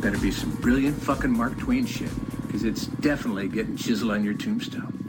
[0.00, 2.10] better be some brilliant fucking Mark Twain shit.
[2.46, 5.04] Because it's definitely getting chiseled on your tombstone.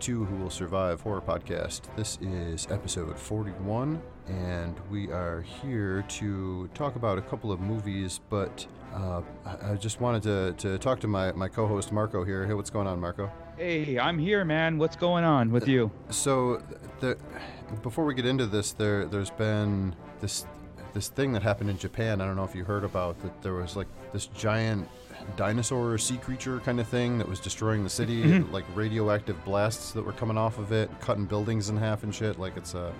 [0.00, 1.82] To Who Will Survive Horror Podcast.
[1.94, 8.18] This is episode 41, and we are here to talk about a couple of movies,
[8.30, 12.24] but uh, I I just wanted to, to talk to my, my co host Marco
[12.24, 12.46] here.
[12.46, 13.30] Hey, what's going on, Marco?
[13.58, 14.78] Hey, I'm here, man.
[14.78, 15.90] What's going on with you?
[16.08, 16.62] So,
[17.00, 17.18] the,
[17.82, 20.46] before we get into this, there there's been this
[20.94, 22.22] this thing that happened in Japan.
[22.22, 23.42] I don't know if you heard about that.
[23.42, 24.88] There was like this giant
[25.36, 28.52] dinosaur sea creature kind of thing that was destroying the city, Mm-hmm.
[28.52, 32.38] like radioactive blasts that were coming off of it, cutting buildings in half and shit.
[32.38, 32.92] Like it's a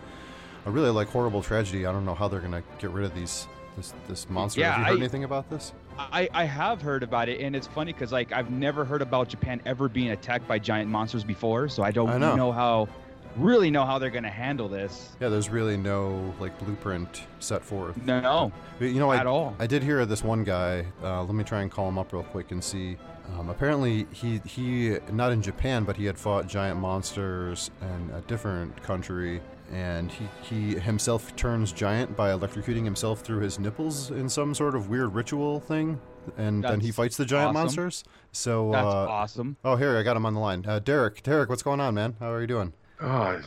[0.67, 1.87] a really like horrible tragedy.
[1.87, 4.61] I don't know how they're gonna get rid of these this this monster.
[4.61, 5.73] Yeah, Have you heard I- anything about this?
[5.99, 9.29] I, I have heard about it, and it's funny because like I've never heard about
[9.29, 12.53] Japan ever being attacked by giant monsters before, so I don't I know.
[12.53, 12.89] how,
[13.37, 15.11] really know how they're gonna handle this.
[15.21, 17.97] Yeah, there's really no like blueprint set forth.
[18.05, 19.55] No, But, You know, I, At all.
[19.59, 20.87] I did hear of this one guy.
[21.03, 22.97] Uh, let me try and call him up real quick and see.
[23.39, 28.21] Um, apparently, he he not in Japan, but he had fought giant monsters in a
[28.23, 34.29] different country, and he he himself turns giant by electrocuting himself through his nipples in
[34.29, 36.01] some sort of weird ritual thing,
[36.37, 37.63] and then he fights the giant awesome.
[37.63, 38.05] monsters.
[38.33, 39.57] So, that's uh, awesome.
[39.65, 40.65] oh, here I got him on the line.
[40.67, 42.17] Uh, Derek, Derek, what's going on, man?
[42.21, 42.73] How are you doing?
[43.03, 43.41] Oh,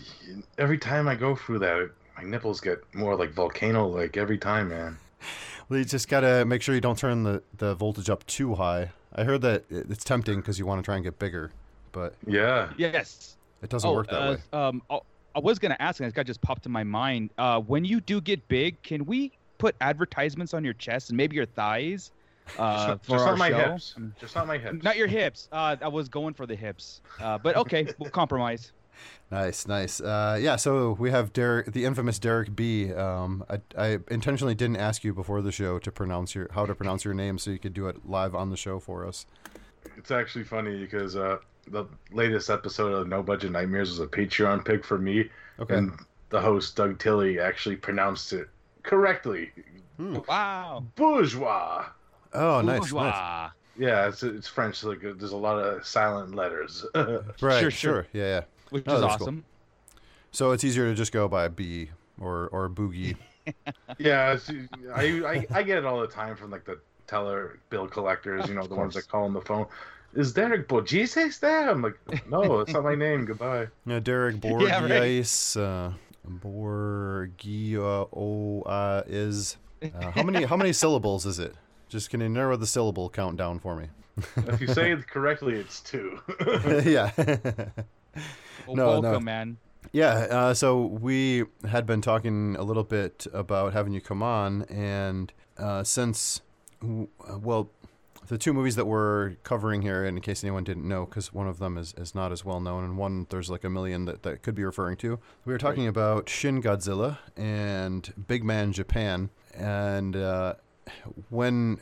[0.57, 4.69] every time I go through that, my nipples get more like volcano like every time,
[4.69, 4.97] man.
[5.69, 8.91] Well, you just gotta make sure you don't turn the, the voltage up too high.
[9.15, 11.51] I heard that it's tempting because you want to try and get bigger,
[11.93, 12.69] but Yeah.
[12.77, 13.37] Yes.
[13.61, 14.37] it doesn't oh, work that uh, way.
[14.51, 15.03] Um, oh,
[15.33, 17.29] I was gonna ask, and this guy just popped in my mind.
[17.37, 21.37] Uh, when you do get big, can we put advertisements on your chest and maybe
[21.37, 22.11] your thighs?
[22.59, 23.71] Uh, just for just our not my show?
[23.71, 23.95] hips.
[24.19, 24.83] Just not my hips.
[24.83, 25.47] Not your hips.
[25.49, 26.99] Uh, I was going for the hips.
[27.21, 28.73] Uh, but okay, we'll compromise.
[29.31, 29.99] Nice, nice.
[29.99, 32.93] Uh, yeah, so we have Derek, the infamous Derek B.
[32.93, 36.75] Um, I, I intentionally didn't ask you before the show to pronounce your how to
[36.75, 39.25] pronounce your name, so you could do it live on the show for us.
[39.97, 41.37] It's actually funny because uh,
[41.67, 45.75] the latest episode of No Budget Nightmares was a Patreon pick for me, Okay.
[45.77, 45.93] and
[46.29, 48.47] the host Doug Tilley actually pronounced it
[48.83, 49.51] correctly.
[49.99, 50.83] Wow.
[50.95, 51.85] Bourgeois.
[52.33, 53.51] oh, nice, nice.
[53.77, 54.83] Yeah, it's it's French.
[54.83, 56.85] Like, uh, there's a lot of silent letters.
[56.95, 58.07] Right, Sure, sure, sure.
[58.13, 58.41] yeah, yeah.
[58.73, 59.23] Which Oh, is that's cool.
[59.27, 59.45] awesome.
[60.31, 63.15] So it's easier to just go by B or or Boogie.
[63.99, 64.49] Yeah, it's,
[64.95, 68.55] I, I I get it all the time from like the teller bill collectors, you
[68.55, 69.65] know, the ones that call on the phone.
[70.15, 71.69] Is Derek Bogises there?
[71.69, 71.99] I'm like,
[72.29, 73.25] no, it's not my name.
[73.25, 73.67] Goodbye.
[73.85, 74.89] Yeah, Derek Yeah, right.
[74.89, 75.91] Borgias, uh,
[76.25, 77.81] Borgia
[78.13, 79.57] O uh, is.
[79.83, 81.53] Uh, how many how many syllables is it?
[81.89, 83.87] Just can you narrow the syllable count down for me?
[84.47, 86.17] If you say it correctly, it's two.
[86.85, 87.11] yeah.
[88.67, 89.19] No, no.
[89.19, 89.57] man.
[89.91, 94.63] Yeah, uh, so we had been talking a little bit about having you come on,
[94.63, 96.41] and uh, since,
[96.81, 97.69] well,
[98.27, 101.59] the two movies that we're covering here, in case anyone didn't know, because one of
[101.59, 104.41] them is, is not as well known, and one there's like a million that, that
[104.41, 105.19] could be referring to.
[105.45, 110.55] We were talking about Shin Godzilla and Big Man Japan, and uh,
[111.29, 111.79] when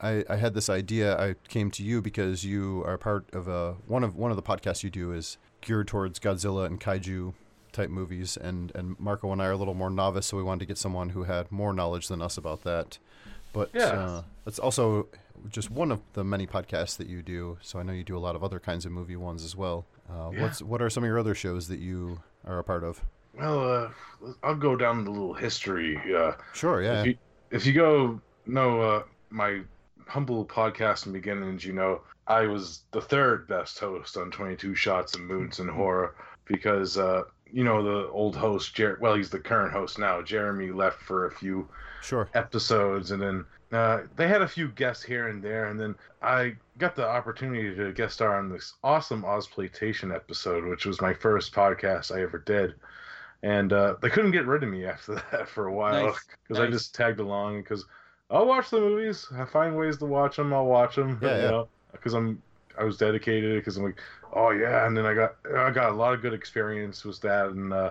[0.00, 3.74] I, I had this idea, I came to you because you are part of a
[3.86, 7.34] one of one of the podcasts you do is geared towards Godzilla and kaiju
[7.72, 10.60] type movies, and and Marco and I are a little more novice, so we wanted
[10.60, 12.98] to get someone who had more knowledge than us about that.
[13.52, 13.86] But Yeah.
[13.86, 15.08] uh, it's also
[15.48, 17.58] just one of the many podcasts that you do.
[17.62, 19.86] So I know you do a lot of other kinds of movie ones as well.
[20.08, 20.42] Uh, Yeah.
[20.42, 23.02] What's what are some of your other shows that you are a part of?
[23.34, 23.90] Well, uh,
[24.42, 25.96] I'll go down the little history.
[26.14, 27.00] Uh, Sure, yeah.
[27.00, 27.18] if you
[27.50, 29.60] if you go know uh, my
[30.08, 34.74] humble podcast in beginnings, you know I was the third best host on Twenty Two
[34.76, 39.30] Shots and Moods and Horror because uh, you know the old host, Jer- well, he's
[39.30, 40.22] the current host now.
[40.22, 41.68] Jeremy left for a few
[42.02, 42.28] Sure.
[42.34, 46.54] episodes, and then uh, they had a few guests here and there, and then I
[46.78, 51.52] got the opportunity to guest star on this awesome Ozploitation episode, which was my first
[51.52, 52.74] podcast I ever did.
[53.42, 56.60] And uh, they couldn't get rid of me after that for a while Nice, because
[56.62, 57.84] I just tagged along because
[58.30, 59.26] I'll watch the movies.
[59.34, 60.52] I find ways to watch them.
[60.54, 61.18] I'll watch them.
[61.22, 61.62] Yeah, you yeah.
[61.92, 62.42] Because I'm
[62.78, 64.00] I was dedicated because I'm like,
[64.32, 67.48] oh yeah, and then I got I got a lot of good experience with that,
[67.48, 67.90] and uh,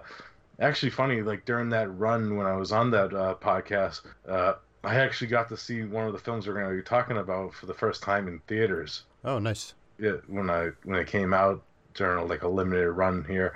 [0.60, 4.54] actually funny like during that run when I was on that uh, podcast, uh,
[4.84, 7.54] I actually got to see one of the films we're going to be talking about
[7.54, 9.04] for the first time in theaters.
[9.24, 9.74] Oh, nice.
[10.00, 11.62] Yeah, when I when it came out
[11.94, 13.56] during like a limited run here,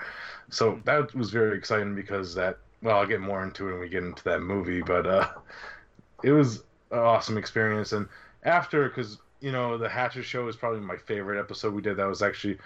[0.49, 3.89] so that was very exciting because that well I'll get more into it when we
[3.89, 5.29] get into that movie, but uh,
[6.23, 7.93] it was an awesome experience.
[7.93, 8.07] And
[8.43, 11.97] after, because you know the Hatchet Show is probably my favorite episode we did.
[11.97, 12.57] That was actually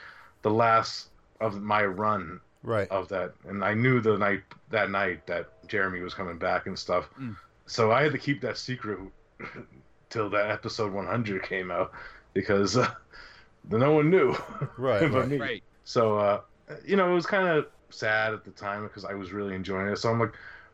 [0.44, 1.10] the last
[1.42, 2.90] of my run Right.
[2.90, 6.78] of that, and I knew the night that night that Jeremy was coming back and
[6.78, 7.10] stuff.
[7.20, 7.36] Mm.
[7.66, 9.00] So I had to keep that secret
[10.10, 11.92] till that episode 100 came out
[12.34, 12.90] because uh,
[13.70, 14.36] no one knew
[14.78, 15.28] Right, but right.
[15.30, 15.38] me.
[15.38, 15.64] Right.
[15.84, 16.42] So uh,
[16.86, 19.88] you know, it was kind of sad at the time because I was really enjoying
[19.88, 19.98] it.
[19.98, 20.34] So I'm like,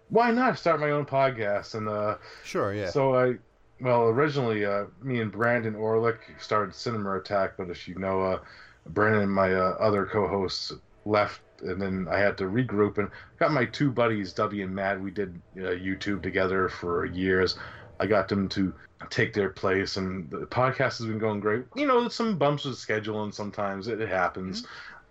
[0.10, 1.76] why not start my own podcast?
[1.76, 2.90] And uh, Sure, yeah.
[2.90, 3.36] so I,
[3.84, 8.40] well, originally, uh, me and Brandon Orlick started Cinema Attack, but as you know, uh,
[8.88, 10.72] Brandon and my uh, other co-hosts
[11.06, 13.10] left, and then I had to regroup and
[13.40, 15.02] got my two buddies, W and Matt.
[15.02, 17.58] We did uh, YouTube together for years.
[18.00, 18.74] I got them to
[19.10, 21.66] take their place, and the podcast has been going great.
[21.76, 23.88] You know, some bumps with scheduling sometimes.
[23.90, 24.66] It, happens.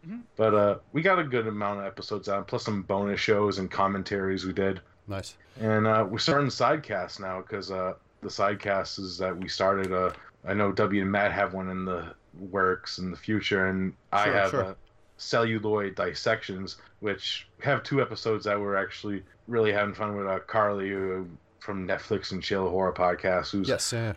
[0.07, 0.23] Mhm.
[0.37, 3.71] But uh, we got a good amount of episodes out, plus some bonus shows and
[3.71, 4.81] commentaries we did.
[5.07, 5.37] nice.
[5.61, 9.93] And uh, we're starting sidecasts now because uh, the sidecasts is that we started.
[9.93, 10.13] Uh,
[10.47, 14.25] I know W and Matt have one in the works in the future, and I
[14.25, 14.65] Sure, have sure.
[14.65, 14.75] Uh,
[15.19, 20.27] celluloid dissections, which have two episodes that we're actually really having fun with.
[20.27, 21.23] Uh, Carly uh,
[21.61, 24.15] from Netflix and Chill Horror Podcast, who's Yes, yeah.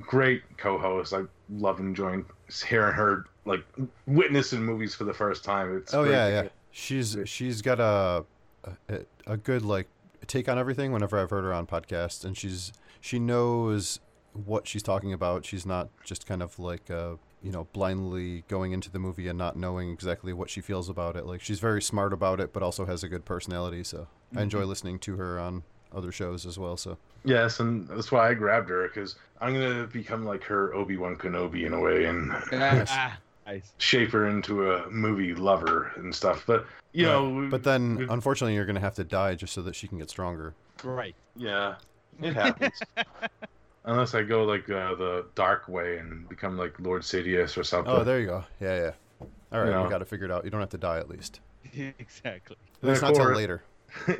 [0.00, 1.12] great co-host.
[1.12, 2.24] I love enjoying
[2.66, 3.64] hearing her like
[4.06, 5.76] witnessing movies for the first time.
[5.76, 6.48] It's Oh yeah, yeah.
[6.70, 8.24] She's she's got a,
[8.88, 9.88] a a good like
[10.26, 10.92] take on everything.
[10.92, 14.00] Whenever I've heard her on podcasts, and she's she knows
[14.32, 15.44] what she's talking about.
[15.44, 19.38] She's not just kind of like uh you know blindly going into the movie and
[19.38, 21.26] not knowing exactly what she feels about it.
[21.26, 23.84] Like she's very smart about it, but also has a good personality.
[23.84, 25.62] So I enjoy listening to her on
[25.92, 26.76] other shows as well.
[26.76, 30.96] So Yes, and that's why I grabbed her because I'm gonna become like her Obi
[30.96, 33.72] Wan Kenobi in a way and nice.
[33.78, 36.44] shape her into a movie lover and stuff.
[36.46, 39.88] But you know, but then unfortunately you're gonna have to die just so that she
[39.88, 40.54] can get stronger.
[40.84, 41.14] Right.
[41.36, 41.74] yeah,
[42.22, 42.80] it happens.
[43.84, 47.92] Unless I go like uh, the dark way and become like Lord Sidious or something.
[47.92, 48.44] Oh, there you go.
[48.60, 48.90] Yeah, yeah.
[49.50, 49.84] All right, You know.
[49.84, 50.44] we got to figure it figured out.
[50.44, 51.40] You don't have to die at least.
[51.98, 52.56] exactly.
[52.82, 53.62] At least not till later.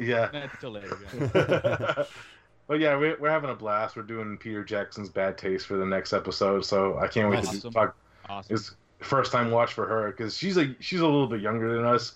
[0.01, 0.31] yeah.
[0.33, 0.99] Not until later.
[1.35, 2.05] yeah.
[2.67, 3.97] but yeah, we're, we're having a blast.
[3.97, 7.49] We're doing Peter Jackson's Bad Taste for the next episode, so I can't wait to
[7.49, 7.73] Awesome.
[7.73, 7.97] talk.
[8.29, 8.55] Awesome.
[8.57, 11.85] It's first time watch for her because she's a she's a little bit younger than
[11.85, 12.15] us.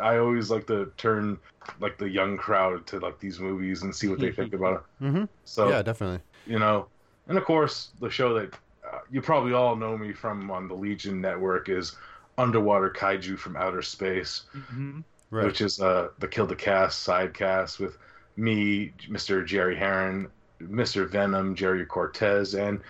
[0.00, 1.38] I always like to turn
[1.80, 4.80] like the young crowd to like these movies and see what they think about it.
[5.04, 5.24] Mm-hmm.
[5.44, 6.20] So yeah, definitely.
[6.46, 6.86] you know,
[7.28, 8.54] and of course the show that
[8.90, 11.96] uh, you probably all know me from on the Legion Network is
[12.38, 15.04] Underwater Kaiju from Outer Space Mhm.
[15.30, 15.46] Right.
[15.46, 17.96] which is uh, the Kill the Cast side cast with
[18.36, 19.44] me, Mr.
[19.46, 20.28] Jerry Heron,
[20.60, 21.08] Mr.
[21.08, 22.80] Venom, Jerry Cortez, and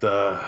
[0.00, 0.44] the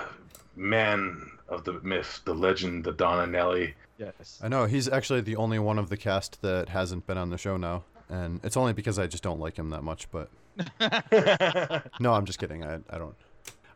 [0.56, 3.74] man of the myth, the legend, the Donna Nelly.
[4.00, 4.40] Yes.
[4.42, 7.38] I know he's actually the only one of the cast that hasn't been on the
[7.38, 10.08] show now, and it's only because I just don't like him that much.
[10.10, 10.30] But
[12.00, 12.64] no, I'm just kidding.
[12.64, 13.14] I I don't.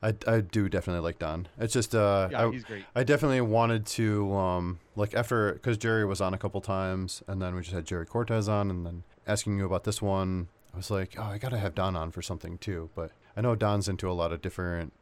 [0.02, 1.48] I, I do definitely like Don.
[1.58, 2.84] It's just uh Yeah, I, he's great.
[2.94, 7.40] I definitely wanted to um like after because Jerry was on a couple times and
[7.40, 10.76] then we just had Jerry Cortez on and then asking you about this one I
[10.76, 13.88] was like oh I gotta have Don on for something too but I know Don's
[13.88, 14.92] into a lot of different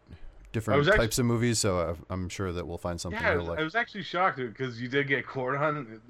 [0.52, 3.32] different was actually- types of movies so I, I'm sure that we'll find something Yeah,
[3.32, 3.58] I was, like.
[3.58, 6.00] I was actually shocked because you did get Cord on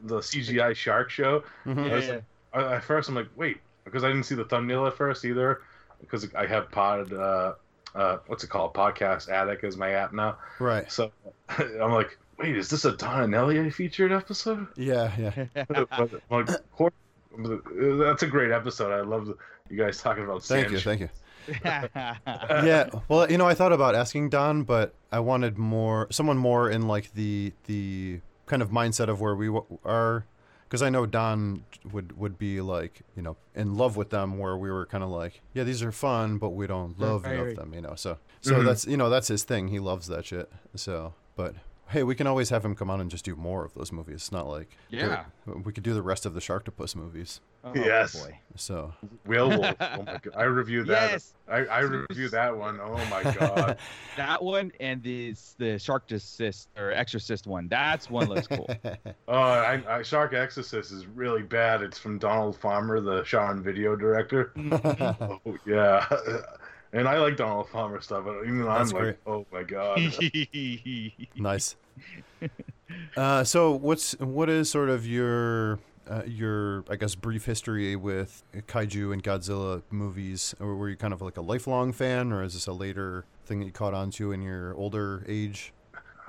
[0.00, 1.42] the, CGI shark show.
[1.66, 1.90] Mhm.
[1.90, 4.94] I was like, at first, I'm like, wait, because I didn't see the thumbnail at
[4.96, 5.60] first either,
[6.00, 7.54] because I have Pod, uh,
[7.94, 10.38] uh, what's it called, Podcast Addict is my app now.
[10.58, 10.90] Right.
[10.90, 11.10] So
[11.58, 14.66] I'm like, wait, is this a Donna Nelly featured episode?
[14.76, 15.12] Yeah,
[15.56, 15.64] yeah.
[15.88, 18.92] But, like, that's a great episode.
[18.92, 19.32] I love
[19.68, 21.08] you guys talking about Thank you, thank you.
[21.64, 22.88] yeah.
[23.08, 26.86] Well, you know, I thought about asking Don, but I wanted more, someone more in
[26.88, 30.26] like the the kind of mindset of where we w- are,
[30.64, 34.56] because I know Don would would be like, you know, in love with them, where
[34.56, 37.56] we were kind of like, yeah, these are fun, but we don't love Right, right.
[37.56, 37.94] them, you know.
[37.96, 38.64] So so Mhm.
[38.64, 39.68] that's you know that's his thing.
[39.68, 40.50] He loves that shit.
[40.74, 41.54] So, but.
[41.92, 44.14] Hey, we can always have him come on and just do more of those movies.
[44.14, 45.24] It's not like Yeah.
[45.44, 47.40] we could do the rest of the Sharktopus movies.
[47.62, 48.18] Oh, Yes.
[48.18, 48.36] boy.
[48.56, 48.92] So
[49.26, 49.76] Werewolf.
[49.80, 51.10] Oh my god, I reviewed that.
[51.12, 51.34] Yes.
[51.48, 52.80] I, I reviewed that one.
[52.80, 53.76] Oh my god.
[54.16, 57.68] That one and the the Shark Desist or Exorcist one.
[57.68, 58.68] That's one looks cool.
[59.28, 61.82] Oh, I, I, Shark Exorcist is really bad.
[61.82, 64.52] It's from Donald Farmer, the Sean video director.
[64.56, 66.06] oh yeah,
[66.92, 70.00] and I like Donald Farmer stuff, but even I'm That's like, oh my god.
[71.36, 71.76] Nice.
[73.16, 75.78] uh, so, what's what is sort of your
[76.10, 80.54] uh, your I guess brief history with kaiju and Godzilla movies?
[80.60, 83.60] Or were you kind of like a lifelong fan, or is this a later thing
[83.60, 85.72] that you caught on to in your older age?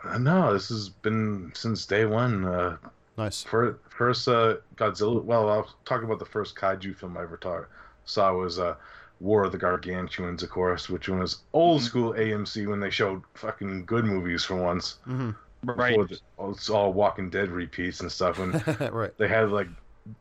[0.04, 2.46] Uh, no, this has been since day one.
[2.46, 2.78] Uh,
[3.18, 3.44] Nice.
[3.44, 5.22] First, first uh, Godzilla.
[5.22, 7.66] Well, I'll talk about the first kaiju film I ever ta-
[8.06, 8.76] saw was uh,
[9.20, 13.86] War of the Gargantuans, of course, which was old school AMC when they showed fucking
[13.86, 14.98] good movies for once.
[15.04, 15.32] hmm
[15.64, 15.90] right.
[15.90, 18.40] Before the- oh, it's all Walking Dead repeats and stuff.
[18.40, 18.54] and
[18.92, 19.16] right.
[19.18, 19.68] they had like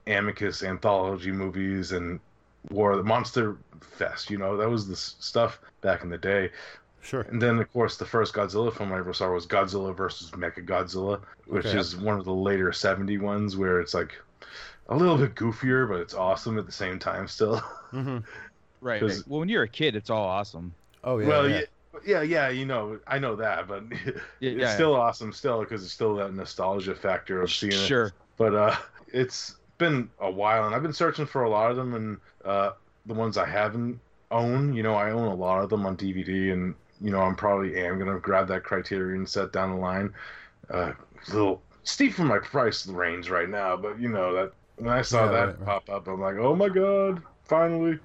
[0.06, 2.20] Amicus anthology movies and
[2.70, 4.30] War of the Monster Fest.
[4.30, 6.50] You know, that was the stuff back in the day.
[7.02, 7.22] Sure.
[7.22, 11.20] And then, of course, the first Godzilla film I ever saw was Godzilla versus Mechagodzilla,
[11.46, 11.78] which Okay.
[11.78, 14.12] is one of the later 70 ones where it's like
[14.90, 17.56] a little bit goofier, but it's awesome at the same time still.
[17.90, 18.18] hmm
[18.82, 19.00] right.
[19.26, 20.74] Well, when you're a kid, it's all awesome.
[21.02, 21.26] Oh yeah.
[21.26, 21.62] well, yeah.
[21.92, 22.00] Yeah.
[22.04, 23.84] yeah, yeah, you know, I know that, but
[24.40, 24.72] Yeah, it's yeah.
[24.72, 27.92] still awesome still because it's still that nostalgia factor of seeing it.
[27.92, 28.14] Sure.
[28.36, 28.76] But uh,
[29.08, 32.72] it's been a while, and I've been searching for a lot of them, and uh,
[33.06, 36.52] the ones I haven't owned, you know, I own a lot of them on DVD,
[36.52, 40.14] and you know, I'm probably am gonna grab that Criterion set down the line.
[40.70, 40.92] Uh,
[41.28, 45.02] a little steep for my price range right now, but you know that when I
[45.02, 45.66] saw Yeah, that right, right.
[45.66, 47.98] pop up, I'm like, oh my god, finally.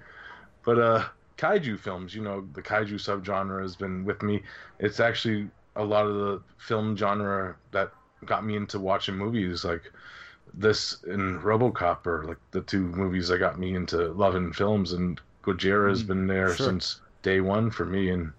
[0.63, 1.05] But uh,
[1.37, 4.43] kaiju films, you know, the kaiju subgenre has been with me.
[4.79, 7.91] It's actually a lot of the film genre that
[8.25, 9.91] got me into watching movies like
[10.53, 15.21] this and RoboCop are like the two movies that got me into loving films and
[15.43, 16.57] Gojira has Mm, been there sure.
[16.57, 18.33] since day one for me and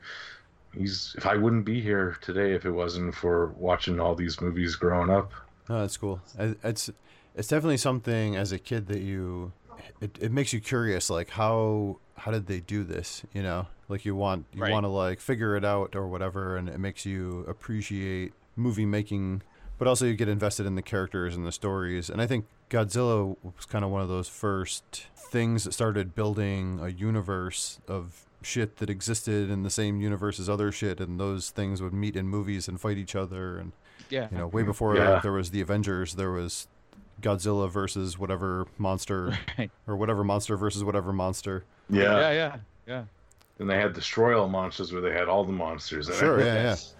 [0.75, 4.77] he's if I wouldn't be here today if it wasn't for watching all these movies
[4.77, 5.33] growing up.
[5.69, 6.21] Oh, that's cool.
[6.39, 6.91] It's
[7.35, 9.53] it's definitely something as a kid that you
[10.01, 13.67] it, it makes you curious like how how did they do this, you know?
[13.89, 14.73] Like you want you Right.
[14.73, 19.43] want to like figure it out or whatever and it makes you appreciate movie making
[19.79, 22.09] but also you get invested in the characters and the stories.
[22.09, 26.79] And I think Godzilla was kind of one of those first things that started building
[26.83, 31.51] a universe of shit that existed in the same universe as other shit and those
[31.51, 33.73] things would meet in movies and fight each other and
[34.09, 34.29] Yeah.
[34.31, 34.71] you know, way mm-hmm.
[34.71, 35.21] before Yeah.
[35.21, 36.69] there was the Avengers, there was
[37.21, 39.71] Godzilla versus whatever monster, Right.
[39.87, 41.65] or whatever monster versus whatever monster.
[41.91, 42.31] Yeah.
[42.33, 42.57] Yeah.
[42.87, 43.05] Yeah.
[43.59, 46.11] And they had Destroy All Monsters where they had all the monsters.
[46.15, 46.63] Sure, yeah, yeah.
[46.63, 46.95] Yes.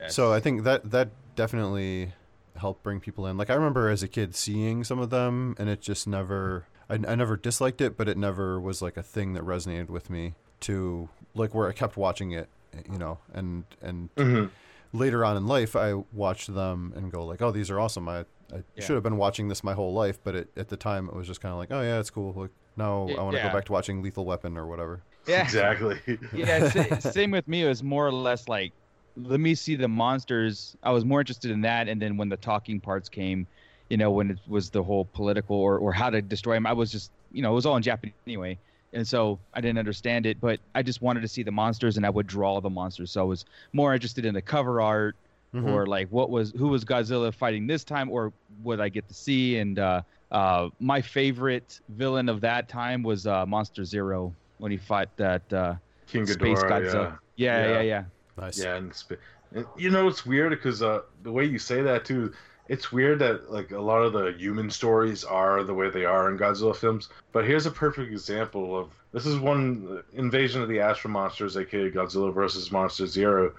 [0.00, 0.14] Yes.
[0.14, 2.12] So I think that that definitely
[2.56, 3.36] helped bring people in.
[3.36, 6.94] Like I remember as a kid seeing some of them, and it just never, I,
[6.94, 10.34] I never disliked it, but it never was like a thing that resonated with me.
[10.60, 12.48] To like where I kept watching it,
[12.90, 14.50] you know, and and Mhm.
[14.92, 18.08] later on in life, I watched them and go like, oh, these are awesome.
[18.08, 18.84] I, I Yeah.
[18.84, 21.26] should have been watching this my whole life, but it, at the time it was
[21.26, 22.32] just kind of like, oh yeah, it's cool.
[22.34, 23.48] Like now Y- I want to yeah.
[23.48, 25.02] go back to watching Lethal Weapon or whatever.
[25.26, 25.42] Yeah.
[25.42, 25.98] Exactly.
[26.34, 26.68] yeah,
[26.98, 27.64] same with me.
[27.64, 28.74] It was more or less like,
[29.16, 30.76] let me see the monsters.
[30.82, 33.46] I was more interested in that, and then when the talking parts came,
[33.88, 36.74] you know, when it was the whole political or or how to destroy them, I
[36.74, 38.58] was just, you know, it was all in Japanese anyway,
[38.92, 40.40] and so I didn't understand it.
[40.42, 43.10] But I just wanted to see the monsters, and I would draw the monsters.
[43.12, 45.16] So I was more interested in the cover art,
[45.54, 45.68] Mhm.
[45.72, 48.32] or like what was who was Godzilla fighting this time, or
[48.62, 49.58] what I get to see.
[49.58, 54.76] And uh, uh, my favorite villain of that time was uh, Monster Zero when he
[54.78, 55.50] fought that.
[55.52, 55.74] Uh,
[56.06, 57.18] King Space Ghidorah, Godzilla.
[57.36, 57.56] yeah.
[57.56, 57.72] Yeah, Yeah.
[57.74, 58.04] yeah, yeah.
[58.36, 58.58] Nice.
[58.62, 59.22] Yeah, and, sp-
[59.54, 62.32] and you know it's weird because uh, the way you say that too,
[62.68, 66.30] it's weird that like a lot of the human stories are the way they are
[66.30, 67.08] in Godzilla films.
[67.32, 71.90] But here's a perfect example of this is one Invasion of the Astro Monsters, aka
[71.90, 73.52] Godzilla versus Monster Zero,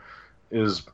[0.52, 0.86] is s-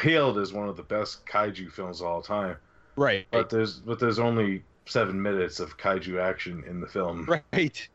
[0.00, 2.56] hailed as one of the best kaiju films of all time.
[2.96, 3.26] Right.
[3.30, 7.28] But there's but there's only seven minutes of kaiju action in the film.
[7.52, 7.88] Right.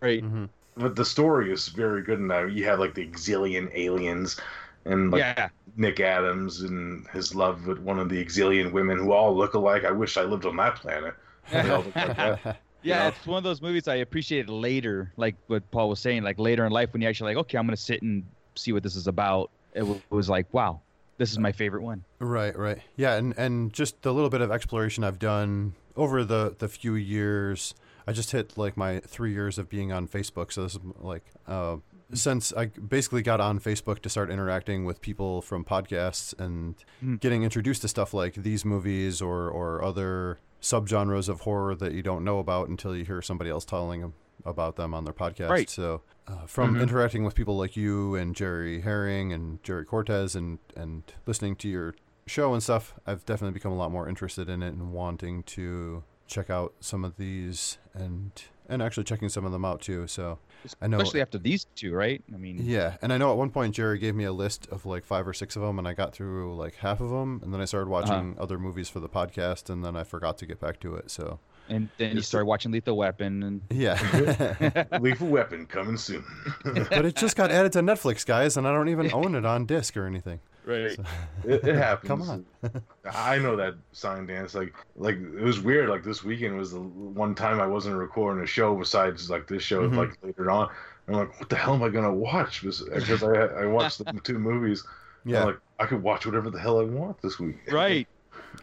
[0.00, 0.22] Right.
[0.22, 0.44] hmm
[0.76, 2.52] But the story is very good in that.
[2.52, 4.40] You have like the Xilien aliens
[4.84, 5.48] and like yeah.
[5.76, 9.84] Nick Adams and his love with one of the Xilien women who all look alike.
[9.84, 11.14] I wish I lived on that planet.
[11.50, 12.60] They all look like that.
[12.84, 13.08] Yeah, know?
[13.08, 16.66] it's one of those movies I appreciated later, like what Paul was saying, like later
[16.66, 18.24] in life when you actually like, okay, I'm gonna sit and
[18.56, 19.50] see what this is about.
[19.74, 20.80] It w- was like, wow,
[21.18, 22.04] this is my favorite one.
[22.18, 22.78] Right, right.
[22.96, 26.94] Yeah, and and just the little bit of exploration I've done over the the few
[26.94, 27.74] years.
[28.06, 30.52] I just hit like my three years of being on Facebook.
[30.52, 31.76] So this is like uh,
[32.12, 36.74] since I basically got on Facebook to start interacting with people from podcasts and
[37.20, 42.02] getting introduced to stuff like these movies or or other subgenres of horror that you
[42.02, 44.12] don't know about until you hear somebody else telling
[44.44, 45.50] about them on their podcast.
[45.50, 45.70] Right.
[45.70, 50.58] So uh, from interacting with people like you and Jerry Herring and Jerry Cortez and
[50.76, 51.94] and listening to your
[52.26, 56.04] show and stuff, I've definitely become a lot more interested in it and wanting to
[56.26, 58.30] check out some of these and
[58.68, 60.06] and actually checking some of them out too.
[60.06, 60.38] So
[60.80, 62.22] I know Especially after these two, right?
[62.32, 64.86] I mean, yeah, and I know at one point Jerry gave me a list of
[64.86, 67.52] like five or six of them, and I got through like half of them, and
[67.52, 68.12] then I started uh-huh.
[68.12, 71.10] watching other movies for the podcast, and then I forgot to get back to it.
[71.10, 71.38] So
[71.68, 76.24] and then you started watching Lethal Weapon, and yeah, Lethal Weapon coming soon.
[76.64, 79.66] but it just got added to Netflix, guys, and I don't even own it on
[79.66, 80.40] disc or anything.
[80.64, 80.98] Right.
[81.44, 82.08] It, it happens.
[82.08, 82.46] Come on.
[83.12, 84.54] I know that sign dance.
[84.54, 85.88] Like, like it was weird.
[85.88, 89.62] Like this weekend was the one time I wasn't recording a show besides like this
[89.64, 89.88] show.
[89.88, 89.96] Mhm.
[89.96, 90.70] Like later on,
[91.08, 92.62] I'm like, what the hell am I gonna watch?
[92.62, 94.84] Because I I watched the two movies.
[95.24, 97.56] Yeah, I'm like I could watch whatever the hell I want this week.
[97.72, 98.06] Right.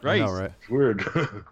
[0.01, 0.21] Right.
[0.21, 0.53] know, right?
[0.61, 1.43] It's weird.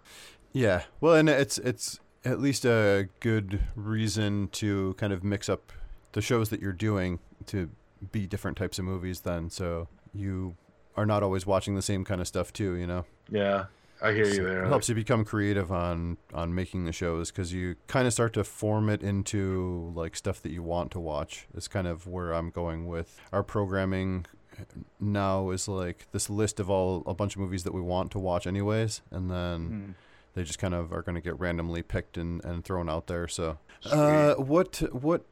[0.52, 0.84] Yeah.
[1.02, 5.72] Well, and it's it's at least a good reason to kind of mix up
[6.12, 7.68] the shows that you're doing to
[8.12, 10.56] be different types of movies then so you
[10.96, 13.04] are not always watching the same kind of stuff too, you know.
[13.30, 13.66] yeah,
[14.02, 14.64] I hear you there.
[14.64, 18.32] It helps you become creative on on making the shows cuz you kind of start
[18.34, 21.46] to form it into like stuff that you want to watch.
[21.54, 24.26] It's kind of where I'm going with our programming
[25.00, 28.18] now is like this list of all a bunch of movies that we want to
[28.18, 29.90] watch anyways and then Hmm.
[30.34, 33.28] they just kind of are going to get randomly picked and, and thrown out there.
[33.28, 35.22] So, uh, what what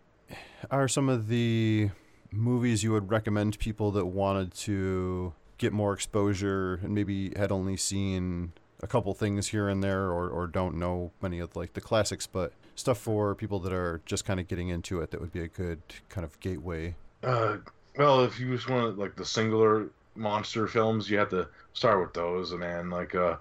[0.71, 1.91] are some of the
[2.37, 7.77] movies you would recommend people that wanted to get more exposure and maybe had only
[7.77, 11.81] seen a couple things here and there or, or don't know many of like the
[11.81, 15.33] classics, but stuff for people that are just kind of getting into it that would
[15.33, 16.95] be a good kind of gateway.
[17.23, 17.57] Uh,
[17.97, 22.13] well, if you just want like the singular monster films, you have to start with
[22.13, 22.91] those, man.
[22.91, 23.37] Like uh,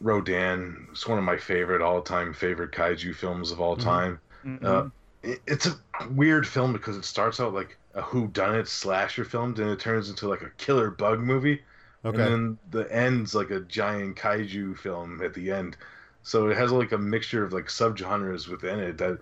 [0.00, 4.18] Rodan, it's one of my favorite all-time favorite kaiju films of all time.
[4.44, 4.64] Mhm.
[4.64, 4.88] Uh,
[5.22, 5.78] it, it's a
[6.10, 10.28] weird film because it starts out like a whodunit slasher film, then it turns into
[10.28, 11.62] like a killer bug movie,
[12.04, 12.16] Okay.
[12.16, 15.76] and then the end's like a giant kaiju film at the end.
[16.22, 19.18] So it has like a mixture of like subgenres within it that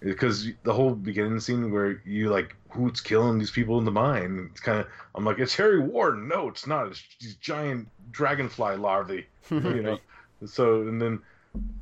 [0.00, 4.48] because the whole beginning scene where you like who's killing these people in the mine
[4.52, 6.28] it's kind of i'm like it's harry warden.
[6.28, 6.86] No it's not.
[6.86, 9.98] It's these giant dragonfly larvae you know?
[10.46, 11.20] So and then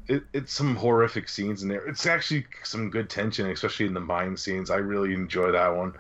[0.09, 1.87] it, it's some horrific scenes in there.
[1.87, 4.70] It's actually some good tension especially in the mine scenes.
[4.70, 5.92] I really enjoy that one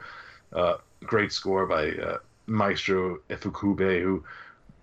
[0.52, 4.24] uh, great score by uh, maestro ifukube who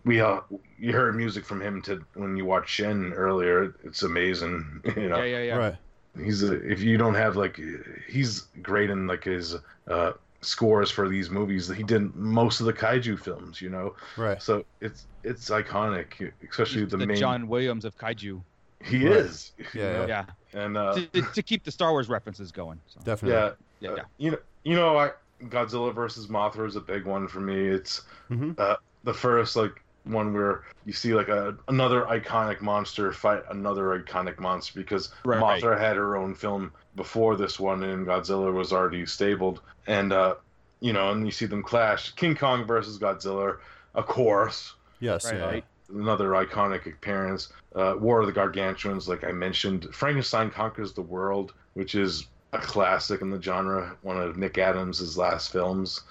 [0.05, 0.41] we uh,
[0.77, 5.17] you heard music from him to when you watch shin earlier it's amazing you know
[5.17, 5.55] Yeah, yeah, yeah.
[5.55, 5.75] Right.
[6.23, 7.59] he's a, if you don't have like
[8.07, 9.55] he's great in like his
[9.89, 14.41] uh scores for these movies he did most of the kaiju films you know Right.
[14.41, 18.43] so it's it's iconic especially He's the, the main John Williams of kaiju.
[18.83, 19.17] he Right.
[19.19, 20.05] is you Yeah.
[20.07, 20.25] Yeah.
[20.53, 22.81] and uh to, to, to keep the Star Wars references going.
[22.87, 22.99] So.
[23.05, 23.37] Definitely.
[23.39, 24.03] yeah, Yeah, uh, yeah.
[24.17, 25.11] you know you know I
[25.49, 28.57] Godzilla versus Mothra is a big one for me it's Mhm.
[28.59, 33.97] uh the first like one where you see like a another iconic monster fight another
[34.01, 35.61] iconic monster because Right.
[35.61, 40.35] Mothra had her own film before this one and Godzilla was already stabled and uh
[40.81, 43.57] you know and you see them clash King Kong versus Godzilla
[43.95, 45.25] of course Yes.
[45.25, 45.45] Right, yeah.
[45.45, 45.65] right.
[45.93, 51.53] another iconic appearance uh War of the Gargantuans like I mentioned Frankenstein conquers the world
[51.75, 56.01] which is a classic in the genre one of Nick Adams' last films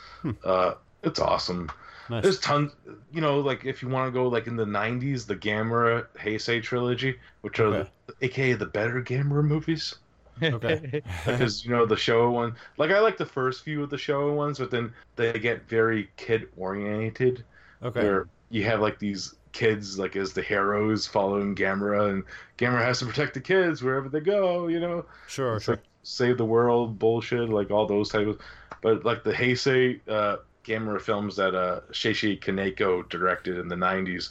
[0.45, 1.71] uh it's awesome
[2.09, 2.23] Nice.
[2.25, 2.73] there's tons,
[3.13, 6.63] you know, like if you want to go like in the '90s, the Gamera Heisei
[6.63, 7.91] trilogy, which are, Okay.
[8.07, 9.95] the, aka the better Gamera movies,
[10.43, 11.03] Okay.
[11.25, 12.57] because you know the Showa one.
[12.77, 16.11] Like I like the first few of the Showa ones, but then they get very
[16.17, 17.45] kid oriented,
[17.83, 18.01] Okay.
[18.01, 22.25] where you have like these kids like as the heroes following Gamera, and
[22.59, 24.69] Gamera has to protect the kids wherever they go.
[24.69, 25.57] You know, Sure.
[25.57, 25.77] it's Sure.
[25.77, 28.39] like save the world bullshit, like all those type of.
[28.81, 34.31] But like the Heisei uh, Gamera films that uh, Shusuke Kaneko directed in the '90s,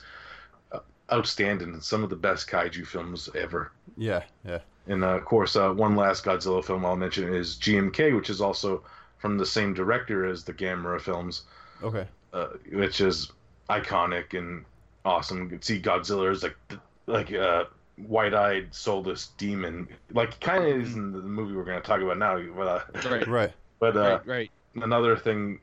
[0.72, 0.80] uh,
[1.12, 1.80] outstanding.
[1.82, 3.72] Some of the best kaiju films ever.
[3.98, 4.24] Yeah.
[4.46, 4.60] Yeah.
[4.88, 8.42] And uh, of course, uh, one last Godzilla film I'll mention is GMK, which is
[8.42, 8.84] also
[9.20, 11.44] from the same director as the Gamera films,
[11.84, 12.08] Okay.
[12.34, 13.32] uh, which is
[13.70, 14.66] iconic and
[15.06, 15.44] awesome.
[15.44, 16.58] You can see Godzilla is like,
[17.06, 17.66] like uh,
[17.98, 22.18] white-eyed, soulless demon, like kind of is in the movie we're going to talk about
[22.18, 22.42] now.
[22.56, 23.28] But uh, Right.
[23.28, 23.52] Right.
[23.80, 24.28] but uh, right.
[24.28, 24.52] Right.
[24.84, 25.60] another thing,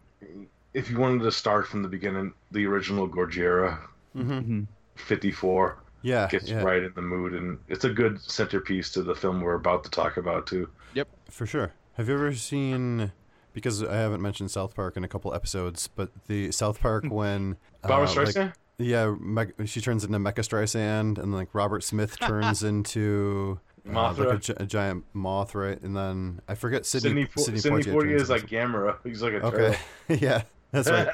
[0.75, 3.79] if you wanted to start from the beginning, the original Gojira,
[4.17, 4.67] Mhm.
[4.97, 6.29] 54 Yeah.
[6.29, 6.63] gets yeah.
[6.63, 9.91] right in the mood, and it's a good centerpiece to the film we're about to
[9.91, 10.69] talk about too.
[10.95, 11.73] Yep, for sure.
[11.95, 13.13] Have you ever seen?
[13.55, 17.57] Because I haven't mentioned South Park in a couple episodes, but the South Park when
[17.83, 18.53] Barbara uh, like- Streisand.
[18.79, 23.59] Yeah, Meg- she turns into Mecha Streisand, and like Robert Smith turns into
[23.93, 25.81] uh, like a, gi- a giant moth, right?
[25.83, 28.97] And then I forget Sidney Sidney, Po- Sidney, Sidney Poitier Poitier is like into- Gamera.
[29.05, 29.77] He's like a okay, turtle.
[30.29, 31.09] yeah, that's right.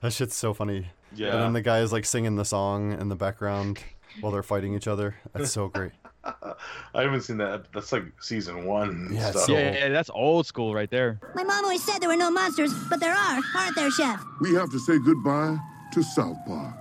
[0.00, 0.86] that shit's so funny.
[1.14, 1.32] Yeah.
[1.34, 3.78] And then the guy is like singing the song in the background
[4.20, 5.14] while they're fighting each other.
[5.32, 5.92] That's so great.
[6.24, 7.66] I haven't seen that.
[7.72, 9.10] That's like season one.
[9.12, 9.42] Yeah, stuff.
[9.44, 11.20] so- Yeah, yeah, that's old school right there.
[11.34, 14.22] My mom always said there were no monsters, but there are, aren't there, Chef?
[14.40, 15.56] We have to say goodbye
[15.94, 16.74] to South Park.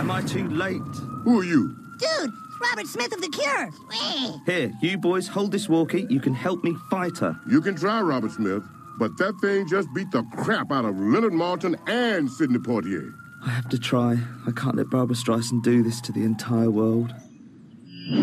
[0.00, 0.80] Am I too late?
[1.22, 1.76] Who are you?
[1.98, 3.70] Dude, Robert Smith of The Cure.
[3.88, 4.40] Whee!
[4.44, 6.04] Here, you boys hold this walkie.
[6.10, 7.38] You can help me fight her.
[7.48, 8.64] You can try Robert Smith,
[8.98, 13.14] but that thing just beat the crap out of Leonard Maltin and Sidney Poitier.
[13.46, 14.18] I have to try.
[14.48, 17.14] I can't let Barbra Streisand do this to the entire world.
[18.12, 18.18] We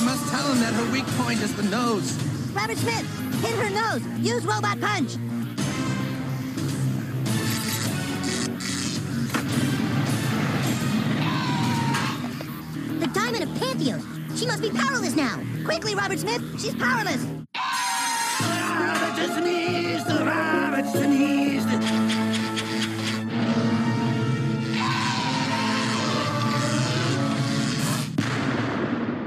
[0.00, 2.16] must tell him that her weak point is the nose.
[2.52, 4.06] Robert Smith, hit her nose.
[4.20, 5.16] Use robot punch.
[13.78, 14.38] Diamond.
[14.38, 15.40] She must be powerless now.
[15.64, 16.42] Quickly, Robert Smith.
[16.60, 17.24] She's powerless.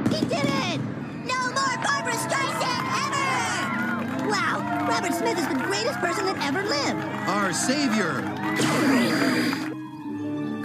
[0.10, 0.80] He did it!
[1.26, 4.30] No more Barbra Streisand ever!
[4.30, 7.04] Wow, Robert Smith is the greatest person that ever lived.
[7.28, 8.22] Our savior.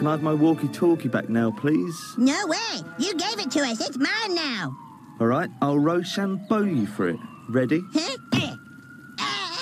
[0.00, 2.14] Can I have my walkie-talkie back now, please?
[2.16, 2.56] No way.
[2.98, 3.86] You gave it to us.
[3.86, 4.74] It's mine now.
[5.20, 7.18] All right, I'll Rochambeau you for it.
[7.50, 7.82] Ready?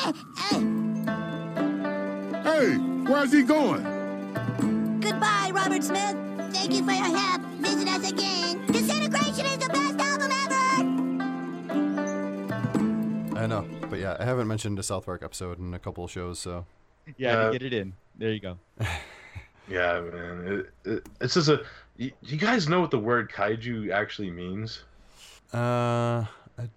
[0.01, 0.61] Huh?
[2.45, 2.77] Hey,
[3.11, 3.83] where's he going?
[5.01, 6.17] Goodbye, Robert Smith.
[6.55, 7.43] Thank you for your help.
[7.59, 8.65] Visit us again.
[8.69, 10.31] Disintegration is the best album
[13.35, 13.41] ever!
[13.41, 16.11] I know, but yeah, I haven't mentioned a South Park episode in a couple of
[16.13, 16.65] shows, so
[17.19, 17.95] Yeah, Uh, get it in.
[18.17, 18.59] There you go.
[19.71, 20.47] Yeah, man.
[20.85, 21.65] It, it, it's just a.
[21.97, 24.83] You, you guys know what the word kaiju actually means?
[25.53, 26.25] uh,
[26.59, 26.69] I,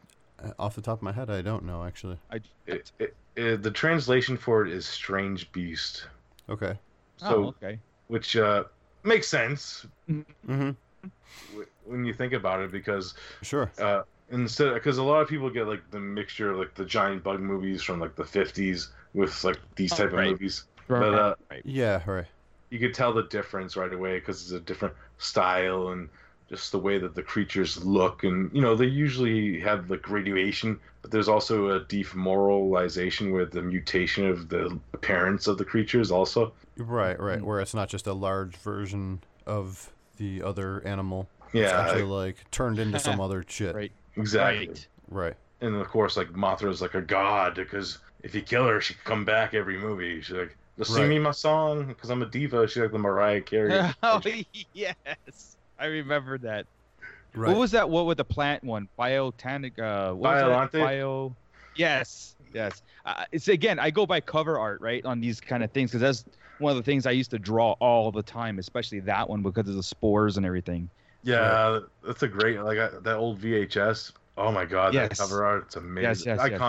[0.58, 2.18] off the top of my head, I don't know actually.
[2.32, 6.08] I, It, it, it, the translation for it is strange beast.
[6.50, 6.78] Okay.
[7.18, 7.80] So, oh, okay.
[8.08, 8.64] which uh,
[9.04, 10.72] makes sense Mm-hmm.
[11.86, 13.72] when you think about it, because Sure.
[13.80, 14.02] uh,
[14.32, 17.40] instead, because a lot of people get like the mixture, of, like the giant bug
[17.40, 20.28] movies from like the '50s with like these Oh, type right.
[20.28, 20.64] of movies.
[20.88, 21.62] Right, But uh, right.
[21.66, 22.02] Yeah.
[22.06, 22.26] Right.
[22.72, 26.10] You could tell the difference right away because it's a different style and
[26.50, 30.80] just the way that the creatures look and you know they usually have like radiation
[31.02, 36.52] but there's also a demoralization with the mutation of the appearance of the creatures also
[36.78, 37.18] Right.
[37.18, 37.22] Mm.
[37.22, 37.42] Right.
[37.42, 41.28] Where it's not just a large version of the other animal.
[41.48, 43.76] It's yeah actually like turned into some other shit.
[43.76, 43.92] Right.
[44.16, 44.88] exactly Right.
[45.10, 45.36] Right.
[45.60, 49.04] and of course like mothra's like a god because if you kill her she can
[49.04, 51.10] come back every movie she's like just sing Right.
[51.10, 54.22] me my song because i'm a diva she's like the mariah carey oh
[54.74, 54.96] yes,
[55.80, 56.68] I remember that.
[57.34, 57.50] Right.
[57.54, 57.90] What was that?
[57.90, 58.88] What with the plant one?
[59.00, 59.80] Biotanic.
[59.80, 60.44] Uh, what was?
[60.44, 60.72] Biolante?
[60.74, 61.36] Bio.
[61.76, 62.36] Yes.
[62.54, 62.84] Yes.
[63.06, 63.80] Uh, it's again.
[63.80, 66.78] I go by cover art, right, on these kind of things because that's one of
[66.78, 69.82] the things I used to draw all the time, especially that one because of the
[69.82, 70.90] spores and everything.
[71.24, 74.12] Yeah, that's a great like uh, that old VHS.
[74.38, 75.20] Oh my god, that Yes.
[75.20, 76.60] cover art, it's amazing, Yes, yes, yes.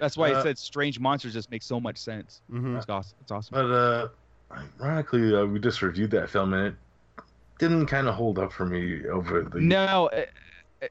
[0.00, 2.40] That's why Uh, I said strange monsters just make so much sense.
[2.50, 2.76] Mhm.
[2.78, 3.16] It's awesome.
[3.20, 3.54] It's awesome.
[3.54, 4.08] But uh,
[4.80, 6.74] ironically, uh, we just reviewed that film and it
[7.58, 9.60] didn't kind of hold up for me over the.
[9.60, 10.24] No, uh,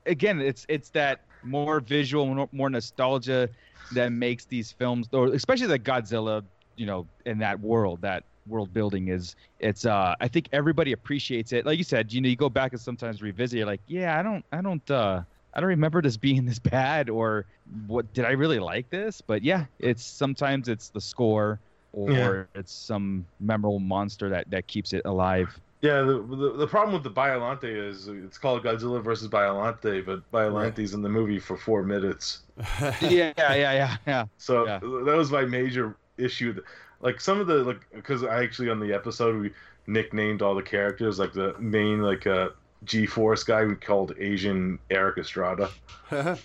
[0.05, 3.49] again, it's it's that more visual, more, more nostalgia
[3.93, 6.43] that makes these films, or especially the Godzilla,
[6.75, 9.35] you know, in that world, that world building is.
[9.59, 9.85] It's.
[9.85, 11.65] uh I think everybody appreciates it.
[11.65, 13.57] Like you said, you know, you go back and sometimes revisit.
[13.57, 17.09] You're like, yeah, I don't, I don't, uh I don't remember this being this bad,
[17.09, 17.45] or
[17.87, 18.13] what?
[18.13, 19.21] Did I really like this?
[19.21, 21.61] But yeah, it's sometimes it's the score.
[21.91, 22.59] Or Yeah.
[22.61, 25.59] it's some memorable monster that, that keeps it alive.
[25.81, 30.29] Yeah, the, the the problem with the Biolante is it's called Godzilla versus Biolante, but
[30.29, 32.43] Biolante's in the movie for four minutes.
[33.01, 34.25] yeah, yeah, yeah, yeah.
[34.37, 34.79] So Yeah.
[34.79, 36.61] that was my major issue.
[36.99, 39.51] Like some of the like because I actually on the episode we
[39.87, 41.17] nicknamed all the characters.
[41.17, 42.49] Like the main like uh,
[42.85, 45.69] G Force guy we called Asian Erik Estrada.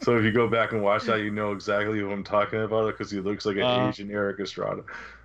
[0.00, 2.88] So if you go back and watch that, you know exactly who I'm talking about
[2.88, 3.88] because he looks like an Uh.
[3.88, 4.82] Asian Erik Estrada.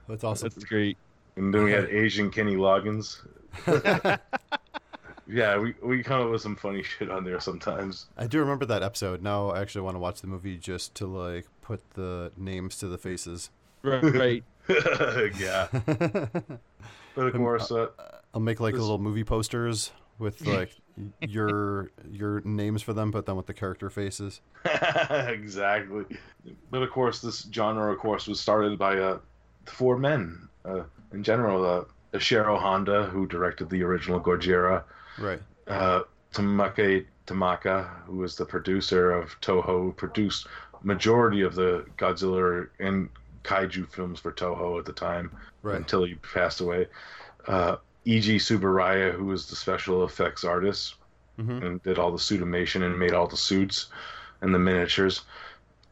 [0.07, 0.49] That's awesome.
[0.49, 0.97] That's great.
[1.35, 3.17] And then we had Asian Kenny Loggins.
[5.27, 8.05] yeah, we we come up with some funny shit on there sometimes.
[8.17, 9.21] I do remember that episode.
[9.21, 12.87] Now I actually want to watch the movie just to like put the names to
[12.87, 13.49] the faces.
[13.81, 14.43] Right.
[15.39, 15.67] yeah.
[17.15, 17.87] But of course, uh,
[18.33, 20.71] I'll make like this- little movie posters with like
[21.21, 24.41] your your names for them, but then with the character faces.
[25.11, 26.05] exactly.
[26.71, 29.19] But of course, this genre, of course, was started by uh,
[29.65, 30.47] four men.
[30.65, 31.83] Uh, in general, uh,
[32.17, 34.83] Ishiro Honda, who directed the original Gojira,
[35.19, 35.41] Right.
[35.67, 36.01] uh,
[36.33, 40.47] Tamake Tamaka, who was the producer of Toho, who produced
[40.83, 43.09] majority of the Godzilla and
[43.43, 45.77] kaiju films for Toho at the time, Right.
[45.77, 46.87] until he passed away.
[47.47, 50.95] Uh, Eiji Tsuburaya, who was the special effects artist
[51.39, 51.63] Mhm.
[51.63, 53.87] and did all the suitmation and made all the suits
[54.41, 55.21] and the miniatures,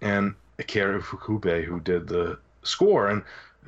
[0.02, 3.10] and Akira Ifukube, who did the score.
[3.10, 3.24] And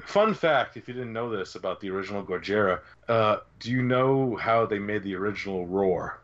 [0.06, 2.80] fun fact, if you didn't know this about the original Gojira,
[3.10, 6.18] uh, do you know how they made the original roar?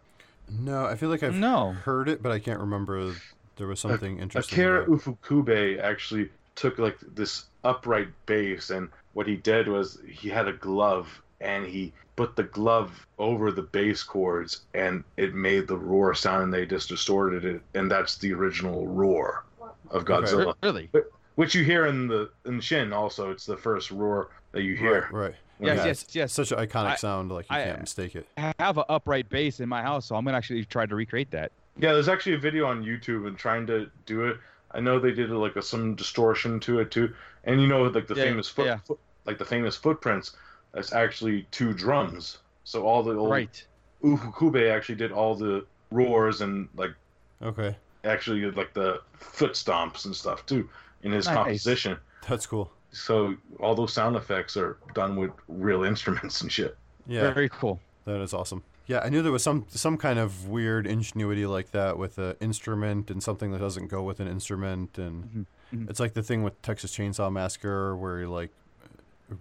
[0.50, 1.72] No, I feel like I've No.
[1.74, 3.14] heard it, but I can't remember.
[3.58, 4.58] There was something interesting.
[4.60, 10.30] Akira about- Ifukube actually took like this upright bass, and what he did was he
[10.30, 15.68] had a glove, and he put the glove over the bass chords, and it made
[15.68, 19.44] the roar sound, and they just distorted it, and that's the original roar
[19.92, 20.90] of Godzilla, Really?
[21.36, 22.94] which you hear in the in Shin.
[22.94, 25.02] Also, it's the first roar that you hear.
[25.12, 25.26] Right.
[25.30, 25.36] right.
[25.60, 26.34] Yes, Yeah, yes, yes.
[26.34, 28.28] Such an iconic I- sound, like you I- can't mistake it.
[28.38, 31.32] I have an upright bass in my house, so I'm gonna actually try to recreate
[31.32, 31.52] that.
[31.78, 34.38] Yeah, there's actually a video on YouTube and trying to do it.
[34.72, 38.08] I know they did like a, some distortion to it too, and you know like
[38.08, 38.78] the Yeah, famous foot, yeah.
[38.86, 40.36] foot, like the famous footprints.
[40.74, 42.40] That's actually two drums.
[42.64, 43.66] So all the old Right.
[44.04, 46.94] Ifukube actually did all the roars and like
[47.42, 50.68] Okay, actually like the foot stomps and stuff too
[51.04, 51.36] in his Nice.
[51.36, 51.98] composition.
[52.28, 52.72] that's cool.
[52.92, 56.78] So all those sound effects are done with real instruments and shit.
[57.08, 57.80] Yeah, Very cool.
[58.06, 58.64] that is awesome.
[58.88, 62.36] Yeah, I knew there was some some kind of weird ingenuity like that with an
[62.42, 65.90] instrument and something that doesn't go with an instrument, and mhm.
[65.90, 68.52] it's like the thing with Texas Chainsaw Massacre where he like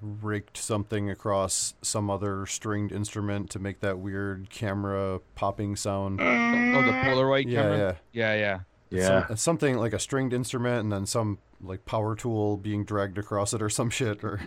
[0.00, 6.20] raked something across some other stringed instrument to make that weird camera popping sound.
[6.20, 7.78] Oh, the Polaroid Yeah, camera.
[8.12, 8.34] yeah.
[8.34, 8.60] Yeah, yeah.
[8.98, 9.26] Yeah.
[9.28, 13.52] Some, something like a stringed instrument and then some like power tool being dragged across
[13.54, 14.40] it or some shit or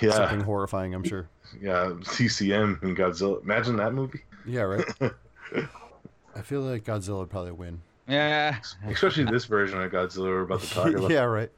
[0.00, 0.12] Yeah.
[0.12, 1.28] something horrifying, I'm sure.
[1.60, 1.92] Yeah.
[2.04, 3.42] TCM and Godzilla.
[3.42, 4.20] Imagine that movie.
[4.46, 4.84] Yeah, right.
[6.34, 7.82] I feel like Godzilla would probably win.
[8.10, 8.58] Yeah.
[8.88, 11.10] Especially this version of Godzilla we're about to talk about.
[11.10, 11.50] yeah, right.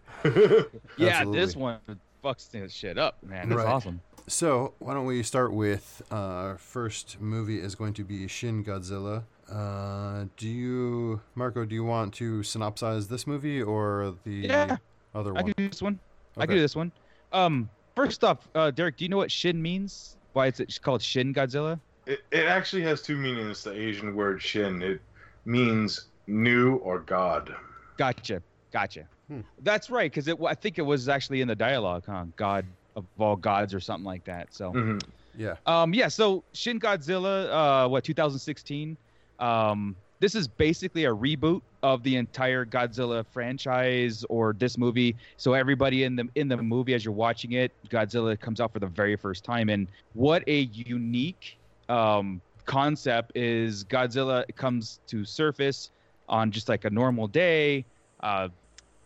[0.96, 1.78] Yeah, this one
[2.22, 3.48] fucks this shit up, man.
[3.48, 3.66] That's Right.
[3.68, 4.00] awesome.
[4.28, 8.62] So why don't we start with uh, our first movie is going to be Shin
[8.64, 9.24] Godzilla.
[9.50, 11.64] Uh, do you, Marco?
[11.64, 14.76] Do you want to synopsize this movie or the Yeah.
[15.14, 15.44] other I one?
[15.46, 15.98] can do this one.
[16.36, 16.46] I Okay.
[16.48, 16.92] can do this one.
[17.32, 20.16] Um, first off, uh, Derek, do you know what Shin means?
[20.34, 21.80] Why it's it's called Shin Godzilla?
[22.06, 24.82] It, it actually has two meanings, the Asian word shin.
[24.82, 25.00] It
[25.44, 27.54] means new or God.
[27.96, 28.42] Gotcha,
[28.72, 29.06] gotcha.
[29.28, 29.40] Hmm.
[29.62, 30.38] That's right, because it.
[30.46, 32.24] I think it was actually in the dialogue, huh?
[32.36, 32.64] God
[32.96, 34.52] of all gods, or something like that.
[34.52, 34.70] So.
[34.70, 34.98] hmm
[35.36, 35.56] Yeah.
[35.66, 38.96] Um, yeah, so Shin Godzilla, uh, what 2016.
[39.38, 45.16] Um, this is basically a reboot of the entire Godzilla franchise or this movie.
[45.36, 48.78] So everybody in the in the movie, as you're watching it, Godzilla comes out for
[48.78, 55.90] the very first time, and what a unique um, concept is Godzilla comes to surface
[56.32, 57.84] on just like a normal day.
[58.20, 58.48] Uh,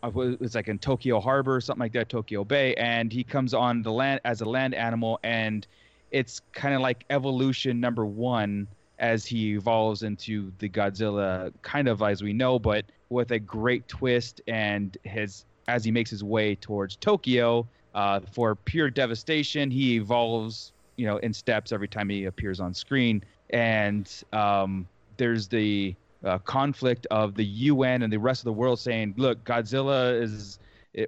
[0.03, 3.83] I was- like in Tokyo Harbor, something like that, Tokyo Bay, and he comes on
[3.83, 5.67] the land as a land animal, and
[6.13, 12.01] it's kind of like evolution number one as he evolves into the Godzilla, kind of
[12.01, 16.55] as we know, but with a great twist, and his as he makes his way
[16.55, 22.27] towards Tokyo uh, for pure devastation, he evolves, you know, in steps every time he
[22.27, 24.87] appears on screen, and um,
[25.17, 29.45] there's the uh, conflict of the UN and the rest of the world saying, "Look,
[29.45, 30.59] Godzilla is,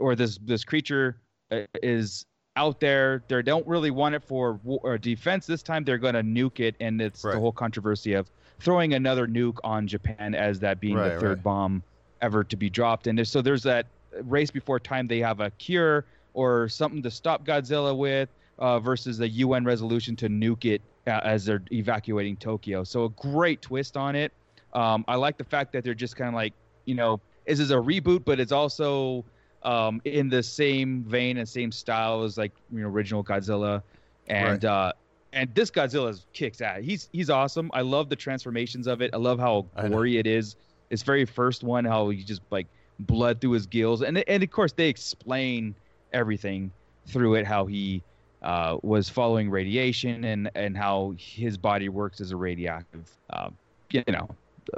[0.00, 1.16] or this this creature
[1.50, 2.24] uh, is
[2.56, 3.22] out there.
[3.28, 5.46] They don't really want it for war, or defense.
[5.46, 7.34] This time, they're going to nuke it, and it's Right.
[7.34, 11.38] the whole controversy of throwing another nuke on Japan as that being Right, the third
[11.38, 11.42] right.
[11.44, 11.82] bomb
[12.20, 13.06] ever to be dropped.
[13.06, 13.86] And so there's that
[14.22, 15.06] race before time.
[15.06, 16.04] They have a cure
[16.34, 18.28] or something to stop Godzilla with,
[18.58, 22.82] uh, versus the UN resolution to nuke it uh, as they're evacuating Tokyo.
[22.82, 24.32] So a great twist on it.
[24.72, 26.52] Um, I like the fact that they're just kind of like,
[26.84, 29.24] you know, this is a reboot, but it's also
[29.62, 33.82] um, in the same vein and same style as like you know original Godzilla,
[34.28, 34.92] and uh,
[35.32, 36.80] and this Godzilla kicks ass.
[36.82, 37.70] He's he's awesome.
[37.72, 39.10] I love the transformations of it.
[39.14, 40.56] I love how gory it is.
[40.90, 42.66] Its very first one, how he just like
[43.00, 45.74] blood through his gills, and and of course they explain
[46.12, 46.70] everything
[47.06, 48.02] through it, how he
[48.42, 53.50] uh, was following radiation and and how his body works as a radioactive, uh,
[53.90, 54.28] you know,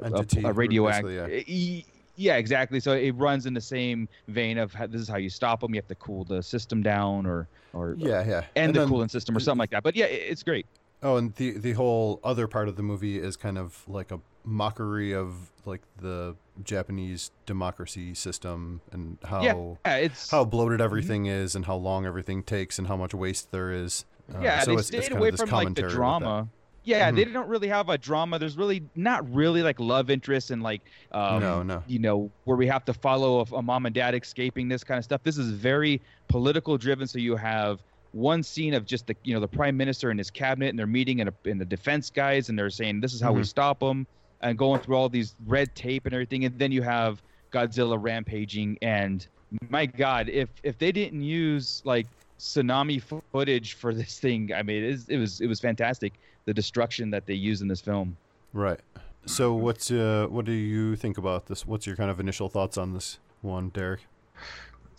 [0.03, 1.31] Entity, a, a radioactive.
[1.49, 1.85] E-
[2.17, 2.81] yeah, exactly.
[2.81, 5.75] So it runs in the same vein of how, this is how you stop them.
[5.75, 8.37] You have to cool the system down, or or Yeah, yeah.
[8.39, 9.83] end And the then- cooling system, or something like that.
[9.83, 10.67] But yeah, it- it's great.
[11.03, 14.21] Oh, and the the whole other part of the movie is kind of like a
[14.45, 19.55] mockery of like the Japanese democracy system and how Yeah,
[19.87, 23.51] yeah, it's- how bloated everything is and how long everything takes and how much waste
[23.51, 24.05] there is.
[24.35, 25.93] Uh, yeah, so they it's, stayed it's kind away of this from like the commentary
[25.95, 26.49] drama.
[26.91, 27.33] Yeah, they Mhm.
[27.33, 28.39] don't really have a drama.
[28.39, 31.83] There's really not really like love interest and like um, No, no.
[31.87, 34.99] you know where we have to follow a, a mom and dad escaping this kind
[34.99, 35.23] of stuff.
[35.23, 37.07] This is very political driven.
[37.07, 37.81] So you have
[38.13, 40.87] one scene of just the you know the prime minister and his cabinet and they're
[40.87, 43.47] meeting and, a, and the defense guys and they're saying this is how we Mhm.
[43.47, 44.07] stop them
[44.41, 46.45] and going through all these red tape and everything.
[46.45, 47.23] And then you have
[47.53, 49.27] Godzilla rampaging and
[49.69, 52.07] my God, if if they didn't use like
[52.39, 56.15] tsunami fo- footage for this thing, I mean, it, is, it was it was fantastic.
[56.51, 58.17] The destruction that they use in this film.
[58.53, 58.81] Right.
[59.25, 61.65] So what's uh what do you think about this?
[61.65, 64.01] What's your kind of initial thoughts on this one, Derek?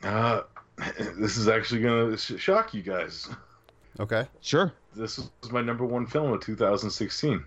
[0.02, 0.44] Uh,
[1.20, 3.28] this is actually gonna sh- shock you guys.
[4.00, 4.28] Okay.
[4.40, 4.72] Sure.
[4.96, 7.44] This was my number one film of 2016.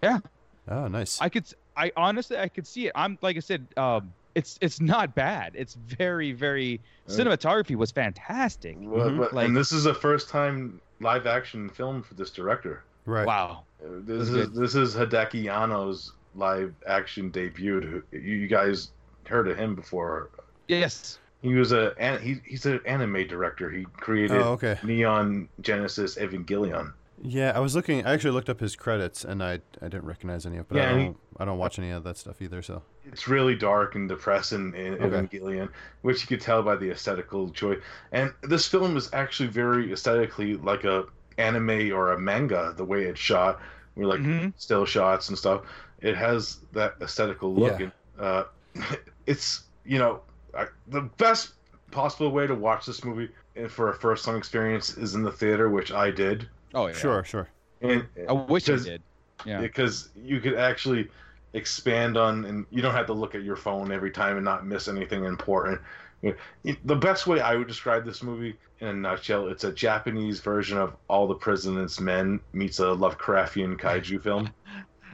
[0.00, 0.20] Yeah.
[0.68, 1.20] Oh, nice.
[1.20, 2.92] I could, I honestly, I could see it.
[2.94, 5.54] I'm like I said, um, it's it's not bad.
[5.56, 8.76] It's very very cinematography was fantastic.
[8.78, 12.84] Well, but- Like and this is a first time live action film for this director.
[13.08, 13.26] Right.
[13.26, 13.62] wow.
[13.82, 18.02] Uh, This That's is this is Hideki Anno's live action debut.
[18.12, 18.90] You, you guys
[19.26, 20.30] heard of him before?
[20.68, 21.18] Yes.
[21.40, 23.70] He was a he, he's an anime director.
[23.70, 24.78] He created Oh, okay.
[24.82, 26.92] Neon Genesis Evangelion.
[27.22, 28.06] Yeah, I was looking.
[28.06, 30.66] I actually looked up his credits, and I I didn't recognize any of.
[30.66, 32.60] it, But Yeah, I don't I don't watch any of that stuff either.
[32.62, 35.06] So It's really dark and depressing in Okay.
[35.06, 35.68] Evangelion,
[36.02, 37.78] which you could tell by the aesthetical choice.
[38.12, 41.06] And this film is actually very aesthetically like a
[41.38, 42.74] anime or a manga.
[42.76, 43.60] The way it's shot,
[43.94, 44.52] with like Mhm.
[44.56, 45.62] still shots and stuff.
[46.00, 47.86] It has that aesthetical look, Yeah.
[48.18, 48.44] and uh,
[49.26, 50.20] it's you know
[50.54, 51.54] I, the best
[51.90, 55.32] possible way to watch this movie and for a first time experience is in the
[55.32, 56.48] theater, which I did.
[56.74, 56.92] Oh yeah.
[56.94, 57.48] sure, sure.
[57.80, 59.02] And I wish I did.
[59.46, 59.60] Yeah.
[59.60, 61.08] because you could actually
[61.54, 64.66] expand on and you don't have to look at your phone every time and not
[64.66, 65.80] miss anything important
[66.22, 70.76] the best way i would describe this movie in a nutshell it's a japanese version
[70.78, 74.52] of all the president's men meets a lovecraftian kaiju film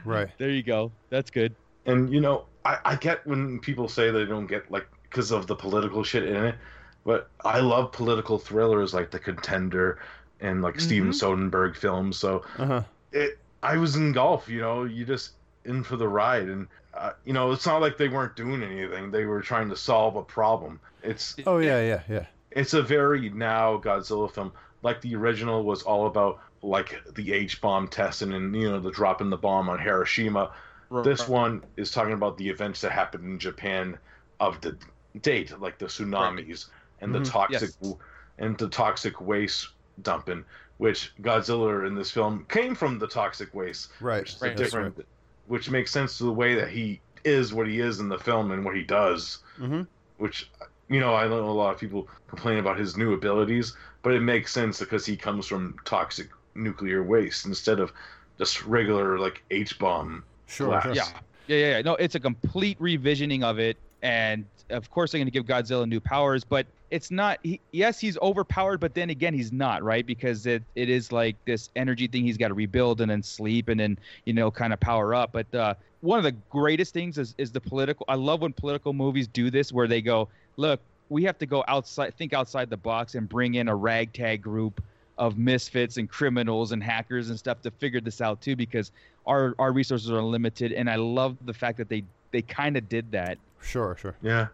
[0.03, 0.27] Right.
[0.37, 0.91] There you go.
[1.09, 1.55] That's good.
[1.87, 5.47] and you know I, I get when people say they don't get like because of
[5.47, 6.55] the political shit in it
[7.03, 9.99] but i love political thrillers like the contender
[10.41, 12.83] and like steven soderbergh films so Uh huh.
[13.11, 15.31] it I was in golf, you know, you just
[15.65, 19.11] in for the ride, and uh, you know, it's not like they weren't doing anything;
[19.11, 20.79] they were trying to solve a problem.
[21.03, 22.25] It's Oh yeah, yeah, yeah.
[22.51, 24.51] it's a very now Godzilla film.
[24.81, 28.91] Like the original was all about like the H bomb testing and you know the
[28.91, 30.51] dropping the bomb on Hiroshima.
[31.03, 33.97] This one is talking about the events that happened in Japan
[34.39, 34.77] of the
[35.21, 36.67] date, like the tsunamis
[37.01, 37.31] and the Mhm.
[37.31, 37.93] toxic Yes.
[38.37, 39.69] and the toxic waste
[40.03, 40.45] dumping,
[40.77, 44.21] which Godzilla in this film came from the toxic waste, Right.
[44.21, 45.05] which is a That's different,
[45.47, 48.51] which makes sense to the way that he is what he is in the film
[48.51, 49.39] and what he does.
[49.59, 49.83] Mm-hmm.
[50.17, 50.49] Which
[50.87, 54.21] you know, I know a lot of people complain about his new abilities, but it
[54.21, 57.91] makes sense because he comes from toxic nuclear waste instead of
[58.37, 60.23] just regular like H bomb.
[60.47, 60.85] Sure, blast.
[60.85, 60.95] sure.
[60.95, 61.07] Yeah.
[61.47, 61.81] Yeah, yeah, yeah.
[61.81, 65.87] No, it's a complete revisioning of it, and of course they're going to give Godzilla
[65.87, 66.65] new powers, but
[66.95, 67.39] it's not.
[67.43, 70.05] He, yes, he's overpowered, but then again, he's not, right?
[70.05, 73.67] Because it, it is like this energy thing he's got to rebuild and then sleep
[73.67, 75.33] and then you know kind of power up.
[75.33, 78.05] But uh, one of the greatest things is is the political.
[78.07, 80.79] I love when political movies do this, where they go, look,
[81.09, 84.81] we have to go outside, think outside the box, and bring in a ragtag group
[85.17, 88.91] of misfits and criminals and hackers and stuff to figure this out too because
[89.25, 92.03] our our resources are limited and i love the fact that they
[92.35, 94.15] they kind of did that Sure, sure.
[94.21, 94.47] Yeah.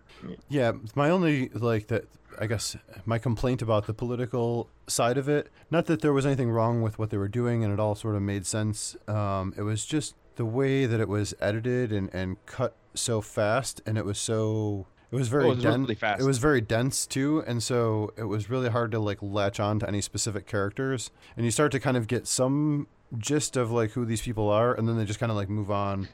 [0.48, 2.06] Yeah, my only like that
[2.40, 6.50] I guess my complaint about the political side of it, not that there was anything
[6.50, 8.96] wrong with what they were doing and it all sort of made sense.
[9.10, 13.82] Um, it was just the way that it was edited and, and cut so fast
[13.86, 15.78] and it was so it was very Oh, it was dense.
[15.82, 16.22] really fast.
[16.22, 19.78] It was very dense too, and so it was really hard to like latch on
[19.80, 21.12] to any specific characters.
[21.36, 24.74] And you start to kind of get some gist of like who these people are,
[24.74, 26.08] and then they just kind of like move on,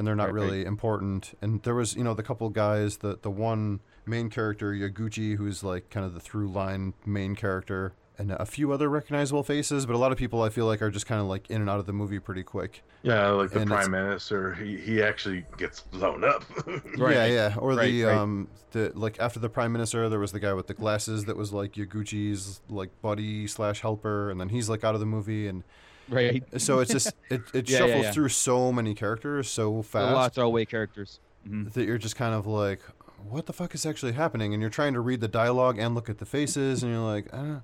[0.00, 0.50] and they're not Right, right.
[0.50, 1.36] really important.
[1.42, 5.62] And there was you know the couple guys, the the one main character Yaguchi, who's
[5.62, 9.84] like kind of the through line main character, and a few other recognizable faces.
[9.84, 11.68] But a lot of people I feel like are just kind of like in and
[11.68, 12.82] out of the movie pretty quick.
[13.02, 16.44] Yeah, like the And prime minister, he, he actually gets blown up.
[16.98, 17.54] Yeah, yeah.
[17.58, 18.16] Or Right, the right.
[18.16, 21.36] um the like after the prime minister, there was the guy with the glasses that
[21.36, 25.46] was like Yaguchi's like buddy slash helper, and then he's like out of the movie,
[25.46, 25.62] and
[26.10, 26.42] Right.
[26.60, 28.12] so it's just it, it Yeah, yeah, shuffles yeah.
[28.12, 29.94] through so many characters so fast.
[29.94, 31.20] A fast lot of throwaway characters.
[31.48, 31.72] Mhm.
[31.72, 32.80] that you're just kind of like,
[33.28, 34.52] what the fuck is actually happening?
[34.52, 37.28] And you're trying to read the dialogue and look at the faces, and you're like,
[37.32, 37.60] ah.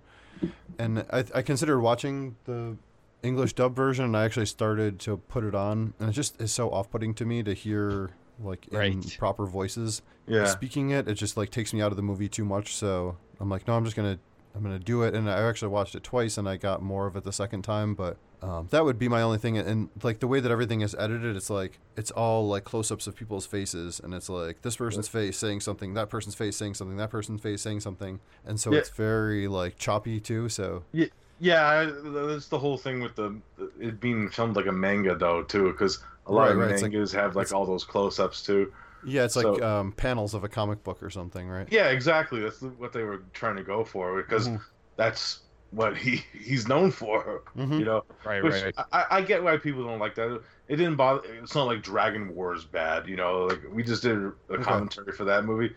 [0.79, 2.77] And I, I considered watching the
[3.23, 6.53] English dub version, and I actually started to put it on, and it just is
[6.53, 8.11] so off-putting to me to hear
[8.43, 9.17] like in Right.
[9.19, 10.45] proper voices Yeah.
[10.45, 11.09] speaking it.
[11.09, 12.75] It just like takes me out of the movie too much.
[12.75, 14.19] So I'm like, no, I'm just gonna
[14.57, 15.15] I'm gonna do it.
[15.15, 17.95] And I actually watched it twice, and I got more of it the second time,
[17.95, 18.17] but.
[18.43, 21.37] Um, that would be my only thing, and like the way that everything is edited,
[21.37, 25.39] it's like it's all like close-ups of people's faces, and it's like this person's face
[25.39, 28.81] saying something, that person's face saying something, that person's face saying something, and so Yeah.
[28.81, 30.51] it's very like choppy too.
[30.51, 31.07] So Yeah,
[31.41, 31.87] yeah, I-
[32.27, 33.37] that's the whole thing with the
[33.81, 36.83] it being filmed like a manga though too, because a lot Right, of right, it's
[36.83, 38.71] like- mangas have like all those close-ups too.
[39.07, 41.69] Yeah, it's like um, panels of a comic book or something, right?
[41.69, 42.41] Yeah, exactly.
[42.41, 44.61] That's what they were trying to go for because Mhm.
[44.97, 45.41] that's
[45.71, 47.43] what he he's known for.
[47.57, 47.79] Mhm.
[47.79, 48.87] You know, Right, which right, right.
[48.93, 50.41] I, I get why people don't like that.
[50.69, 51.23] It didn't bother.
[51.35, 53.09] It's not like Dragon Wars bad.
[53.09, 54.17] You know, like we just did
[54.49, 54.65] a Okay.
[54.65, 55.75] commentary for that movie,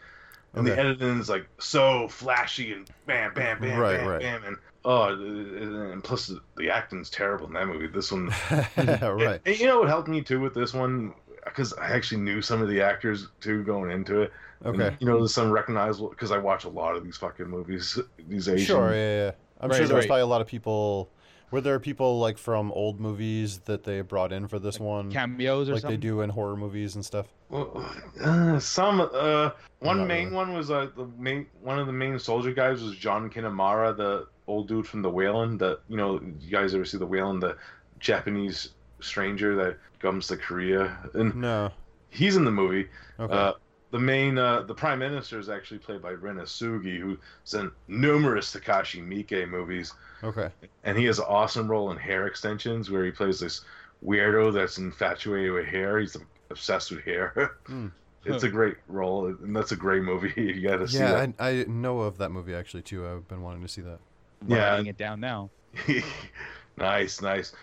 [0.55, 0.80] and the Okay.
[0.80, 4.19] editing is like so flashy and bam, bam, bam, Right, bam, right.
[4.19, 7.88] bam, and oh, and plus the, the acting's terrible in that movie.
[7.88, 8.36] This one,
[9.03, 9.41] right.
[9.45, 11.13] and you know what helped me too with this one
[11.50, 14.32] because I actually knew some of the actors too going into it.
[14.64, 14.95] And, Okay.
[15.00, 17.97] you know, there's some recognizable because I watch a lot of these fucking movies.
[18.28, 18.66] These Asian.
[18.66, 19.32] Sure, yeah, yeah.
[19.62, 20.10] I'm Right, sure there was right.
[20.10, 21.10] probably a lot of people.
[21.52, 25.68] Were there people like from old movies that they brought in for this one, Cameos
[25.68, 26.00] or like something.
[26.00, 27.26] they do in horror movies and stuff?
[27.50, 27.84] Well,
[28.24, 30.36] uh, some uh, one main really.
[30.36, 34.28] one was uh, the main one of the main soldier guys was Jun Kunimura, the
[34.45, 35.58] old dude from the Wailing.
[35.58, 37.58] The you know you guys ever see the Wailing, the
[38.00, 41.72] Japanese stranger that comes to Korea, and No.
[42.10, 42.88] he's in the movie.
[43.20, 43.34] Okay.
[43.34, 43.54] Uh,
[43.91, 48.54] the main, uh, the prime minister is actually played by Ren Osugi, who's in numerous
[48.56, 49.93] Takashi Miike movies,
[50.24, 50.50] okay.
[50.84, 53.62] and he has an awesome role in Hair Extensions, where he plays this
[54.06, 56.00] weirdo that's infatuated with hair.
[56.00, 56.16] He's
[56.50, 57.56] obsessed with hair.
[57.66, 57.88] Hmm.
[58.26, 60.34] It's a great role, and that's a great movie.
[60.36, 61.34] You got to see Yeah, that.
[61.39, 63.08] I, I know of that movie actually too.
[63.08, 64.00] I've been wanting to see that.
[64.45, 64.72] Yeah.
[64.72, 65.50] Writing it down now.
[66.78, 67.54] nice, nice.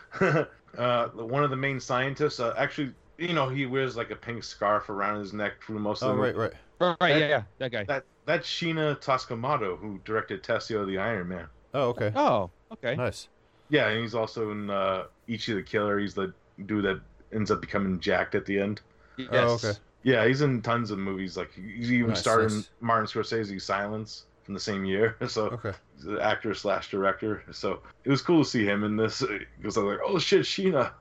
[0.78, 4.44] Uh, one of the main scientists, uh, actually, you know, he wears like a pink
[4.44, 6.52] scarf around his neck through most of Oh, the right, right.
[6.78, 7.84] Right, That- yeah, yeah, that guy.
[7.84, 11.46] That that's Shinya Tsukamoto, who directed Tetsuo the Iron Man.
[11.72, 12.12] Oh, okay.
[12.14, 12.96] Oh, okay.
[12.96, 13.28] Nice.
[13.68, 15.98] Yeah, and he's also in uh, Ichi the Killer.
[15.98, 16.32] He's the
[16.66, 17.00] dude that
[17.32, 18.80] ends up becoming jacked at the end.
[19.16, 19.28] Yes.
[19.32, 19.72] Oh, okay.
[20.02, 21.36] Yeah, he's in tons of movies.
[21.36, 22.64] Like he's even Nice, starred in.
[22.80, 25.16] Martin Scorsese's Silence from the same year.
[25.28, 25.72] So Okay.
[25.94, 27.42] he's an actor slash director.
[27.52, 29.22] So it was cool to see him in this
[29.58, 30.92] because I was like, oh shit, Shinya.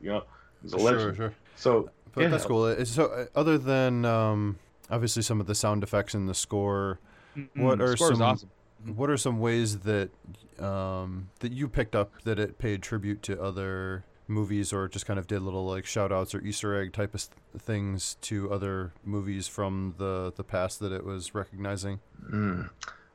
[0.00, 0.22] You know,
[0.62, 1.16] he's a Sure, legend.
[1.16, 1.34] sure.
[1.56, 2.84] So But yeah, that's cool.
[2.84, 4.58] So uh, other than um,
[4.90, 7.00] obviously some of the sound effects in the score,
[7.56, 8.50] what Mm, are some awesome.
[8.94, 10.10] what are some ways that
[10.58, 15.18] um, that you picked up that it paid tribute to other movies or just kind
[15.18, 18.92] of did little like shout outs or Easter egg type of th- things to other
[19.04, 22.00] movies from the the past that it was recognizing?
[22.30, 22.70] Mm.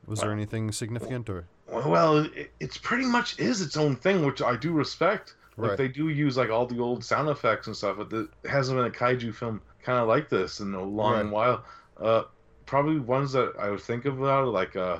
[0.06, 4.40] Was there anything significant or Well, it, it's pretty much is its own thing, which
[4.42, 5.34] I do respect.
[5.56, 5.78] Like Right.
[5.78, 8.86] they do use like all the old sound effects and stuff, but there hasn't been
[8.86, 11.30] a kaiju film kind of like this in a long Right.
[11.32, 11.64] while.
[11.98, 12.22] Uh,
[12.66, 14.98] probably ones that I would think about, like uh,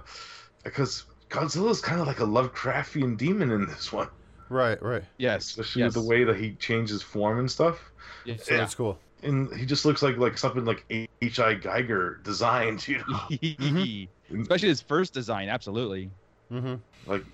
[0.65, 4.09] because Godzilla's kind of like a Lovecraftian demon in this one,
[4.49, 5.05] right, right?
[5.19, 5.47] Yes.
[5.47, 5.95] especially yes.
[5.95, 7.91] with the way that he changes form and stuff.
[8.25, 8.37] Yeah.
[8.41, 8.99] So that's cool.
[9.23, 11.41] And he just looks like like something like H.
[11.41, 11.55] I.
[11.55, 13.21] Giger designed, you know.
[14.29, 14.43] Mm-hmm.
[14.43, 16.11] Especially his first design, absolutely.
[16.53, 16.75] Mm-hmm.
[17.11, 17.25] like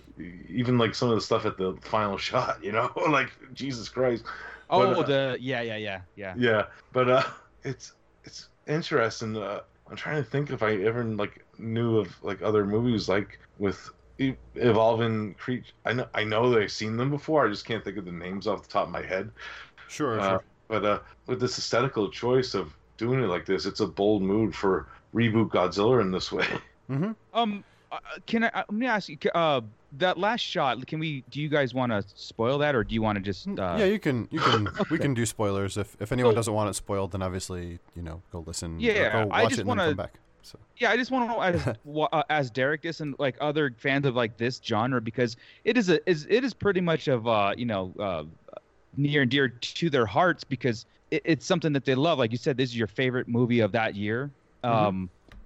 [0.48, 4.24] even like some of the stuff at the final shot, you know, like Jesus Christ.
[4.70, 6.34] Oh, But, uh, the yeah, yeah, yeah, yeah.
[6.36, 7.22] Yeah, but uh,
[7.64, 7.92] it's
[8.24, 9.36] it's interesting.
[9.36, 9.60] Uh,
[9.90, 13.90] I'm trying to think if I ever like knew of like other movies like with
[14.54, 15.72] evolving creature.
[15.84, 17.46] I know I know that I've seen them before.
[17.46, 19.30] I just can't think of the names off the top of my head.
[19.88, 20.44] Sure, Uh, sure.
[20.68, 24.54] but uh, with this aesthetical choice of doing it like this, it's a bold move
[24.54, 26.46] for reboot Godzilla in this way.
[26.90, 27.12] Mm-hmm.
[27.32, 28.48] Um, uh, can I?
[28.48, 29.16] Uh, let me ask you.
[29.34, 29.60] Uh,
[29.98, 30.84] that last shot.
[30.86, 31.22] Can we?
[31.30, 33.46] Do you guys want to spoil that, or do you want to just?
[33.48, 34.28] Uh, yeah, you can.
[34.30, 34.68] You can.
[34.90, 38.02] We can do spoilers if if anyone So- doesn't want it spoiled, then obviously you
[38.02, 38.78] know go listen.
[38.80, 40.14] Yeah, go I watch just it and then come wanna- back.
[40.42, 41.76] So Yeah, I just want to know as
[42.12, 45.88] uh, as Derek this and like other fans of like this genre because it is
[45.88, 48.24] a is it is pretty much of uh you know uh
[48.96, 52.18] near and dear to their hearts because it, it's something that they love.
[52.18, 54.32] Like you said, this is your favorite movie of that year.
[54.64, 55.04] Mm-hmm.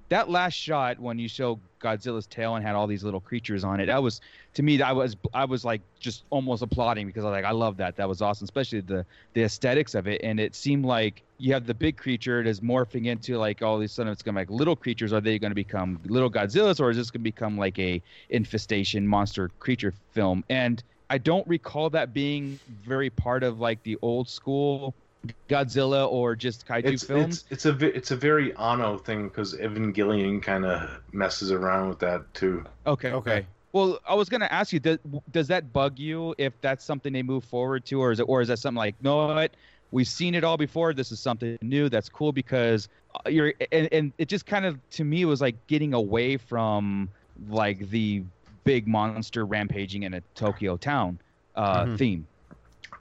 [0.09, 3.81] That last shot when you show Godzilla's tail and had all these little creatures on
[3.81, 4.21] it, that was
[4.55, 7.51] to me I was I was like just almost applauding because I was like I
[7.51, 9.05] love that that was awesome, especially the
[9.35, 10.21] the aesthetics of it.
[10.23, 13.79] And it seemed like you have the big creature it is morphing into like all
[13.79, 15.13] these sudden it's gonna like little creatures.
[15.13, 18.01] Are they gonna become little Godzillas or is this gonna become like a
[18.31, 20.45] infestation monster creature film?
[20.49, 24.95] And I don't recall that being very part of like the old school
[25.49, 27.45] Godzilla or just kaiju It's, films.
[27.51, 31.99] it's it's a it's a very Anno thing because Evangelion kind of messes around with
[32.01, 32.65] that too.
[32.87, 33.13] Okay.
[33.13, 33.47] Okay.
[33.73, 34.99] Well, I was gonna ask you, does,
[35.31, 38.41] does that bug you if that's something they move forward to, or is it, or
[38.41, 39.55] is that something like, no, what,
[39.91, 40.95] we've seen it all before.
[40.95, 41.89] This is something new.
[41.91, 45.57] That's cool because uh, you're, and, and it just kind of to me was like
[45.67, 47.11] getting away from
[47.51, 48.23] like the
[48.65, 51.19] big monster rampaging in a Tokyo town
[51.55, 51.99] uh, Mhm.
[51.99, 52.27] theme.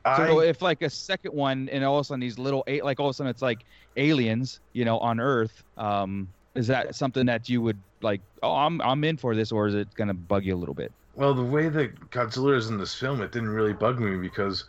[0.06, 2.84] I- So if like a second one, and all of a sudden these little eight,
[2.86, 3.66] like all of a sudden it's like
[3.98, 5.64] aliens, you know, on Earth.
[5.78, 8.22] Um, is that something that you would like?
[8.44, 10.92] Oh, I'm I'm in for this, or is it gonna bug you a little bit?
[11.16, 14.66] Well, the way that Godzilla is in this film, it didn't really bug me because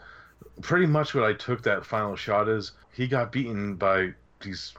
[0.63, 4.75] pretty much what I took that final shot is he got beaten by these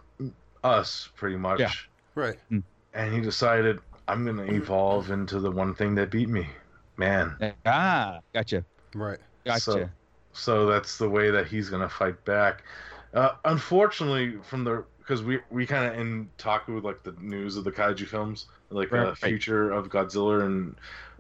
[0.63, 1.59] us pretty much.
[1.59, 1.71] Yeah.
[2.15, 2.37] Right.
[2.49, 6.47] And he decided I'm gonna evolve into the one thing that beat me,
[6.97, 7.35] man.
[7.65, 8.63] Ah, gotcha.
[8.95, 9.19] Right.
[9.45, 9.61] Gotcha.
[9.61, 9.89] So,
[10.37, 12.63] so that's the way that he's gonna fight back.
[13.13, 17.57] Uh, unfortunately, from the because we we kind of in talk with like the news
[17.57, 19.15] of the kaiju films, like the right.
[19.15, 20.79] future of Godzilla, and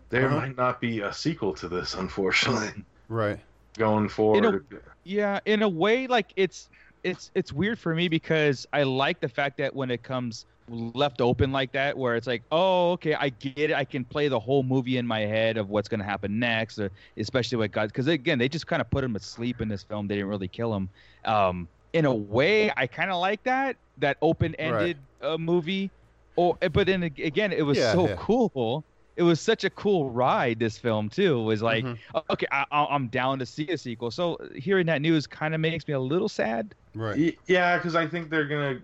[0.09, 0.29] there Uh-huh.
[0.29, 3.39] might not be a sequel to this, unfortunately, Right.
[3.77, 4.67] going forward.
[5.03, 6.69] Yeah, in a way, like it's
[7.03, 11.21] it's it's weird for me because I like the fact that when it comes left
[11.21, 13.73] open like that, where it's like, oh, okay, I get it.
[13.73, 16.91] I can play the whole movie in my head of what's gonna happen next, or
[17.17, 20.07] especially with God, because again, they just kind of put him asleep in this film.
[20.07, 20.89] They didn't really kill him.
[21.25, 25.93] Um, in a way, I kind of like that that open-ended uh, movie.
[26.35, 28.15] Or, but then again, it was Yeah, so yeah.
[28.17, 28.85] cool.
[29.15, 30.59] It was such a cool ride.
[30.59, 32.17] This film too It was like, Mm-hmm.
[32.29, 34.11] okay, I, I- I'm down to see a sequel.
[34.11, 36.75] So hearing that news kind of makes me a little sad.
[36.93, 37.35] Right.
[37.47, 38.81] Yeah, because I think they're gonna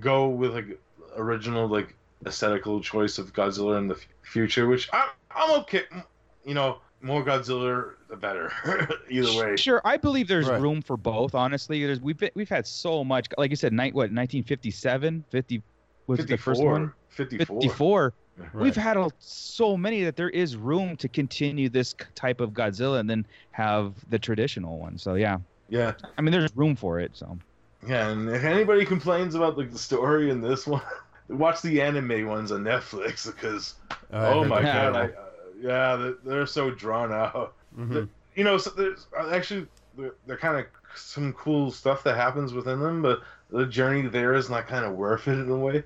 [0.00, 0.80] go with like
[1.16, 1.94] original like
[2.26, 5.82] aesthetical choice of Godzilla in the f- future, which I'm I'm okay.
[6.44, 8.52] You know, more Godzilla, the better.
[9.10, 9.56] Either way.
[9.56, 10.60] Sure, I believe there's Right.
[10.60, 11.34] room for both.
[11.34, 13.26] Honestly, there's we've been, we've had so much.
[13.38, 15.62] Like you said, night what 1957, 50
[16.06, 16.92] was it the first one?
[17.08, 17.60] 54.
[17.60, 18.14] 54.
[18.54, 22.98] We've had a, so many that there is room to continue this type of Godzilla
[22.98, 24.96] and then have the traditional one.
[24.98, 25.38] So yeah,
[25.68, 25.92] Yeah.
[26.16, 27.12] I mean, there's room for it.
[27.14, 27.36] So Yeah,
[27.88, 30.82] and if anybody complains about like the story in this one,
[31.28, 33.74] watch the anime ones on Netflix because
[34.12, 35.08] Oh, oh my god, I, uh,
[35.60, 37.54] yeah, they're, they're so drawn out.
[37.76, 37.92] Mhm.
[37.92, 39.66] The- you know, so there's uh, actually
[39.96, 43.20] they're, they're kind of some cool stuff that happens within them, but
[43.50, 45.84] the journey there is not kind of worth it in a way.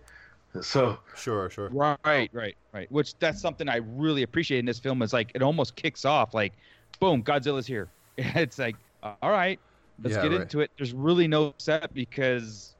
[0.63, 1.69] So Sure, sure.
[1.71, 2.91] Right, right, right.
[2.91, 6.35] Which that's something I really appreciate in this film is like it almost kicks off
[6.35, 6.53] like,
[7.01, 7.89] boom, Godzilla's here.
[8.17, 9.59] It's like, all right,
[10.03, 10.33] let's Yeah, get right.
[10.33, 10.71] into it.
[10.79, 12.77] There's really no setup because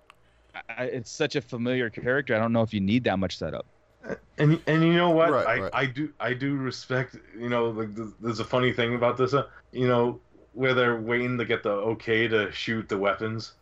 [0.69, 2.35] I, it's such a familiar character.
[2.37, 3.67] I don't know if you need that much setup.
[4.39, 5.31] And and you know what?
[5.31, 5.73] Right, I, right.
[5.73, 7.17] I do I do respect.
[7.37, 7.89] You know, like
[8.21, 9.35] there's a funny thing about this.
[9.35, 13.55] Uh, you know, where they're waiting to get the okay to shoot the weapons.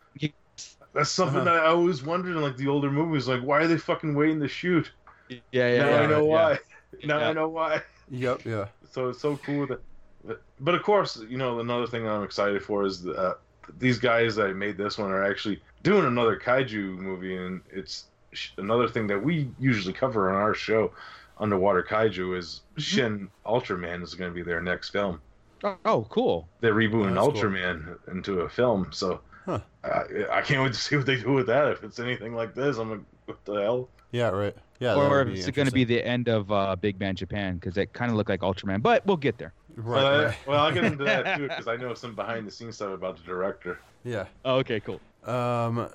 [0.93, 1.45] That's something Uh-huh.
[1.45, 3.27] that I always wondered in like the older movies.
[3.27, 4.91] Like, why are they fucking waiting to shoot?
[5.29, 6.01] Yeah, yeah, now yeah.
[6.01, 6.25] I know yeah.
[6.25, 6.59] why.
[7.03, 7.29] Now Yeah.
[7.29, 7.83] I know why.
[8.07, 8.45] Yep.
[8.45, 8.69] Yeah.
[8.85, 9.81] So it's so cool that.
[10.23, 13.33] But, but of course, you know, another thing I'm excited for is that uh,
[13.79, 18.51] these guys that made this one are actually doing another kaiju movie, and it's sh-
[18.57, 20.91] another thing that we usually cover on our show,
[21.39, 22.81] Underwater Kaiju, is Mm-hmm.
[22.81, 25.21] Shin Ultraman is going to be their next film.
[25.63, 26.47] Oh, oh, cool.
[26.59, 27.49] They're rebooting Oh, that's cool.
[27.51, 29.59] Ultraman into a film, so Huh.
[29.83, 30.01] I,
[30.31, 31.67] I can't wait to see what they do with that.
[31.69, 33.89] If it's anything like this, I'm like, what the hell?
[34.11, 34.29] Yeah.
[34.29, 34.55] Right.
[34.79, 34.95] Yeah.
[34.95, 37.55] or would if be it's going to be the end of uh, Big Man Japan
[37.55, 39.53] because it kind of looked like Ultraman, but we'll get there.
[39.75, 40.03] Right.
[40.03, 40.37] Uh, right.
[40.47, 43.17] Well, I'll get into that too because I know some behind the scenes stuff about
[43.17, 43.79] the director.
[44.03, 44.25] Yeah.
[44.45, 45.01] Oh, okay, cool.
[45.25, 45.89] Um,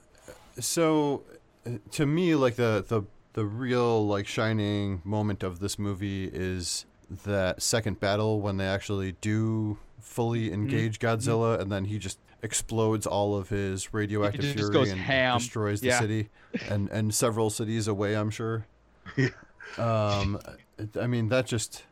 [0.59, 1.23] so
[1.67, 3.03] uh, to me, like the the
[3.33, 6.85] the real like shining moment of this movie is
[7.25, 13.07] that second battle when they actually do fully engage Godzilla, and then he just explodes
[13.07, 15.39] all of his radioactive just fury goes and ham.
[15.39, 16.01] destroys the Yeah.
[16.01, 16.29] city
[16.69, 18.15] and and several cities away.
[18.17, 18.67] I'm sure.
[19.17, 19.29] Yeah.
[19.79, 20.39] Um,
[21.01, 21.85] I mean that just.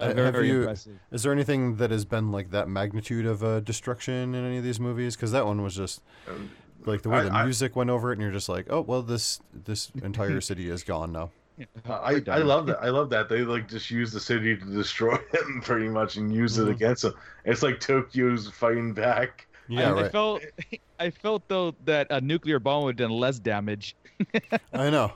[0.00, 0.98] Uh, have very you- impressive.
[1.12, 4.64] Is there anything that has been like that magnitude of uh, destruction in any of
[4.64, 5.14] these movies?
[5.16, 6.50] Because that one was just Um,
[6.84, 8.80] like the way I- the I- music went over it, and you're just like, oh
[8.80, 11.30] well, this this entire city is gone now.
[11.88, 12.78] I, I love that.
[12.82, 16.32] I love that they like just use the city to destroy him pretty much and
[16.32, 16.66] use Mhm.
[16.66, 17.14] it against him.
[17.44, 19.46] It's like Tokyo's fighting back.
[19.70, 20.42] Yeah, I, I felt,
[20.98, 23.94] I felt though that a nuclear bomb would have done less damage.
[24.72, 25.12] I know.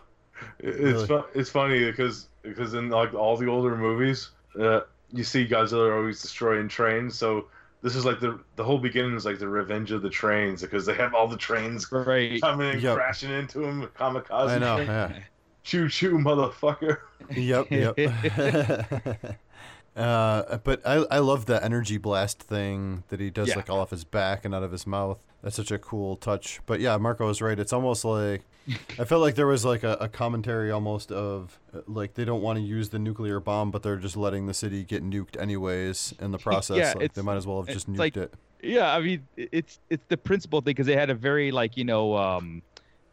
[0.59, 1.07] It's Really.
[1.07, 4.31] fu- it's funny because because in like all the older movies,
[4.61, 4.81] uh,
[5.13, 7.19] you see Godzilla always destroying trains.
[7.19, 7.47] So
[7.83, 10.87] this is like the the whole beginning is like the revenge of the trains because
[10.87, 12.41] they have all the trains Right.
[12.41, 12.95] coming and Yep.
[12.97, 13.87] crashing into him.
[13.99, 14.49] Kamikaze.
[14.49, 14.79] I know.
[14.79, 15.13] Yeah.
[15.65, 16.99] Choo choo, motherfucker.
[17.37, 17.67] Yep.
[17.71, 17.99] Yep.
[19.97, 23.57] uh, but I I love the energy blast thing that he does Yeah.
[23.57, 25.19] like all off his back and out of his mouth.
[25.43, 26.61] That's such a cool touch.
[26.67, 27.59] But yeah, Marco is right.
[27.59, 28.43] It's almost like
[28.99, 32.59] I felt like there was like a, a commentary almost of like they don't want
[32.59, 36.31] to use the nuclear bomb, but they're just letting the city get nuked anyways in
[36.31, 36.77] the process.
[36.77, 38.33] Yeah, like, they might as well have just nuked like- it.
[38.65, 41.83] Yeah, I mean, it's it's the principle thing because they had a very like you
[41.83, 42.63] know um,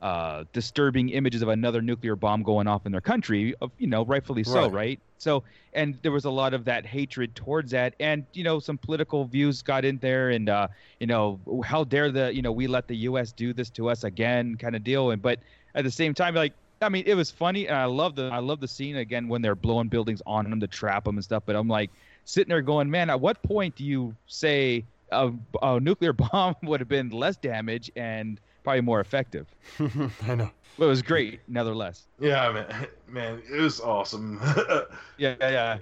[0.01, 3.53] uh, disturbing images of another nuclear bomb going off in their country.
[3.61, 4.71] Of you know, rightfully so, Right.
[4.71, 4.99] right?
[5.17, 5.43] So,
[5.73, 9.25] and there was a lot of that hatred towards that, and you know, some political
[9.25, 10.67] views got in there, and uh,
[10.99, 13.33] you know, how dare the you know we let the U.S.
[13.33, 15.11] do this to us again, kind of deal.
[15.11, 15.39] And but
[15.75, 16.53] at the same time, like.
[16.81, 19.41] I mean, it was funny, and I love the I love the scene again when
[19.41, 21.43] they're blowing buildings on them to trap them and stuff.
[21.45, 21.91] But I'm like
[22.23, 25.29] sitting there going, man, at what point do you say a,
[25.61, 29.47] a nuclear bomb would have been less damage and probably more effective?
[29.79, 30.49] I know.
[30.77, 32.07] But it was great, nevertheless.
[32.19, 34.39] Yeah, man, man, it was awesome.
[35.17, 35.77] Yeah, yeah,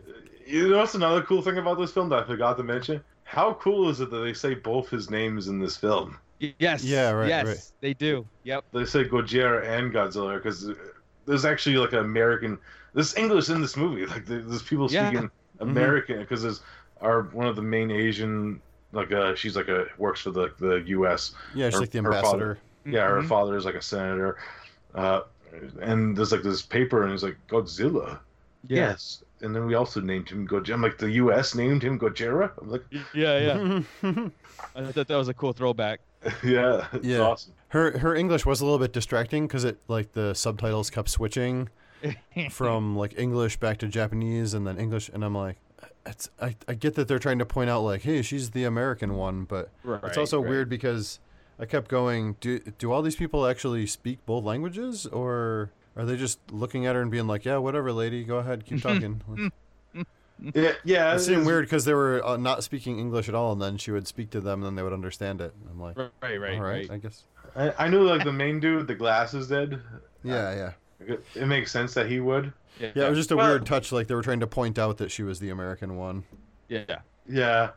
[0.47, 3.03] you know what's another cool thing about this film that I forgot to mention?
[3.25, 6.17] How cool is it that they say both his names in this film?
[6.39, 6.83] Yes.
[6.83, 7.71] Yeah, right, Yes, right.
[7.81, 8.25] they do.
[8.43, 8.65] Yep.
[8.73, 10.71] They say Gojira and Godzilla because
[11.25, 12.57] there's actually like an American.
[12.93, 14.05] There's English in this movie.
[14.05, 15.09] Like there's people Yeah.
[15.09, 15.69] speaking mm-hmm.
[15.69, 16.61] American because there's
[17.01, 18.61] our one of the main Asian
[18.93, 21.33] like uh she's like a works for the the U.S.
[21.55, 22.57] Yeah, she's Her- like the her father- ambassador.
[22.85, 23.27] Yeah, her Mhm.
[23.27, 24.37] father is like a senator,
[24.95, 25.21] uh,
[25.81, 28.19] and there's like this paper and it's like Godzilla.
[28.67, 28.87] Yeah.
[28.89, 30.73] Yes, and then we also named him Gojira.
[30.73, 31.53] I'm like the U.S.
[31.53, 32.51] named him Gojira.
[32.61, 33.81] I'm like, Yeah, yeah.
[34.75, 35.99] I thought that was a cool throwback.
[36.43, 37.19] yeah, it's Yeah.
[37.19, 37.53] awesome.
[37.69, 41.69] Her her English was a little bit distracting because it like the subtitles kept switching
[42.51, 45.57] from like English back to Japanese and then English, and I'm like,
[46.07, 49.15] it's I, I get that they're trying to point out like, hey, she's the American
[49.15, 49.69] one, but
[50.03, 50.49] it's also right.
[50.49, 51.19] weird because
[51.59, 56.15] I kept going, do do all these people actually speak both languages, or are they
[56.15, 59.51] just looking at her and being like, yeah, whatever, lady, go ahead, keep talking.
[60.53, 61.15] Yeah, yeah.
[61.15, 63.91] it seemed weird because they were uh, not speaking English at all, and then she
[63.91, 65.53] would speak to them, and then they would understand it.
[65.69, 66.91] I'm like, Right, right, all right, right.
[66.91, 67.23] I guess.
[67.55, 69.81] I, I knew like the main dude, with the glasses did.
[70.23, 70.71] Yeah, yeah.
[70.99, 72.53] It, it makes sense that he would.
[72.79, 73.91] Yeah, Yeah, it was just a Well- weird touch.
[73.91, 76.23] Like they were trying to point out that she was the American one.
[76.69, 76.83] yeah.
[77.29, 77.71] Yeah,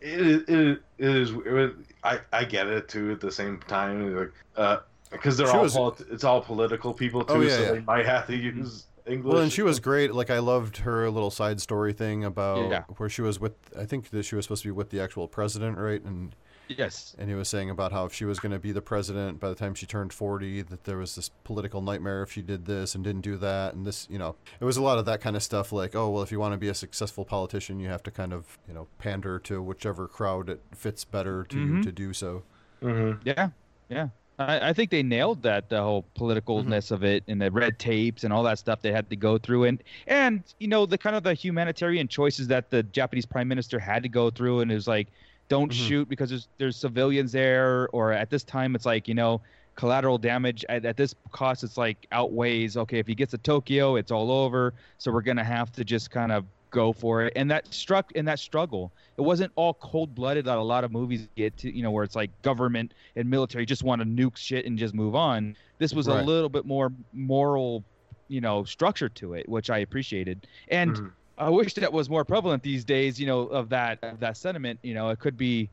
[0.00, 1.30] it it, it is.
[1.30, 1.70] It was,
[2.04, 3.10] I I get it too.
[3.10, 4.78] At the same time, like uh,
[5.10, 7.72] because they're She all was- polit- it's all political people too, Oh, yeah, so yeah.
[7.72, 9.32] they might have to use English.
[9.32, 10.14] Well, and she was great.
[10.14, 12.84] Like I loved her little side story thing about Yeah.
[12.98, 13.54] where she was with.
[13.76, 16.02] I think that she was supposed to be with the actual president, right?
[16.04, 16.36] And
[16.68, 17.14] Yes.
[17.18, 19.48] and he was saying about how if she was going to be the president by
[19.48, 22.94] the time she turned forty, that there was this political nightmare if she did this
[22.94, 25.36] and didn't do that, and this, you know, it was a lot of that kind
[25.36, 25.72] of stuff.
[25.72, 28.32] Like, oh well, if you want to be a successful politician, you have to kind
[28.32, 31.82] of, you know, pander to whichever crowd it fits better to you Mhm.
[31.82, 32.42] to do so.
[32.82, 33.20] Mhm.
[33.24, 33.50] Yeah,
[33.88, 34.08] yeah.
[34.36, 38.24] I, I think they nailed that the whole politicalness of it and the red tapes
[38.24, 41.14] and all that stuff they had to go through and and you know the kind
[41.14, 44.74] of the humanitarian choices that the Japanese prime minister had to go through and it
[44.74, 45.06] was like
[45.48, 45.86] don't Mhm.
[45.88, 49.40] shoot because there's there's civilians there or at this time it's like you know
[49.76, 53.96] collateral damage at, at this cost it's like outweighs okay if he gets to Tokyo
[53.96, 57.48] it's all over so we're gonna have to just kind of go for it and
[57.50, 61.56] that struck in that struggle it wasn't all cold-blooded that a lot of movies get
[61.56, 64.76] to you know where it's like government and military just want to nuke shit and
[64.78, 66.20] just move on this was Right.
[66.20, 67.84] a little bit more moral
[68.28, 71.12] you know structure to it which i appreciated and Mhm.
[71.38, 74.78] I wish that was more prevalent these days you know of that of that sentiment
[74.82, 75.68] you know it could be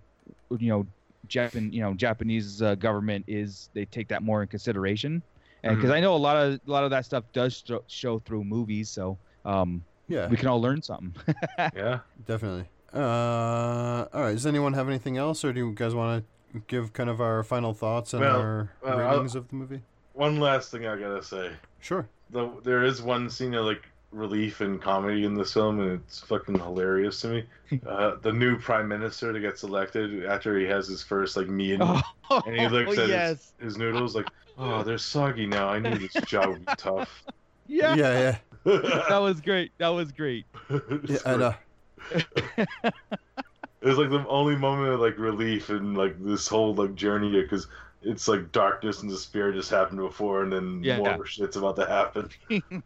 [0.57, 0.85] you know
[1.27, 5.21] japan you know japanese uh, government is they take that more in consideration
[5.63, 8.19] and because i know a lot of a lot of that stuff does sh- show
[8.19, 11.13] through movies so um Yeah, we can all learn something
[11.57, 11.99] Yeah.
[12.27, 12.65] definitely.
[12.93, 14.33] Uh, all right.
[14.33, 17.41] Does anyone have anything else, or do you guys want to give kind of our
[17.43, 19.81] final thoughts and Well, our well, I'll- ratings of the movie?
[20.13, 21.51] One last thing I gotta say.
[21.79, 22.05] Sure.
[22.31, 26.19] The, there is one scene of like relief and comedy in this film, and it's
[26.19, 27.45] fucking hilarious to me.
[27.87, 32.01] Uh, the new prime minister that gets elected after he has his first like meal,
[32.29, 35.69] oh, and he looks at yes his, his noodles like, "Oh, they're soggy now.
[35.69, 37.23] I knew this job would be tough."
[37.67, 38.77] yeah, Yeah, yeah.
[39.07, 40.79] that was great that was great yeah.
[41.07, 41.55] yeah I know.
[43.81, 47.41] It was like the only moment of like relief in like this whole like journey
[47.41, 47.67] because
[48.03, 50.97] it's like darkness and despair just happened before, and then Yeah.
[50.97, 52.29] more shit's about to happen.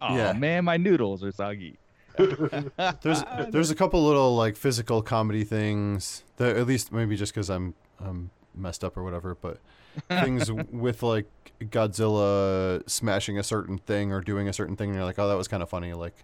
[0.00, 0.32] oh Yeah.
[0.32, 1.78] man my noodles are soggy
[2.16, 7.48] There's there's a couple little like physical comedy things that at least maybe just because
[7.48, 9.58] I'm I'm messed up or whatever, but
[10.08, 11.26] things with like
[11.60, 15.36] Godzilla smashing a certain thing or doing a certain thing, and you're like, oh, that
[15.36, 15.92] was kind of funny.
[15.92, 16.14] Like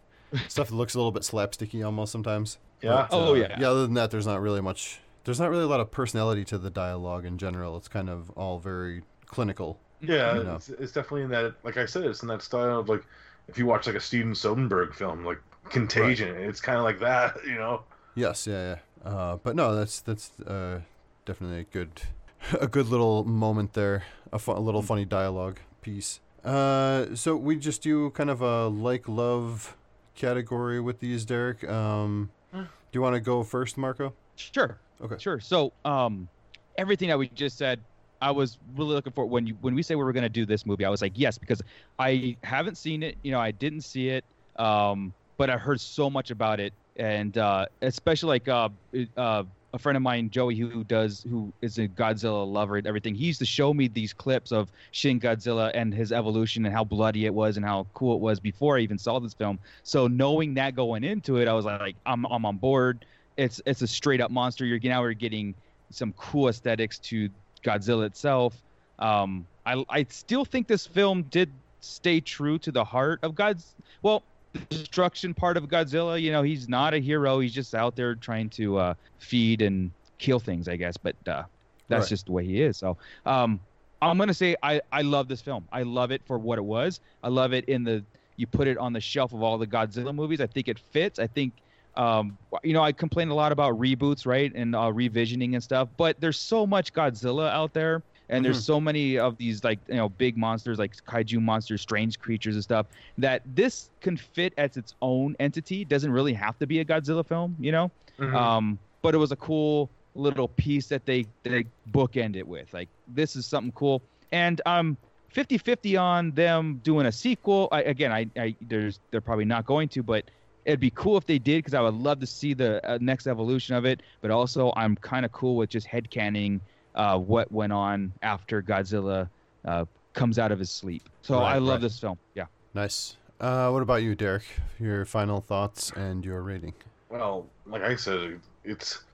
[0.48, 2.58] stuff that looks a little bit slapsticky almost sometimes.
[2.82, 3.06] Yeah.
[3.10, 3.56] But, Oh, uh, yeah.
[3.60, 3.70] Yeah.
[3.70, 5.00] Other than that, there's not really much.
[5.24, 7.76] There's not really a lot of personality to the dialogue in general.
[7.76, 9.78] It's kind of all very clinical.
[10.00, 10.54] Yeah, You know.
[10.56, 11.54] it's, it's definitely in that.
[11.64, 13.04] Like I said, it's in that style of like
[13.48, 16.36] if you watch like a Steven Soderbergh film, like Contagion.
[16.36, 17.82] It's kind of like that, you know.
[18.14, 19.10] Yes, yeah, yeah.
[19.10, 20.80] Uh, but no, that's that's uh,
[21.24, 22.02] definitely a good
[22.60, 24.04] a good little moment there.
[24.32, 26.20] A, fu- a little funny dialogue piece.
[26.44, 29.76] Uh, so we just do kind of a like love
[30.14, 31.66] category with these, Derek.
[31.68, 34.12] Um, do you want to go first, Marco?
[34.36, 34.80] Sure.
[35.00, 35.16] Okay.
[35.18, 35.40] Sure.
[35.40, 36.30] So, um,
[36.76, 37.84] everything that we just said,
[38.20, 40.46] I was really looking for when you when we say we were going to do
[40.46, 40.84] this movie.
[40.84, 41.60] I was like, yes, because
[41.98, 43.18] I haven't seen it.
[43.22, 44.24] You know, I didn't see it,
[44.56, 48.70] um, but I heard so much about it, and uh, especially like uh,
[49.16, 53.14] uh, a friend of mine, Joey, who does who is a Godzilla lover and everything.
[53.14, 56.84] He used to show me these clips of Shin Godzilla and his evolution and how
[56.84, 59.58] bloody it was and how cool it was before I even saw this film.
[59.82, 63.04] So knowing that going into it, I was like, I'm I'm on board
[63.36, 64.64] it's it's a straight up monster.
[64.64, 65.54] You're now we're getting
[65.90, 67.28] some cool aesthetics to
[67.62, 68.62] Godzilla itself.
[68.98, 73.74] Um, I I still think this film did stay true to the heart of God's
[74.02, 74.22] well
[74.52, 76.20] the destruction part of Godzilla.
[76.20, 77.40] You know, he's not a hero.
[77.40, 80.96] He's just out there trying to uh, feed and kill things, I guess.
[80.96, 81.44] But uh,
[81.88, 82.08] that's Right.
[82.08, 82.76] just the way he is.
[82.78, 83.60] So um,
[84.00, 85.68] I'm gonna say I I love this film.
[85.72, 87.00] I love it for what it was.
[87.22, 88.04] I love it in the
[88.36, 90.40] you put it on the shelf of all the Godzilla movies.
[90.40, 91.18] I think it fits.
[91.18, 91.52] I think
[91.96, 95.88] um, you know, I complain a lot about reboots, right, and uh, revisioning and stuff.
[95.96, 99.94] But there's so much Godzilla out there, and there's so many of these like you
[99.94, 102.86] know big monsters, like kaiju monsters, strange creatures and stuff.
[103.18, 105.82] That this can fit as its own entity.
[105.82, 107.90] It doesn't really have to be a Godzilla film, you know.
[108.18, 108.34] Mhm.
[108.34, 112.72] Um, but it was a cool little piece that they they bookend it with.
[112.72, 114.96] Like this is something cool, and um.
[115.34, 117.68] 50-50 on them doing a sequel.
[117.72, 120.30] I, again, I, I there's they're probably not going to, but
[120.64, 123.26] it'd be cool if they did because I would love to see the uh, next
[123.26, 124.02] evolution of it.
[124.20, 126.60] But also, I'm kind of cool with just headcanning
[126.94, 129.28] uh, what went on after Godzilla
[129.64, 131.08] uh, comes out of his sleep.
[131.22, 131.80] So Right, I love right.
[131.82, 132.18] this film.
[132.34, 132.46] Yeah.
[132.74, 133.16] Nice.
[133.40, 134.44] Uh, what about you, Derek?
[134.78, 136.72] Your final thoughts and your rating.
[137.10, 139.04] Well, like I said, it's.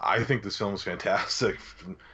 [0.00, 1.58] I think this film is fantastic.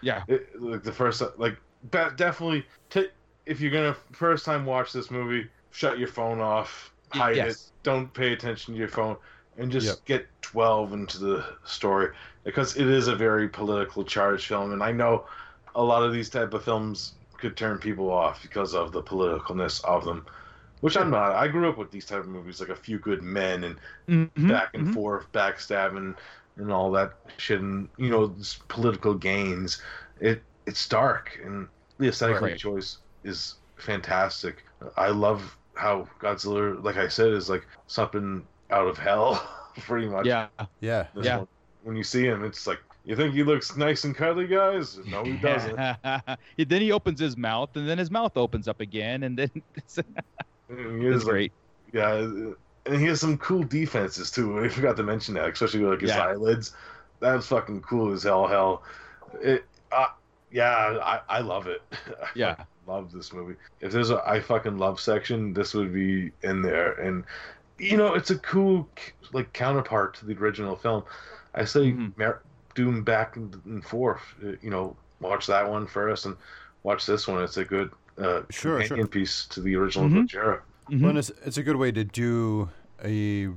[0.03, 0.22] Yeah.
[0.28, 1.57] It, like the first, like
[1.91, 2.66] definitely.
[2.91, 3.03] ta
[3.47, 7.44] if you're gonna first time watch this movie, shut your phone off, Y- hide yes.
[7.44, 9.16] it, don't pay attention to your phone,
[9.57, 10.04] and just Yep.
[10.04, 14.92] get 12 into the story because it is a very political charged film, and I
[14.92, 15.26] know
[15.74, 19.84] a lot of these type of films could turn people off because of the politicalness
[19.84, 20.26] of them.
[20.80, 21.32] Which I'm not.
[21.32, 24.30] I grew up with these type of movies, like A Few Good Men and Mhm,
[24.46, 24.90] back and mhm.
[24.90, 26.16] forth, backstabbing,
[26.57, 28.36] and all that shit, and you know,
[28.68, 29.80] political gains.
[30.20, 32.57] It it's dark, and the aesthetic Right.
[32.57, 34.64] choice is fantastic.
[34.96, 39.47] I love how Godzilla, like I said, is like something out of hell,
[39.81, 40.27] pretty much.
[40.27, 40.49] Yeah.
[40.81, 41.07] Yeah.
[41.14, 41.39] This Yeah.
[41.39, 41.49] one.
[41.85, 44.99] When you see him, it's like you think he looks nice and cuddly, guys.
[45.07, 45.77] No, he doesn't.
[45.77, 46.20] Yeah,
[46.57, 49.99] then he opens his mouth, and then his mouth opens up again, and then it's,
[49.99, 51.53] And he is it's like- great.
[51.93, 54.59] Yeah, and he has some cool defenses too.
[54.59, 56.24] I forgot to mention that, especially like his Yeah.
[56.27, 56.74] eyelids.
[57.20, 58.47] That's fucking cool as hell.
[58.49, 58.83] Hell,
[59.41, 59.64] it.
[59.93, 60.07] Uh,
[60.51, 61.82] yeah, I, I love it.
[62.34, 62.55] Yeah.
[62.55, 63.57] fucking love this movie.
[63.80, 66.92] If there's a I fucking love section, this would be in there.
[66.92, 67.24] And
[67.78, 68.88] you know, it's a cool
[69.32, 71.03] like counterpart to the original film.
[71.55, 72.16] I say Mhm.
[72.16, 72.42] Mer-
[72.74, 74.20] Doom back and, and forth.
[74.44, 76.36] uh, You know, watch that one first and
[76.82, 77.42] watch this one.
[77.42, 79.09] It's a good uh, Sure, companion sure.
[79.09, 80.26] piece to the original Mhm.
[80.28, 80.61] Gojira.
[80.90, 81.01] Mhm.
[81.01, 82.68] Well, and it's, it's a good way to do
[83.05, 83.49] a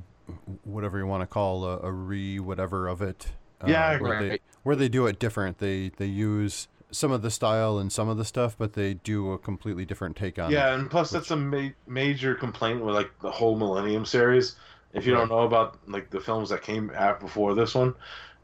[0.64, 3.28] whatever you want to call a, a re whatever of it.
[3.62, 5.60] uh, Yeah, where they where they do it different.
[5.60, 9.32] They they use some of the style and some of the stuff, but they do
[9.32, 10.72] a completely different take on Yeah, it.
[10.72, 14.56] Yeah, and plus that's a ma- major complaint with like the whole Millennium series.
[14.94, 17.96] If you don't know about like the films that came out before this one,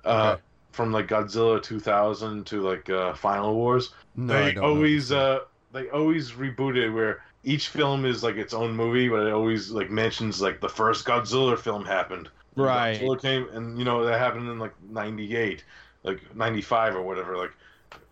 [0.06, 0.42] uh, Okay.
[0.72, 4.86] from like Godzilla 2000 to like uh, Final Wars, No, I they don't know.
[4.86, 5.40] always uh,
[5.72, 9.90] they always rebooted where each film is like its own movie, but it always like
[9.90, 12.30] mentions like the first Godzilla film happened.
[12.56, 13.02] Right.
[13.02, 15.64] Godzilla came, and you know that happened in like '98,
[16.04, 17.38] like '95 or whatever.
[17.38, 17.52] Like,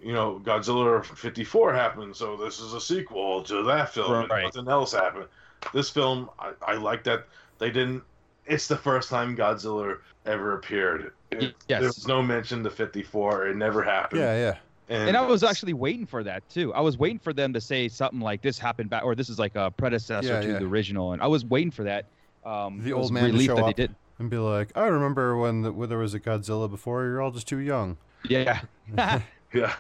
[0.02, 4.14] you know, Godzilla '54 happened, so this is a sequel to that film.
[4.14, 4.44] and Right.
[4.46, 5.28] Nothing else happened.
[5.74, 7.28] This film, I, I like that
[7.60, 8.04] they didn't.
[8.46, 11.14] It's the first time Godzilla ever appeared.
[11.32, 11.80] It, Yes.
[11.80, 13.48] There was no mention to '54.
[13.48, 14.22] It never happened.
[14.22, 14.58] Yeah, yeah.
[14.90, 16.74] And I was actually waiting for that too.
[16.74, 19.40] I was waiting for them to say something like this happened back, or this is
[19.40, 20.60] like a predecessor Yeah, to yeah.
[20.60, 22.06] the original, and I was waiting for that.
[22.46, 23.96] Um, The old man to show that up they did.
[24.20, 27.06] and be like, I remember when, the, when there was a Godzilla before.
[27.06, 27.96] You're all just too young.
[28.28, 28.60] Yeah,
[29.60, 29.74] Yeah.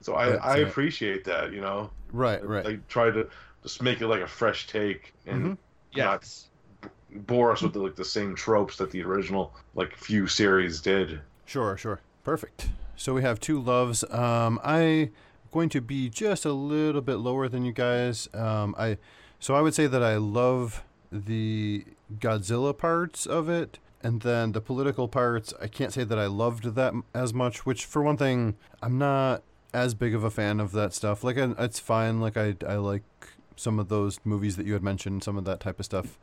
[0.00, 1.90] So I, But, I uh, appreciate that, you know.
[2.12, 2.64] Right, right.
[2.64, 3.26] They try to
[3.62, 5.58] just make it like a fresh take and Mhm.
[5.92, 6.48] Yes.
[6.82, 6.90] not
[7.26, 11.20] bore us with the, like the same tropes that the original like few series did.
[11.46, 12.00] Sure, sure.
[12.22, 12.68] Perfect.
[12.96, 14.04] So we have two loves.
[14.10, 15.10] Um, I
[15.52, 18.28] going to be just a little bit lower than you guys.
[18.34, 18.98] Um, I
[19.38, 21.84] so I would say that I love the
[22.18, 25.52] Godzilla parts of it, and then the political parts.
[25.60, 27.66] I can't say that I loved that as much.
[27.66, 29.42] Which, for one thing, I'm not
[29.72, 31.24] as big of a fan of that stuff.
[31.24, 32.20] Like, I, it's fine.
[32.20, 33.02] Like, I I like
[33.56, 36.18] some of those movies that you had mentioned, some of that type of stuff.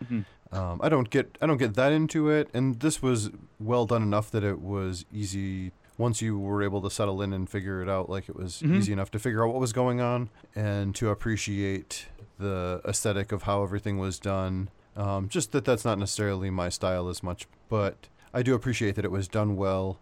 [0.52, 4.04] Um, I don't get I don't get that into it, and this was well done
[4.04, 7.88] enough that it was easy once you were able to settle in and figure it
[7.90, 8.10] out.
[8.10, 8.76] Like it was Mhm.
[8.78, 12.08] easy enough to figure out what was going on and to appreciate
[12.38, 14.70] the aesthetic of how everything was done.
[14.98, 19.06] Um, just that that's not necessarily my style as much, but I do appreciate that
[19.06, 19.98] it was done well.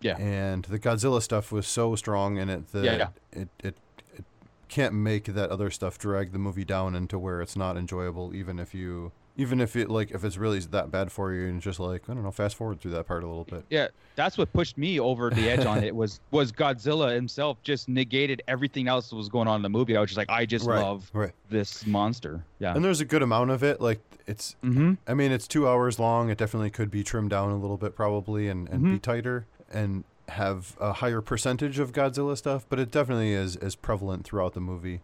[0.00, 0.16] Yeah.
[0.16, 3.08] And the Godzilla stuff was so strong in it that Yeah, yeah.
[3.32, 3.76] it it
[4.16, 4.24] it
[4.68, 8.58] can't make that other stuff drag the movie down into where it's not enjoyable even
[8.60, 11.80] if you even if it like if it's really that bad for you and just
[11.80, 13.64] like I don't know fast forward through that part a little bit.
[13.70, 17.88] Yeah, that's what pushed me over the edge on it was was Godzilla himself just
[17.88, 19.96] negated everything else that was going on in the movie.
[19.96, 21.32] I was just like, I just Right, love right.
[21.48, 22.44] this monster.
[22.58, 22.74] Yeah.
[22.74, 23.80] And there's a good amount of it.
[23.80, 24.98] Like it's, Mhm.
[25.08, 26.28] I mean, it's two hours long.
[26.30, 29.02] It definitely could be trimmed down a little bit, probably, and, and be Mhm.
[29.02, 32.64] tighter and have a higher percentage of Godzilla stuff.
[32.68, 35.00] But it definitely is is prevalent throughout the movie,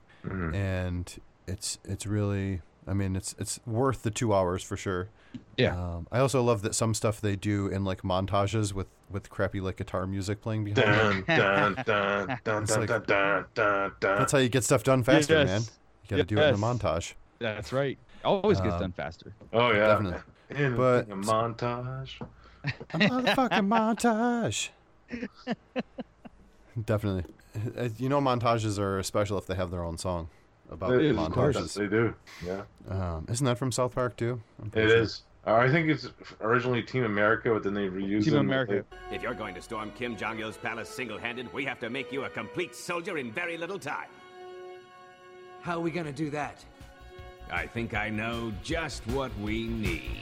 [0.52, 1.12] and
[1.46, 5.08] it's it's really, I mean, it's it's worth the two hours for sure.
[5.56, 5.74] Yeah.
[5.76, 9.60] Um, I also love that some stuff they do in like montages with with crappy
[9.60, 11.26] like guitar music playing behind.
[11.26, 14.18] Dun dun dun dun It's dun, like- dun dun dun dun.
[14.18, 15.48] That's how you get stuff done faster, Yes.
[15.48, 15.60] man.
[15.62, 17.14] You got to do it in a montage.
[17.40, 17.98] That's right.
[18.24, 19.32] Always gets Um, done faster.
[19.52, 20.20] Oh yeah, Definitely.
[20.50, 22.20] In But- a montage.
[22.94, 24.68] A motherfucking montage.
[26.84, 27.24] Definitely.
[27.78, 30.28] Uh, You know, montages are special if they have their own song
[30.70, 31.74] about It is, montages.
[31.74, 32.14] They do.
[32.44, 34.40] Yeah, Um, isn't that from South Park too?
[34.60, 34.98] I'm it sure.
[34.98, 35.22] is.
[35.46, 36.08] Uh, I think it's
[36.40, 38.46] originally Team America, but then they reused Team them.
[38.46, 38.84] America.
[39.12, 42.10] If you're going to storm Kim Jong il's palace single handed, we have to make
[42.10, 44.08] you a complete soldier in very little time.
[45.62, 46.64] How are we gonna do that?
[47.50, 50.20] I think I know just what we need.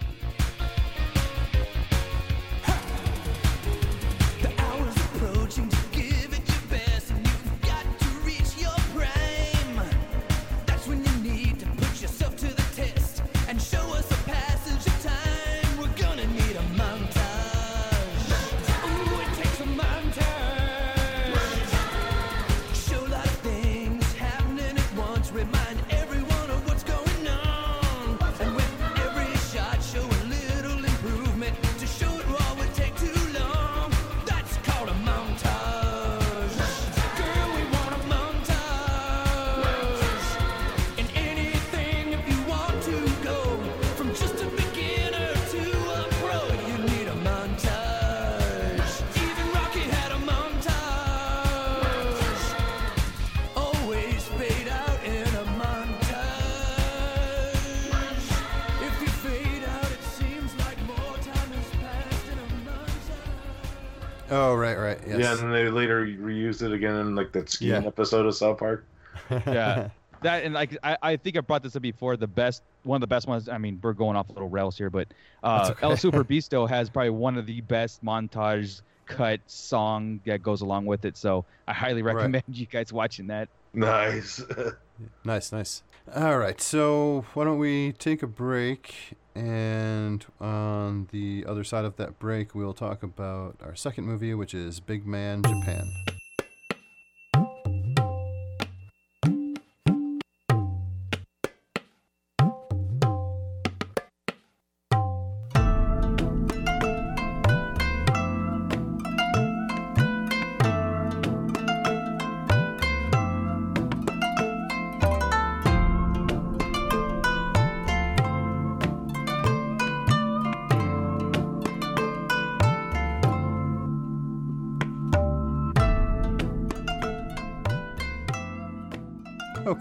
[64.37, 64.99] Oh, right, right.
[65.07, 65.19] Yes.
[65.21, 67.87] Yeah, and then they later reused it again in like that skiing Yeah.
[67.89, 68.85] episode of South Park.
[69.31, 69.91] yeah
[70.23, 73.01] that and like I, I think i brought this up before the best one of
[73.01, 75.07] the best ones i mean we're going off a little rails here but
[75.45, 75.87] uh okay.
[75.87, 80.85] el super bisto has probably one of the best montage cut song that goes along
[80.87, 82.17] with it so i highly Right.
[82.17, 84.43] recommend you guys watching that Nice.
[85.25, 85.83] Nice, nice.
[86.15, 89.15] All right, so why don't we take a break?
[89.35, 94.55] And on the other side of that break, we'll talk about our second movie, which
[94.55, 95.85] is Big Man Japan.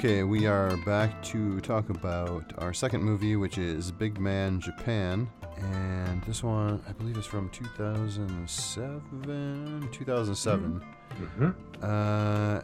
[0.03, 5.29] Okay, we are back to talk about our second movie, which is Big Man Japan.
[5.55, 9.89] And this one, I believe, is from 2007.
[9.93, 10.81] 2007.
[11.21, 11.51] Mm-hmm.
[11.81, 12.59] Uh,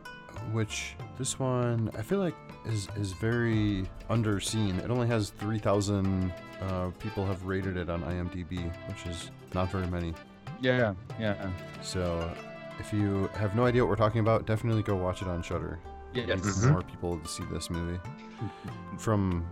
[0.51, 2.35] which this one I feel like
[2.65, 4.83] is is very underseen.
[4.83, 9.87] It only has 3,000 uh, people have rated it on IMDb, which is not very
[9.87, 10.13] many.
[10.59, 11.49] yeah yeah yeah.
[11.81, 12.29] So
[12.79, 15.79] if you have no idea what we're talking about, definitely go watch it on Shudder.
[16.13, 16.63] Yes.
[16.63, 17.99] More people to see this movie
[18.97, 19.45] from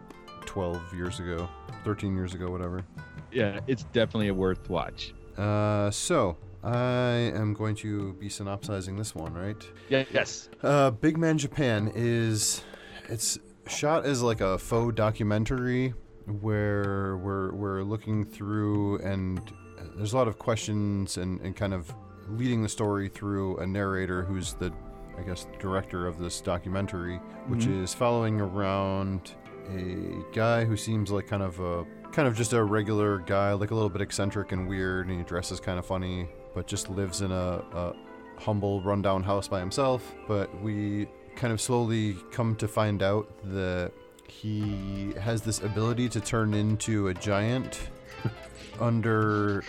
[0.46, 1.48] 12 years ago,
[1.84, 2.84] 13 years ago, whatever.
[3.32, 5.14] Yeah, it's definitely a worth watch.
[5.38, 9.70] Uh, so I am going to be synopsizing this one, right?
[9.90, 10.50] Yeah, yes.
[10.64, 12.64] Uh, Big Man Japan is
[13.10, 13.38] it's
[13.68, 15.94] shot as like a faux documentary
[16.42, 19.54] where we're we're looking through and
[19.96, 21.94] there's a lot of questions and, and kind of
[22.30, 24.72] leading the story through a narrator who's the
[25.18, 27.84] I guess director of this documentary, which Mhm.
[27.84, 29.34] is following around
[29.76, 33.72] a guy who seems like kind of a kind of just a regular guy, like
[33.72, 37.22] a little bit eccentric and weird, and he dresses kind of funny, but just lives
[37.22, 37.94] in a, a
[38.40, 40.16] humble, rundown house by himself.
[40.28, 43.92] But we kind of slowly come to find out that
[44.28, 47.90] he has this ability to turn into a giant
[48.80, 49.64] under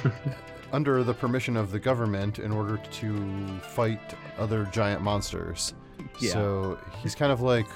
[0.73, 5.75] under the permission of the government in order to fight other giant monsters.
[6.21, 6.33] Yeah.
[6.33, 7.67] So he's kind of like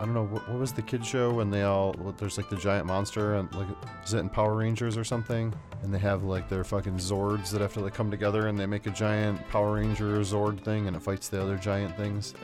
[0.00, 2.56] I don't know what, what was the kid show when they all there's like the
[2.56, 3.66] giant monster and like
[4.04, 5.52] is it in Power Rangers or something
[5.82, 8.66] and they have like their fucking Zords that have to like come together and they
[8.66, 12.34] make a giant Power Ranger Zord thing and it fights the other giant things.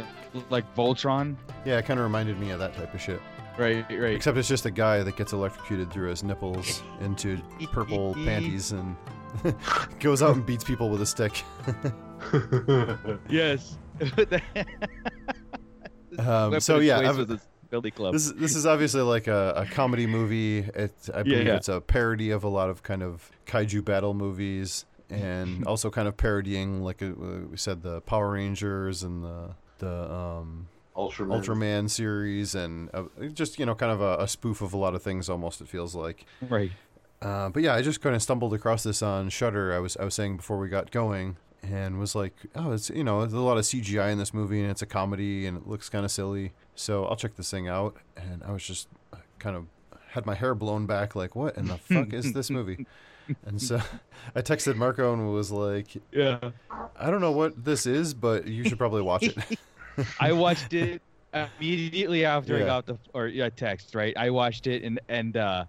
[0.50, 1.36] Like Voltron.
[1.64, 3.20] Yeah, it kind of reminded me of that type of shit.
[3.56, 4.16] Right, right.
[4.16, 7.40] Except it's just a guy that gets electrocuted through his nipples into
[7.70, 8.96] purple panties and
[10.00, 11.44] goes out and beats people with a stick.
[13.28, 13.78] yes.
[16.16, 18.12] Um, so yeah, I've- Billy Club.
[18.12, 20.58] This is this is obviously like a, a comedy movie.
[20.58, 21.56] It I believe yeah.
[21.56, 26.06] it's a parody of a lot of kind of kaiju battle movies, and also kind
[26.06, 27.10] of parodying, like uh,
[27.50, 31.42] we said, the Power Rangers and the the um, Ultraman.
[31.42, 34.94] Ultraman series, and uh, just you know, kind of a, a spoof of a lot
[34.94, 35.28] of things.
[35.28, 36.24] Almost it feels like.
[36.48, 36.70] Right.
[37.20, 39.72] Uh, but yeah, I just kind of stumbled across this on Shudder.
[39.72, 41.38] I was I was saying before we got going,
[41.70, 44.60] and was like, oh, it's you know, there's a lot of CGI in this movie,
[44.60, 46.52] and it's a comedy, and it looks kind of silly.
[46.74, 47.96] So I'll check this thing out.
[48.16, 49.66] And I was just uh, kind of
[50.08, 52.86] had my hair blown back, like, what in the fuck is this movie?
[53.46, 53.80] And so
[54.36, 56.50] I texted Marco and was like, Yeah.
[56.94, 59.58] I don't know what this is, but you should probably watch it.
[60.20, 61.00] I watched it
[61.32, 64.14] immediately after I got the or yeah text right.
[64.16, 65.64] I watched it and and uh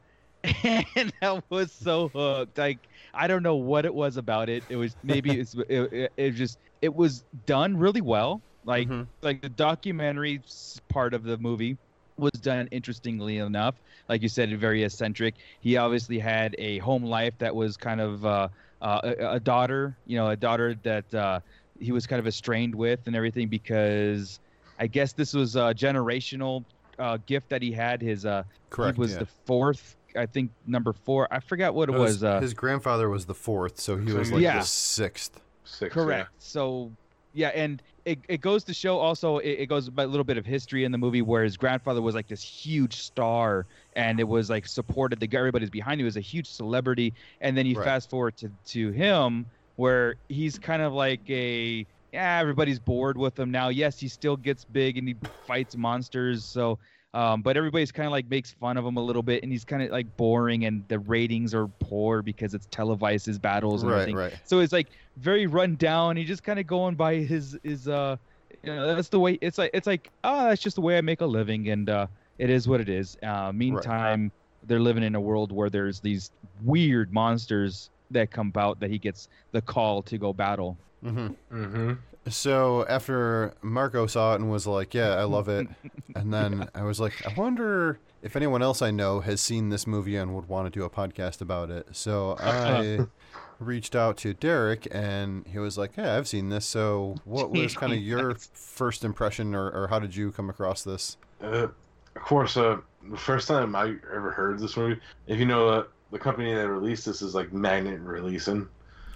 [0.65, 2.57] and I was so hooked.
[2.57, 2.79] Like
[3.15, 4.63] I don't know what it was about it.
[4.69, 8.41] It was maybe it's it, it, it just it was done really well.
[8.65, 8.87] Like
[9.21, 10.41] like the documentary
[10.89, 11.77] part of the movie
[12.17, 13.75] was done interestingly enough.
[14.09, 15.35] Like you said, very eccentric.
[15.59, 18.47] He obviously had a home life that was kind of uh,
[18.81, 21.39] uh, a, a daughter, you know, a daughter that uh,
[21.79, 24.39] he was kind of estranged with and everything because
[24.79, 26.63] I guess this was a generational
[26.99, 28.01] uh, gift that he had.
[28.01, 29.19] His uh, Correct, He was yeah.
[29.19, 31.27] the fourth, I think, number four.
[31.31, 32.13] I forgot what it No, was.
[32.13, 34.59] his, uh, his grandfather was the fourth, so he was like Yeah.
[34.59, 35.39] the sixth.
[35.63, 35.93] Six.
[35.93, 36.29] Correct.
[36.37, 36.91] So
[37.33, 40.37] yeah, and it, it goes to show also it, it goes by a little bit
[40.37, 44.23] of history in the movie where his grandfather was like this huge star and it
[44.27, 47.75] was like supported the everybody's behind him he was a huge celebrity and then you
[47.75, 47.83] Right.
[47.85, 53.37] fast forward to to him where he's kind of like a yeah everybody's bored with
[53.39, 55.15] him now yes he still gets big and he
[55.47, 56.77] fights monsters so
[57.15, 59.63] um, but everybody's kind of like makes fun of him a little bit and he's
[59.65, 63.91] kind of like boring and the ratings are poor because it's televised his battles and
[63.91, 64.33] Right, everything right.
[64.43, 66.17] so it's like very run down.
[66.17, 68.17] He's just kind of going by his his uh,
[68.63, 69.37] you know, that's the way.
[69.41, 72.07] It's like it's like oh, that's just the way I make a living, and uh,
[72.37, 73.17] it is what it is.
[73.23, 74.31] Uh, meantime,
[74.67, 76.31] they're living in a world where there's these
[76.63, 80.77] weird monsters that come out that he gets the call to go battle.
[81.03, 81.55] Mm-hmm.
[81.55, 81.93] Mm-hmm.
[82.27, 85.67] So after Marco saw it and was like, "Yeah, I love it,"
[86.15, 89.85] and then I was like, "I wonder if anyone else I know has seen this
[89.85, 93.05] movie and would want to do a podcast about it." So I
[93.59, 96.65] reached out to Derek, and he was like, "Yeah, I've seen this.
[96.65, 100.83] So what was kind of your first impression, or, or how did you come across
[100.83, 101.67] this?" Uh,
[102.15, 102.77] of course, uh,
[103.09, 106.67] the first time I ever heard this movie, if you know, uh, the company that
[106.67, 108.67] released this is like Magnet Releasing,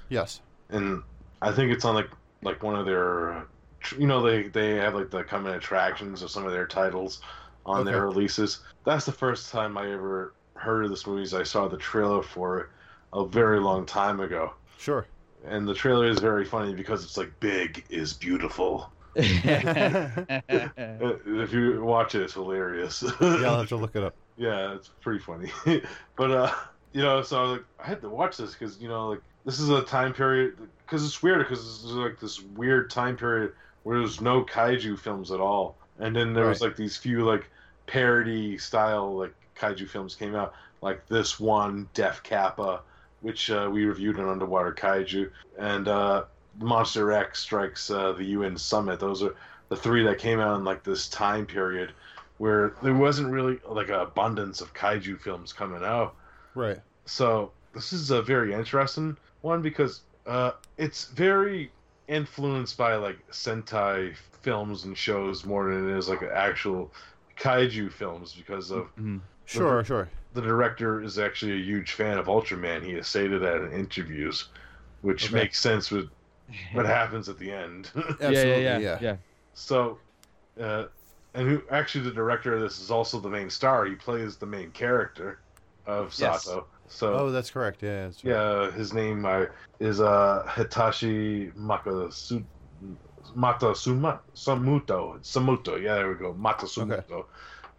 [0.10, 0.41] Yes.
[0.70, 1.01] and
[1.41, 2.10] I think it's on like
[2.41, 3.43] like one of their, uh,
[3.97, 7.21] you know, they they have like the coming attractions of some of their titles
[7.65, 8.61] on their releases.
[8.85, 11.23] That's the first time I ever heard of this movie.
[11.23, 12.67] Is I saw the trailer for it
[13.13, 15.07] a very long time ago, Sure.
[15.43, 18.93] and the trailer is very funny because it's like big is beautiful.
[21.01, 23.03] If you watch it, it's hilarious.
[23.21, 24.15] Yeah, I'll have to look it up.
[24.37, 25.51] Yeah, it's pretty funny.
[26.17, 26.53] but uh,
[26.93, 29.21] you know, so I was like, I had to watch this because you know, like
[29.50, 33.18] this is a time period because it's weird because this is like this weird time
[33.18, 37.26] period where there's no kaiju films at all, and then there was like these few
[37.26, 37.50] like
[37.88, 42.82] parody style like kaiju films came out, like this one, Death Kappa,
[43.22, 46.26] which uh, we reviewed in Underwater Kaiju, and uh,
[46.60, 49.00] Monster X strikes uh, the UN summit.
[49.00, 49.36] Those are
[49.70, 51.91] the three that came out in like this time period
[52.38, 56.14] where there wasn't really like an abundance of kaiju films coming out.
[56.54, 56.78] Right.
[57.06, 61.71] So this is a very interesting one because uh, it's very
[62.07, 66.91] influenced by like Sentai films and shows more than it is like actual
[67.37, 68.87] kaiju films because of
[69.45, 70.07] Sure, sure.
[70.33, 72.83] the director is actually a huge fan of Ultraman.
[72.83, 74.49] He has stated that in interviews,
[75.01, 75.33] which Okay.
[75.35, 76.09] makes sense with
[76.73, 77.89] what happens at the end.
[78.21, 78.97] Yeah, yeah, yeah, yeah.
[79.01, 79.15] yeah.
[79.55, 79.97] So,
[80.59, 80.85] uh,
[81.33, 83.85] and who actually the director of this is also the main star.
[83.85, 85.39] He plays the main character
[85.85, 86.43] of Yes.
[86.43, 86.67] Sato.
[86.89, 87.83] So Oh, that's correct.
[87.83, 88.05] Yeah.
[88.05, 88.35] That's right.
[88.35, 89.45] yeah, his name uh,
[89.79, 92.45] is uh, Hitoshi Makasu
[93.35, 95.19] Matasuma Samuto.
[95.21, 95.81] Samuto.
[95.81, 96.33] Yeah, there we go.
[96.33, 97.25] Matasumoto.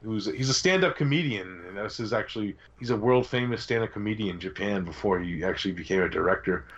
[0.03, 4.37] Who's he's a stand-up comedian, and this is actually he's a world famous stand-up comedian
[4.37, 6.69] in Japan before he actually became a director.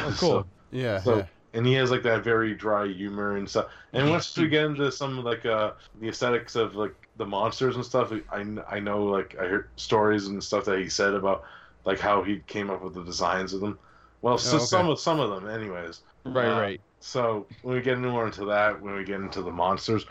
[0.00, 0.48] Oh, cool.
[0.70, 1.00] Yeah.
[1.00, 1.26] So, yeah.
[1.52, 3.66] and he has like that very dry humor and stuff.
[3.92, 7.84] And once we get into some like uh the aesthetics of like the monsters and
[7.84, 11.44] stuff, I, I know like I heard stories and stuff that he said about
[11.84, 13.78] like how he came up with the designs of them.
[14.22, 14.64] Well, so Oh, okay.
[14.66, 16.00] some of some of them, anyways.
[16.24, 16.80] Right, Uh, right.
[17.00, 20.06] So when we get into more into that, when we get into the monsters,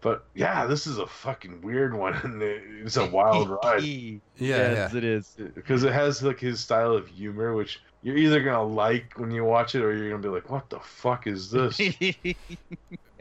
[0.00, 3.82] but yeah, this is a fucking weird one, and it's a wild ride.
[3.82, 4.98] Yeah, yes, yeah.
[4.98, 5.36] it is.
[5.54, 9.44] because it has like his style of humor, which you're either gonna like when you
[9.44, 11.78] watch it, or you're gonna be like, "What the fuck is this?"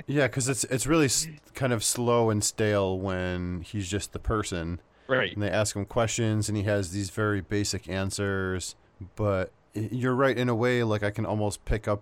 [0.10, 4.20] Yeah, because it's it's really s- kind of slow and stale when he's just the
[4.20, 5.34] person, Right.
[5.34, 8.76] and they ask him questions, and he has these very basic answers.
[9.16, 10.84] But you're right in a way.
[10.84, 12.02] Like I can almost pick up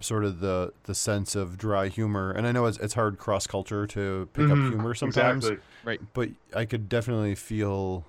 [0.00, 3.46] sort of the the sense of dry humor, and I know it's it's hard cross
[3.46, 5.44] culture to pick Mhm, up humor sometimes.
[5.44, 5.64] exactly.
[5.84, 6.00] Right.
[6.14, 8.04] But I could definitely feel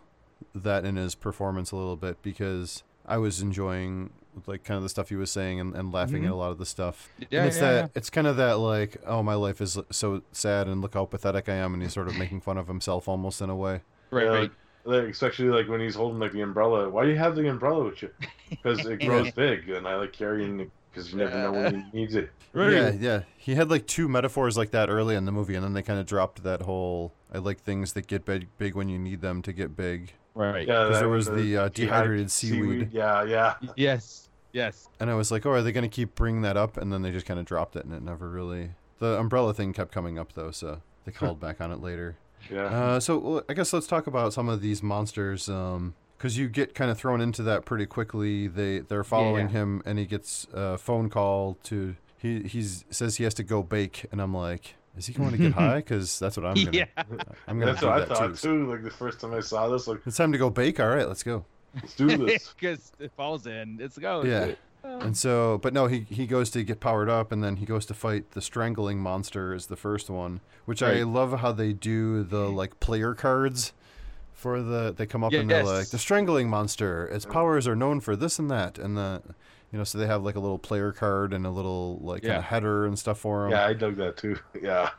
[0.54, 4.12] that in his performance a little bit because I was enjoying
[4.46, 6.34] like kind of the stuff he was saying and, and laughing at Mhm.
[6.34, 7.10] a lot of the stuff.
[7.32, 7.88] Yeah, and it's yeah, that yeah.
[7.96, 11.50] it's kind of that like, oh my life is so sad and look how pathetic
[11.50, 13.82] I am and he's sort of making fun of himself almost in a way.
[14.12, 14.42] Right, Yeah, right.
[14.42, 14.52] Like,
[14.86, 16.90] like, especially like when he's holding like the umbrella.
[16.90, 18.10] Why do you have the umbrella with you?
[18.50, 22.00] Because it grows big, and I like carrying it because you never know when you
[22.00, 22.30] need it.
[22.54, 22.72] Right.
[22.72, 23.22] Yeah, yeah.
[23.38, 26.00] He had like two metaphors like that early in the movie and then they kind
[26.00, 29.44] of dropped that whole I like things that get big big when you need them
[29.44, 30.14] to get big.
[30.34, 30.66] Right.
[30.68, 32.90] Yeah, Because that there was the uh, dehydrated seaweed.
[32.94, 33.56] Yeah, yeah.
[33.76, 34.30] Yes.
[34.54, 34.88] Yes.
[35.00, 36.78] And I was like, oh, are they going to keep bringing that up?
[36.78, 38.72] And then they just kind of dropped it, and it never really.
[39.00, 42.18] The umbrella thing kept coming up though, so they called back on it later.
[42.52, 42.66] Yeah.
[42.66, 46.90] Uh, so I guess let's talk about some of these monsters, because you get kind
[46.92, 48.48] of thrown into that pretty quickly.
[48.48, 49.54] They they're following yeah.
[49.54, 51.96] him, and he gets a phone call to.
[52.20, 55.38] He he's says he has to go bake, and I'm like, is he going to
[55.38, 55.76] get high?
[55.88, 56.72] Because that's what I'm gonna.
[56.72, 56.86] Yeah.
[57.48, 58.66] I'm gonna That's do what I that thought too.
[58.66, 58.72] too.
[58.72, 60.80] Like the first time I saw this, like It's time to go bake.
[60.80, 61.46] All right, let's go.
[61.76, 62.54] let's do this.
[62.60, 63.78] Because it falls in.
[63.80, 64.24] It's go.
[64.24, 64.54] Yeah.
[64.84, 65.00] Oh.
[65.00, 67.86] And so, but no, he he goes to get powered up, and then he goes
[67.88, 72.24] to fight the strangling monster is the first one, which I love how they do
[72.24, 73.74] the like player cards
[74.34, 77.08] for the they come up and they're like the strangling monster.
[77.08, 77.34] Its uh-huh.
[77.34, 79.22] powers are known for this and that, and the
[79.72, 82.36] you know so they have like a little player card and a little like kinda
[82.36, 82.42] Yeah.
[82.42, 83.52] header and stuff for him.
[83.52, 84.38] Yeah, I dug that too.
[84.62, 84.92] Yeah.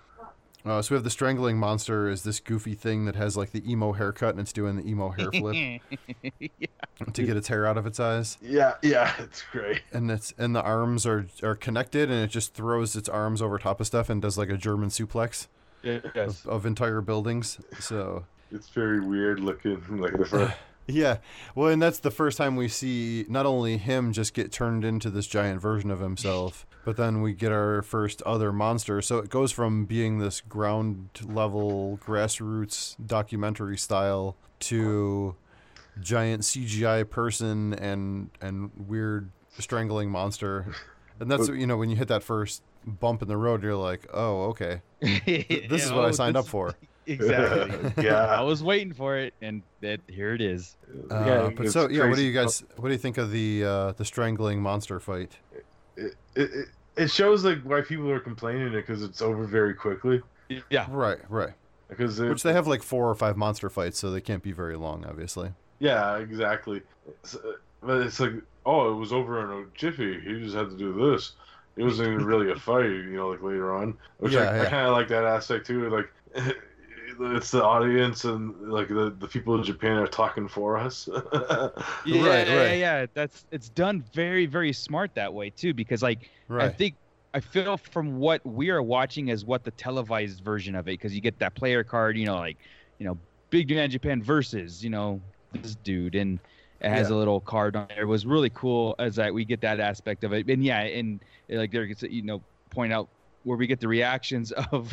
[0.67, 3.71] Uh, so we have the strangling monster is this goofy thing that has like the
[3.71, 5.81] emo haircut and it's doing the emo hair flip
[7.13, 8.37] to get its hair out of its eyes.
[8.43, 9.83] Yeah, yeah, it's great.
[9.93, 13.59] and it's and the arms are are connected and it just throws its arms over
[13.59, 15.47] top of stuff and does like a German suplex
[15.83, 16.05] Yes.
[16.15, 17.59] of, of entire buildings.
[17.81, 19.81] So It's very weird looking.
[19.99, 20.57] Like the first.
[20.89, 21.19] yeah,
[21.55, 25.09] well, and that's the first time we see not only him just get turned into
[25.09, 29.03] this giant version of himself, but then we get our first other monster.
[29.03, 35.37] So it goes from being this ground level grassroots documentary style to
[36.01, 40.67] giant CGI person and and weird strangling monster.
[41.21, 44.07] And that's you know when you hit that first bump in the road, you're like,
[44.15, 46.75] oh okay, Th- this is what I signed up for.
[47.11, 47.93] Exactly.
[48.05, 48.27] Yeah.
[48.27, 50.77] I was waiting for it, and it, here it is.
[51.11, 53.65] Uh, Yeah, but so yeah, what do you guys what do you think of the
[53.65, 55.39] uh, the strangling monster fight?
[55.99, 59.73] It, it, it- it shows like why people are complaining it because it's over very
[59.73, 60.21] quickly.
[60.69, 60.87] Yeah.
[60.91, 61.53] Right, right.
[61.89, 64.51] Because it, Which they have like four or five monster fights, so they can't be
[64.51, 65.53] very long, obviously.
[65.79, 66.83] yeah, exactly.
[67.07, 67.53] It's, uh,
[67.85, 68.33] but it's like,
[68.67, 70.19] oh, it was over in a jiffy.
[70.21, 71.35] He just had to do this.
[71.77, 73.97] It wasn't even really a fight, you know, like later on.
[74.19, 74.63] Which Yeah, I, yeah.
[74.63, 75.89] I kind of like that aspect too.
[75.89, 76.11] Like,
[77.21, 81.09] it's the audience and like the, the people in Japan are talking for us.
[82.05, 82.73] Yeah, Right, yeah, right.
[82.73, 83.07] yeah.
[83.15, 86.97] That's it's done very, very smart that way too, because like I think
[87.35, 91.15] I feel from what we are watching is what the televised version of it, because
[91.15, 92.61] you get that player card, you know, like
[92.99, 93.21] you know,
[93.51, 95.23] Big Man Japan versus you know
[95.53, 96.41] this dude, and
[96.81, 97.11] It has Yeah.
[97.11, 98.03] a little card on there.
[98.03, 100.49] It was really cool as that we get that aspect of it.
[100.49, 103.11] And yeah, and like there gets you know point out
[103.43, 104.93] where we get the reactions of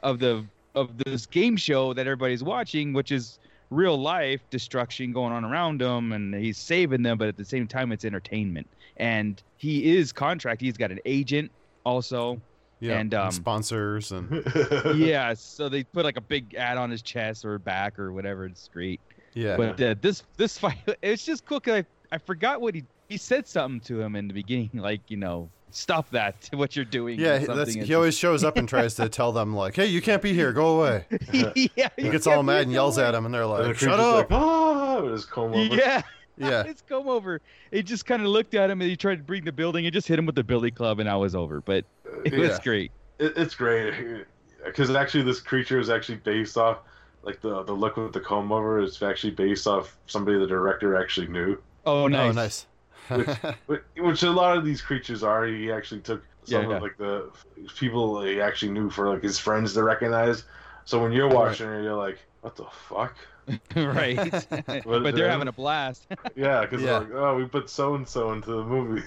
[0.00, 3.38] of the of this game show that everybody's watching, which is
[3.70, 7.66] real life destruction going on around him, and he's saving them, but at the same
[7.66, 8.68] time it's entertainment.
[8.96, 10.60] And he is contract.
[10.60, 11.50] He's got an agent
[11.84, 12.40] also.
[12.80, 14.44] Yeah, and um, sponsors and
[14.96, 18.44] yeah, so they put like a big ad on his chest or back or whatever.
[18.44, 19.00] It's great.
[19.32, 19.56] Yeah.
[19.56, 23.16] But uh, this this fight, it's just cool because I, I forgot what he he
[23.16, 27.18] said something to him in the beginning, like you know, stop that what you're doing.
[27.18, 30.00] yeah, he- that's, he always shows up and tries to tell them like, "Hey, you
[30.00, 30.52] can't be here.
[30.52, 31.06] Go away."
[31.76, 33.80] yeah, He gets all mad and yells at him, and they're And the like, creature's
[33.88, 35.74] "Shut up!" Like, ah, with his comb over.
[35.74, 36.02] Yeah.
[36.36, 36.62] Yeah.
[36.64, 37.40] it's come over.
[37.70, 39.92] He just kind of looked at him and he tried to bring the building and
[39.92, 41.60] just hit him with the billy club and I was over.
[41.60, 41.84] But
[42.24, 42.90] it was great.
[43.20, 44.24] It, it's great
[44.64, 46.78] because actually this creature is actually based off
[47.22, 51.00] like the the look with the comb over is actually based off somebody the director
[51.00, 51.56] actually knew.
[51.86, 52.30] Oh, nice.
[52.30, 52.66] Oh, nice.
[53.08, 53.28] Which,
[53.66, 55.44] which, which a lot of these creatures are.
[55.46, 56.76] He actually took some Yeah, yeah.
[56.76, 57.30] of like the
[57.76, 60.44] people he actually knew for like his friends to recognize.
[60.84, 63.16] So when you're watching it, you're like, "What the fuck?"
[63.76, 64.16] right.
[64.84, 66.06] but they're having a blast.
[66.34, 66.98] Yeah, because Yeah.
[66.98, 69.02] like, oh, we put so and so into the movie.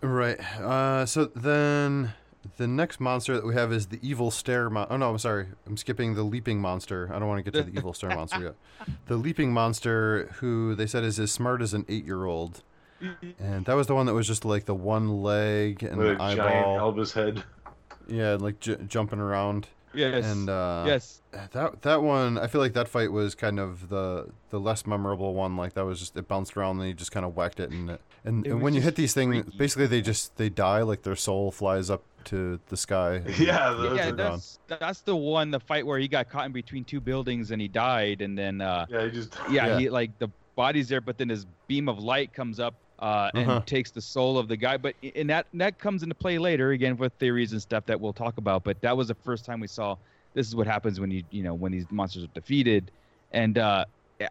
[0.00, 0.40] Right.
[0.60, 2.12] Uh, so then
[2.56, 4.68] the next monster that we have is the evil stare.
[4.70, 5.46] Mon- oh no, I'm sorry.
[5.66, 7.10] I'm skipping the leaping monster.
[7.12, 8.54] I don't want to get to the evil stare monster yet.
[9.06, 12.62] The leaping monster, who they said is as smart as an eight-year-old,
[13.38, 16.10] and that was the one that was just like the one leg and With a
[16.12, 16.92] the giant eyeball.
[16.92, 17.44] Elvis head.
[18.08, 19.68] Yeah, like j- jumping around.
[19.94, 20.24] Yes.
[20.24, 21.22] And uh, Yes.
[21.52, 25.34] that that one, I feel like that fight was kind of the the less memorable
[25.34, 25.56] one.
[25.56, 27.90] Like that was just it bounced around and you just kind of whacked it and
[27.90, 30.82] it, and, It and when you hit these things, basically they just they die.
[30.82, 33.14] Like their soul flies up to the sky.
[33.26, 34.16] and Yeah, they're yeah, gone.
[34.16, 37.60] that's that's the one, the fight where he got caught in between two buildings and
[37.60, 39.78] he died, and then uh, Yeah, he just yeah, Yeah.
[39.78, 43.50] he like the body's there, but then his beam of light comes up uh, and
[43.50, 43.60] Uh-huh.
[43.66, 44.76] takes the soul of the guy.
[44.78, 48.12] But and that that comes into play later again with theories and stuff that we'll
[48.14, 48.64] talk about.
[48.64, 49.96] But that was the first time we saw
[50.34, 52.90] this is what happens when you you know when these monsters are defeated,
[53.32, 53.84] and uh,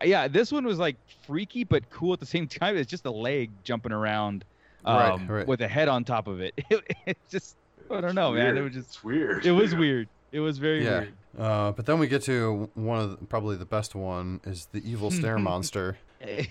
[0.03, 0.95] yeah, this one was like
[1.27, 2.75] freaky but cool at the same time.
[2.77, 4.45] It's just a leg jumping around
[4.83, 5.45] Right, um, right.
[5.45, 6.53] with a head on top of it.
[7.05, 7.55] It, just
[7.91, 8.57] I don't know, man.
[8.57, 9.45] It was just It's weird.
[9.45, 10.07] it was weird.
[10.31, 10.99] It was very yeah.
[11.01, 11.13] weird.
[11.37, 14.81] Uh, but then we get to one of the, probably the best one is the
[14.89, 15.97] evil stare monster,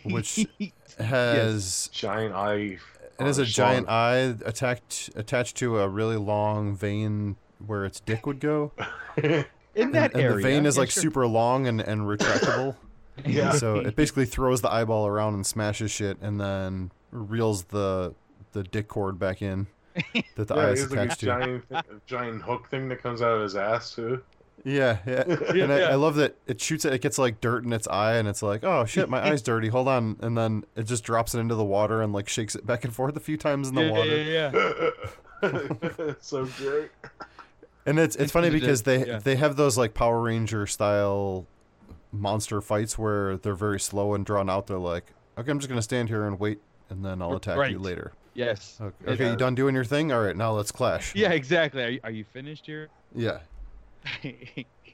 [0.04, 0.46] which
[0.98, 2.54] has giant eye.
[2.54, 2.78] it
[3.18, 8.26] has uh, a giant eye attached attached to a really long vein where its dick
[8.26, 8.72] would go.
[9.76, 11.02] In and, that and area, the vein is yeah, like sure.
[11.02, 12.76] super long and, and retractable.
[13.26, 13.52] Yeah.
[13.52, 18.14] So it basically throws the eyeball around and smashes shit, and then reels the
[18.52, 19.66] the dick cord back in
[20.36, 21.26] that the yeah, eye is has like a attached to.
[21.26, 21.64] giant,
[22.06, 24.22] giant hook thing that comes out of his ass too.
[24.64, 25.64] Yeah, yeah.
[25.64, 26.92] and I, I love that it shoots it.
[26.92, 29.68] It gets like dirt in its eye, and it's like, oh shit, my eye's dirty.
[29.68, 32.66] Hold on, and then it just drops it into the water and like shakes it
[32.66, 34.22] back and forth a few times in the yeah, water.
[34.22, 34.50] yeah,
[35.42, 36.12] yeah.
[36.20, 36.90] so great.
[37.86, 39.18] And it's it's funny because they yeah.
[39.18, 41.46] they have those like Power Ranger style
[42.12, 44.66] monster fights where they're very slow and drawn out.
[44.66, 46.60] They're like, okay, I'm just gonna stand here and wait,
[46.90, 48.12] and then I'll attack you later.
[48.34, 48.78] Yes.
[48.80, 50.12] Okay, okay, you done doing your thing?
[50.12, 51.14] All right, now let's clash.
[51.14, 51.82] Yeah, exactly.
[51.82, 52.88] Are you, are you finished here?
[53.14, 53.40] Yeah.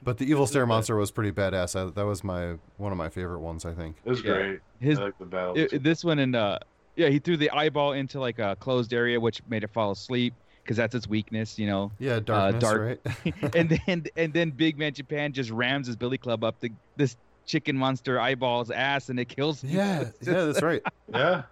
[0.03, 1.75] But the evil stare monster was pretty badass.
[1.75, 3.97] I, that was my one of my favorite ones, I think.
[4.05, 4.33] It was Yeah.
[4.33, 4.59] great.
[4.79, 5.57] His- I like the battle.
[5.57, 6.59] It- this one and uh,
[6.95, 10.33] yeah, he threw the eyeball into like a closed area, which made it fall asleep
[10.63, 11.91] because that's its weakness, you know.
[11.99, 12.99] Yeah, darkness, dark.
[13.25, 13.33] right?
[13.55, 17.17] and then and then Big Man Japan just rams his billy club up the this
[17.45, 19.71] chicken monster eyeball's ass and it kills him.
[19.71, 20.81] yeah, yeah, that's right.
[21.13, 21.43] yeah.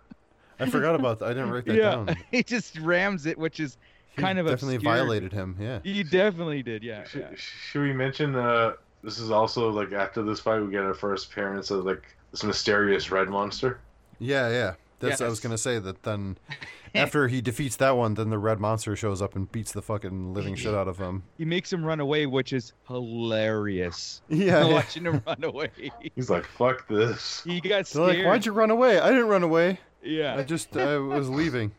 [0.60, 1.26] I forgot about that.
[1.26, 2.16] I didn't write that yeah, down.
[2.32, 3.78] he just rams it, which is He
[4.16, 4.94] kind of definitely obscure.
[4.96, 5.58] violated him.
[5.60, 5.80] Yeah.
[5.84, 6.84] He definitely did.
[6.84, 7.04] Yeah.
[7.06, 7.30] Should, yeah.
[7.36, 8.74] should we mention uh
[9.04, 12.44] this is also like after this fight we get our first appearance of like this
[12.44, 13.80] mysterious red monster.
[14.20, 14.74] Yeah, yeah.
[15.00, 16.04] That's I was gonna say that.
[16.04, 16.38] Then
[16.96, 20.34] after he defeats that one, then the red monster shows up and beats the fucking
[20.34, 21.24] living shit out of him.
[21.38, 24.22] He makes him run away, which is hilarious.
[24.30, 24.74] Yeah, yeah.
[24.74, 25.70] watching him run away.
[26.16, 27.44] He's like, fuck this.
[27.46, 28.18] He got They're scared.
[28.18, 29.00] like, "Why'd you run away?
[29.00, 29.80] I didn't run away.
[30.04, 30.36] Yeah.
[30.38, 31.72] I just I was leaving."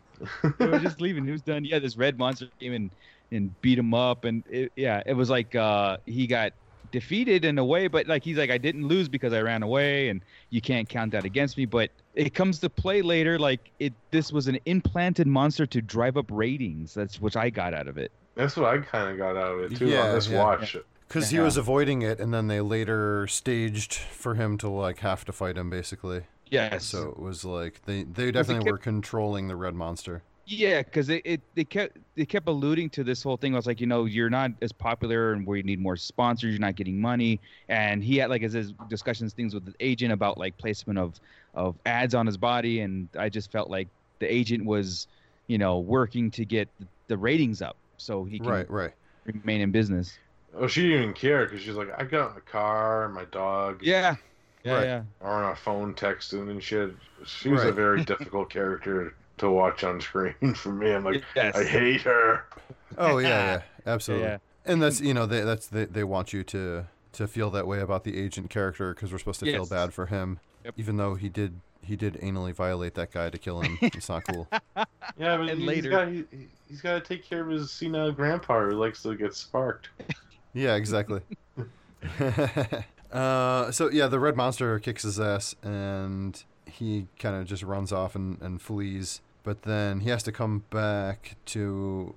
[0.58, 1.24] They were just leaving.
[1.24, 1.64] He was done.
[1.64, 2.90] Yeah, this red monster came and
[3.32, 6.52] and beat him up, and it, yeah, it was like uh, he got
[6.92, 10.08] defeated in a way, but like he's like, I didn't lose because I ran away,
[10.08, 10.20] and
[10.50, 11.64] you can't count that against me.
[11.64, 13.92] But it comes to play later, like it.
[14.10, 16.94] This was an implanted monster to drive up ratings.
[16.94, 18.12] That's what I got out of it.
[18.34, 20.42] That's what I kind of got out of it too Yeah, on this yeah.
[20.42, 20.76] watch.
[21.08, 25.24] Because he was avoiding it, and then they later staged for him to like have
[25.26, 26.22] to fight him, basically.
[26.50, 26.84] Yes.
[26.84, 30.24] So it was like they they definitely kid- were controlling the red monster.
[30.48, 33.52] Yeah, because it, it they kept they kept alluding to this whole thing.
[33.54, 36.52] I was like, you know, you're not as popular, and we need more sponsors.
[36.52, 40.12] You're not getting money, and he had like his, his discussions things with the agent
[40.12, 41.18] about like placement of
[41.54, 43.88] of ads on his body, and I just felt like
[44.20, 45.08] the agent was,
[45.48, 46.68] you know, working to get
[47.08, 48.94] the ratings up so he can Right, right.
[49.24, 50.20] remain in business.
[50.54, 53.82] Oh, she didn't even care because she's like, I got my car, my dog.
[53.82, 54.16] Yeah,
[54.66, 54.84] yeah, Right.
[54.84, 55.02] yeah.
[55.20, 56.94] Or on a phone texting and shit.
[57.24, 60.92] She was a very difficult character to watch on screen for me.
[60.92, 61.56] I'm like, Yes.
[61.56, 62.44] I hate her.
[62.98, 64.26] Oh yeah, yeah, absolutely.
[64.28, 64.38] Yeah.
[64.64, 67.80] And that's you know they that's they, they want you to to feel that way
[67.80, 70.74] about the agent character because we're supposed to feel bad for him, Yep.
[70.76, 73.76] even though he did he did anally violate that guy to kill him.
[73.82, 74.48] it's not cool.
[74.52, 76.24] Yeah, but And he's later- got he,
[76.68, 79.88] he's got to take care of his senile grandpa who likes to get sparked.
[80.54, 81.20] Yeah, exactly.
[83.16, 87.92] Uh, so yeah, the red monster kicks his ass, and he kind of just runs
[87.92, 89.20] off and, and flees.
[89.42, 92.14] But then he has to come back to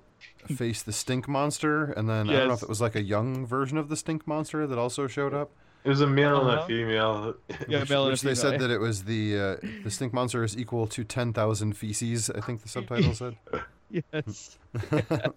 [0.56, 3.46] face the stink monster, and then I don't know if it was like a young
[3.46, 5.50] version of the stink monster that also showed up.
[5.84, 6.62] It was a male and Uh-huh.
[6.64, 7.34] a female.
[7.68, 10.12] Yeah, male and a Which they female, said that it was the uh, the stink
[10.12, 12.28] monster is equal to ten thousand feces.
[12.30, 13.36] I think the subtitle said.
[14.12, 14.56] Yes.
[14.72, 15.30] They But were thi-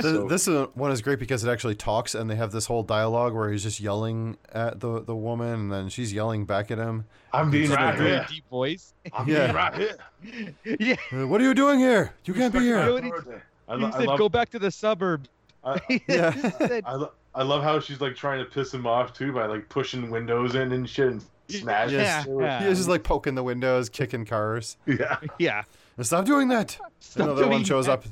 [0.00, 2.82] so- this uh, one is great because it actually talks, and they have this whole
[2.82, 6.78] dialogue where he's just yelling at the the woman, and then she's yelling back at
[6.78, 7.04] him.
[7.32, 8.26] I'm being It's right a very here.
[8.28, 8.94] deep voice.
[9.12, 9.44] I'm Yeah.
[9.44, 10.54] being right here.
[10.80, 10.96] yeah.
[11.12, 12.12] Uh, what are you doing here?
[12.24, 12.92] You can't be here.
[12.92, 13.10] what he-
[13.68, 15.28] I, He lo- I said, love, "Go back to the suburbs."
[15.64, 15.78] I,
[16.08, 16.32] Yeah.
[16.58, 19.46] Said- I, lo- I love how she's like trying to piss him off too by
[19.46, 21.98] like pushing windows in and shit and smashing.
[21.98, 22.24] Yes.
[22.24, 22.32] shit.
[22.40, 22.62] Yeah.
[22.62, 24.76] He was just like poking the windows, kicking cars.
[24.86, 25.18] yeah.
[25.38, 25.62] yeah.
[26.02, 26.78] Stop doing that!
[27.00, 27.92] Stop Another one shows that.
[27.92, 28.04] up.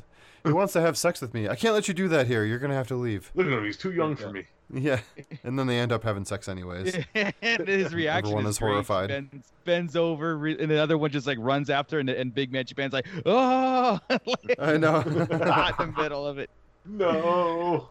[0.44, 1.48] He wants to have sex with me.
[1.48, 2.44] I can't let you do that here.
[2.44, 3.30] You're gonna have to leave.
[3.34, 3.64] Look at him.
[3.64, 4.44] He's too young for me.
[4.70, 5.00] Yeah,
[5.44, 6.94] and then they end up having sex anyways.
[7.14, 8.70] and his reaction Everyone is, is great.
[8.72, 9.08] horrified.
[9.08, 12.52] Bends, bends over, re- and the other one just like runs after, and, and Big
[12.52, 15.00] Man Japan's like, "Oh!" like, I know.
[15.02, 16.50] right in the middle of it.
[16.84, 17.88] No.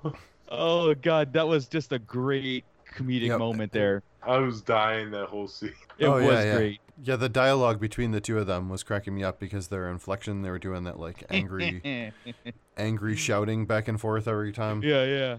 [0.50, 2.64] Oh God, that was just a great
[2.96, 3.40] comedic Yep.
[3.40, 4.04] moment there.
[4.28, 5.74] I was dying that whole scene.
[6.00, 6.56] It Oh, yeah, was yeah.
[6.58, 6.80] great.
[7.04, 10.44] Yeah, the dialogue between the two of them was cracking me up because their inflection,
[10.44, 12.12] they were doing that like angry,
[12.78, 14.84] angry shouting back and forth every time.
[14.84, 15.38] yeah, yeah.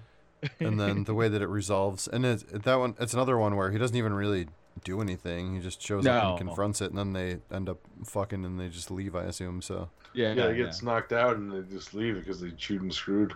[0.58, 3.70] and then the way that it resolves and it, that one it's another one where
[3.72, 4.46] he doesn't even really
[4.84, 8.44] do anything he just shows up and confronts it and then they end up fucking
[8.44, 11.50] and they just leave i assume so Yeah, Yeah, yeah, he gets knocked out and
[11.52, 13.34] they just leave because they chewed and screwed.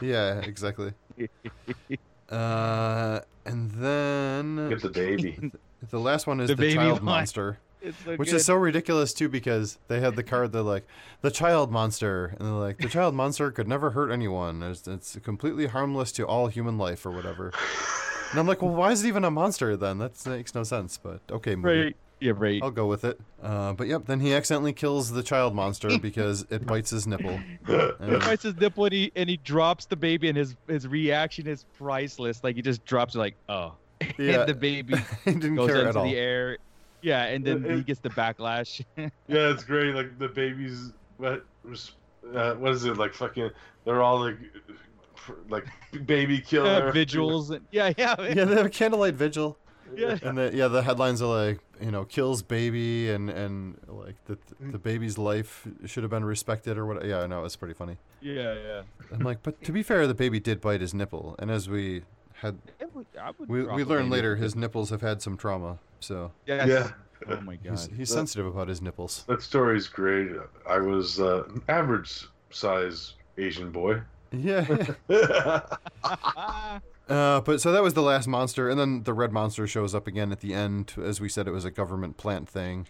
[0.00, 0.92] yeah exactly
[2.30, 5.52] uh and then Get the baby.
[5.90, 7.04] the last one is The the, baby child line.
[7.04, 7.58] monster
[8.04, 8.36] so which good.
[8.36, 10.86] is so ridiculous too because they had the card they're like
[11.20, 15.16] the child monster and they're like the child monster could never hurt anyone it's, it's
[15.22, 17.52] completely harmless to all human life or whatever
[18.32, 20.98] and i'm like well why is it even a monster then that makes no sense
[20.98, 21.80] but okay movie.
[21.84, 21.96] right.
[22.20, 22.62] Yeah, right.
[22.62, 23.20] I'll go with it.
[23.42, 27.38] Uh, but yep, then he accidentally kills the child monster because it bites his nipple.
[27.66, 30.88] He And- bites his nipple and he, and he drops the baby, and his his
[30.88, 32.42] reaction is priceless.
[32.42, 33.74] Like he just drops it, like oh,
[34.18, 34.40] Yeah.
[34.40, 34.94] and the baby
[35.26, 36.04] didn't goes care into at all.
[36.04, 36.58] the air.
[37.02, 38.82] Yeah, and then It- he gets the backlash.
[38.96, 39.94] Yeah, it's great.
[39.94, 41.92] Like the babies, what, was-
[42.34, 42.96] uh, what is it?
[42.96, 43.50] Like fucking,
[43.84, 44.38] they're all like,
[45.48, 45.66] like
[46.06, 47.50] baby killer Uh, vigils.
[47.50, 49.56] And, yeah, yeah, Yeah, they have a candlelight vigil.
[49.94, 50.18] yeah.
[50.22, 54.38] And the, yeah, the headlines are like, you know, kills baby and and like the
[54.60, 57.04] the baby's life should have been respected or what.
[57.04, 57.96] Yeah, I know it's pretty funny.
[58.20, 58.82] Yeah, yeah.
[59.12, 62.02] I'm like, but to be fair, the baby did bite his nipple, and as we
[62.34, 62.58] had
[62.94, 63.06] would-
[63.38, 66.68] would we we a learned later, his nipples have had some trauma, so Yes.
[66.68, 66.90] Yeah.
[67.28, 67.70] Oh my god.
[67.70, 69.24] he's, he's sensitive about his nipples.
[69.26, 70.32] That story's great.
[70.68, 74.02] I was uh, an average size Asian boy.
[74.32, 74.86] Yeah.
[77.08, 80.06] Uh, but so that was the last monster, and then the red monster shows up
[80.08, 80.94] again at the end.
[81.00, 82.86] As we said, it was a government plant thing,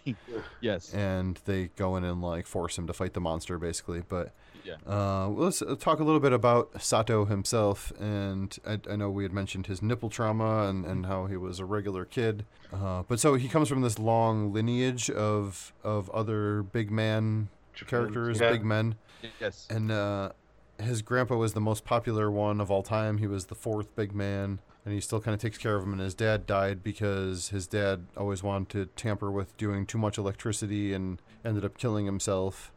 [0.59, 0.91] yes.
[0.93, 4.01] and they go in and like force him to fight the monster, basically.
[4.07, 4.31] But
[4.63, 4.73] Yeah.
[4.87, 7.93] uh, well, let's uh, talk a little bit about Sato himself.
[7.99, 11.59] And I, I know we had mentioned his nipple trauma and, and how he was
[11.59, 12.43] a regular kid.
[12.73, 17.49] Uh, but so he comes from this long lineage of of other big man
[17.85, 18.51] characters, Yeah.
[18.51, 18.95] big men.
[19.39, 19.67] Yes.
[19.69, 20.31] And uh,
[20.79, 23.17] his grandpa was the most popular one of all time.
[23.17, 25.93] He was the fourth big man, and he still kind of takes care of him.
[25.93, 30.17] And his dad died because his dad always wanted to tamper with doing too much
[30.17, 32.71] electricity and ended up killing himself.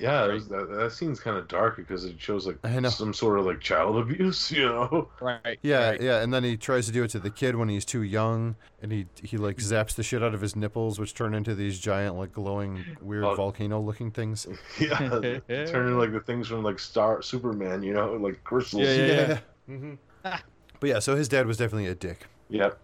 [0.00, 2.58] Yeah, was- that, that scene's kind of dark because it shows like
[2.90, 5.08] some sort of like child abuse, you know?
[5.20, 5.58] Right.
[5.62, 6.00] Yeah, right.
[6.00, 8.56] yeah, and then he tries to do it to the kid when he's too young,
[8.82, 11.78] and he he like zaps the shit out of his nipples, which turn into these
[11.78, 13.34] giant like glowing weird Oh.
[13.34, 14.46] volcano-looking things.
[14.80, 18.82] Yeah, turning like the things from like Star Superman, you know, like crystals.
[18.82, 19.38] Yeah, yeah, yeah.
[19.66, 22.26] hmm But yeah, so his dad was definitely a dick.
[22.50, 22.78] Yep.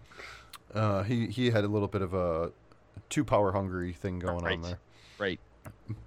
[0.73, 2.51] Uh, he he had a little bit of a
[3.09, 4.55] too power hungry thing going Right.
[4.55, 4.79] on there.
[5.17, 5.39] Right.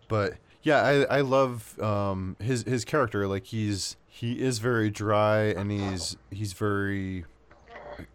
[0.08, 3.26] But Yeah, I I love um his his character.
[3.26, 7.24] Like he's he is very dry and he's he's very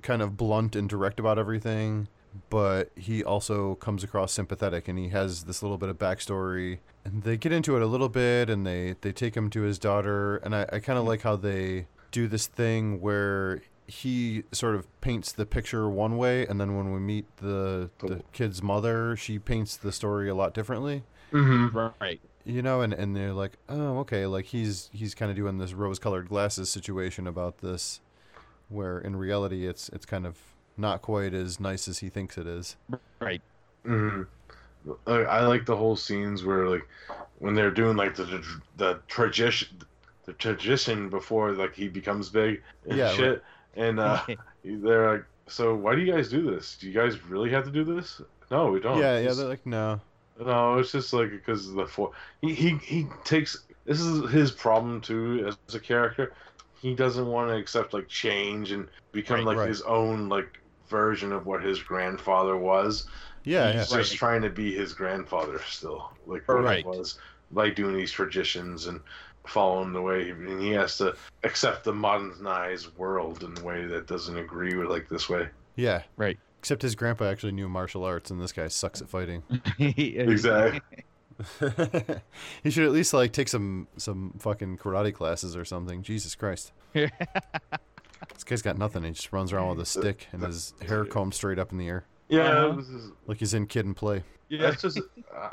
[0.01, 2.07] kind of blunt and direct about everything,
[2.49, 6.79] but he also comes across sympathetic and he has this little bit of backstory.
[7.05, 9.79] And they get into it a little bit and they they take him to his
[9.79, 14.75] daughter and I, I kind of like how they do this thing where he sort
[14.75, 19.15] of paints the picture one way and then when we meet the the kid's mother,
[19.15, 21.03] she paints the story a lot differently
[21.33, 21.77] Mm-hmm.
[21.99, 22.21] Right.
[22.45, 25.73] You know and, and they're like oh okay like he's he's kind of doing this
[25.73, 28.01] rose colored glasses situation about this
[28.69, 30.37] where in reality it's it's kind of
[30.77, 32.75] not quite as nice as he thinks it is.
[33.19, 33.41] Right.
[33.85, 34.23] Mm-hmm.
[35.07, 36.87] I, I like the whole scenes where like
[37.39, 38.43] when they're doing like the
[38.77, 39.69] the tradition
[40.25, 43.43] the tradition before like he becomes big and Yeah, shit
[43.75, 44.21] and uh
[44.63, 46.77] they're like so why do you guys do this?
[46.79, 48.21] Do you guys really have to do this?
[48.49, 48.97] No we don't.
[48.97, 50.01] Yeah yeah they're like no
[50.39, 52.11] no it's just like because of the four.
[52.41, 56.33] he, he he takes this is his problem too as a character
[56.81, 59.67] he doesn't want to accept like change and become Right, like right.
[59.67, 60.47] his own like
[60.89, 63.07] version of what his grandfather was
[63.43, 66.77] yeah he's yeah just trying to be his grandfather still, like what Right.
[66.77, 67.17] he was,
[67.51, 69.01] by doing these traditions and
[69.47, 74.07] following the way, and he has to accept the modernized world in a way that
[74.07, 75.49] doesn't agree with like this way.
[75.75, 76.37] yeah Right.
[76.63, 79.43] Except his grandpa actually knew martial arts and this guy sucks at fighting
[79.79, 80.79] Exactly.
[82.63, 86.71] he should at least like take some some fucking karate classes or something jesus christ
[86.93, 87.09] this
[88.45, 91.59] guy's got nothing he just runs around with a stick and his hair combed straight
[91.59, 92.75] up in the air Yeah, Uh-huh.
[92.77, 94.61] this is- like he's in Kid 'n Play Yeah.
[94.69, 95.01] that's just.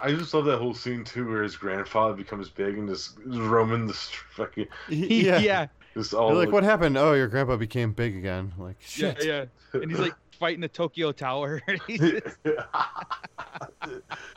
[0.01, 3.87] I just love that whole scene too, where his grandfather becomes big and just roaming
[3.89, 5.39] the st- fucking yeah.
[5.39, 5.67] yeah.
[5.95, 6.97] just all You're like, what happened?
[6.97, 8.53] Oh, your grandpa became big again.
[8.59, 9.15] Like, Yeah.
[9.15, 9.25] shit.
[9.25, 9.45] Yeah.
[9.73, 11.63] And he's like fighting the Tokyo Tower.
[11.87, 12.01] he's,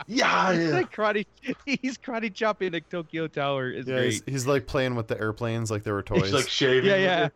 [0.07, 0.73] yeah, he's yeah.
[0.73, 1.25] like karate.
[1.65, 3.71] He's karate chopping the Tokyo Tower.
[3.71, 4.11] It's Yeah, great.
[4.11, 6.23] he's, he's like playing with the airplanes like they were toys.
[6.23, 6.89] He's like shaving.
[6.89, 7.30] yeah.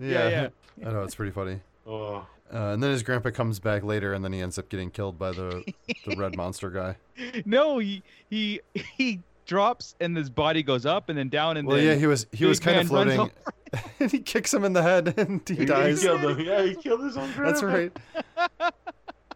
[0.00, 0.28] Yeah.
[0.28, 0.48] yeah,
[0.80, 1.60] yeah, I know it's pretty funny.
[1.86, 4.90] Oh, Uh, and then his grandpa comes back later, and then he ends up getting
[4.90, 5.64] killed by the
[6.06, 6.96] the red monster guy.
[7.44, 11.76] No, he he he drops and his body goes up and then down and Well,
[11.78, 13.30] then yeah, he was he was kind of floating,
[13.98, 16.00] and he kicks him in the head, and he, he, dies.
[16.00, 16.40] he killed him.
[16.40, 17.50] Yeah, he killed his own grandpa.
[17.50, 18.72] That's right.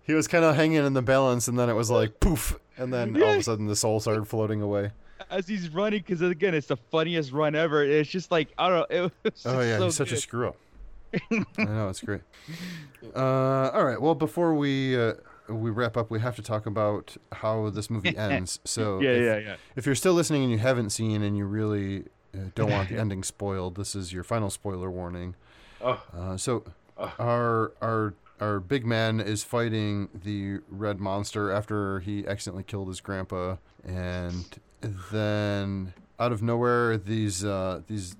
[0.05, 2.93] He was kind of hanging in the balance, and then it was like poof, and
[2.93, 4.91] then all of a sudden the soul started floating away.
[5.31, 7.83] as he's running because again it's the funniest run ever.
[7.83, 8.97] It's just like I don't know.
[8.97, 10.57] It was Oh just yeah, so he's such a screw up.
[11.59, 12.23] I know it's great.
[13.15, 15.15] Uh, all right, well before we uh,
[15.49, 18.61] we wrap up, we have to talk about how this movie ends.
[18.65, 19.57] So Yeah, if, yeah, yeah.
[19.77, 22.05] If you're still listening and you haven't seen and you really
[22.35, 25.35] uh, don't want the ending spoiled, this is your final spoiler warning.
[25.81, 26.03] Oh.
[26.17, 26.65] Uh, so
[27.19, 33.01] our our our big man is fighting the red monster after he accidentally killed his
[33.01, 34.59] grandpa, and
[35.11, 38.17] then out of nowhere, these uh, these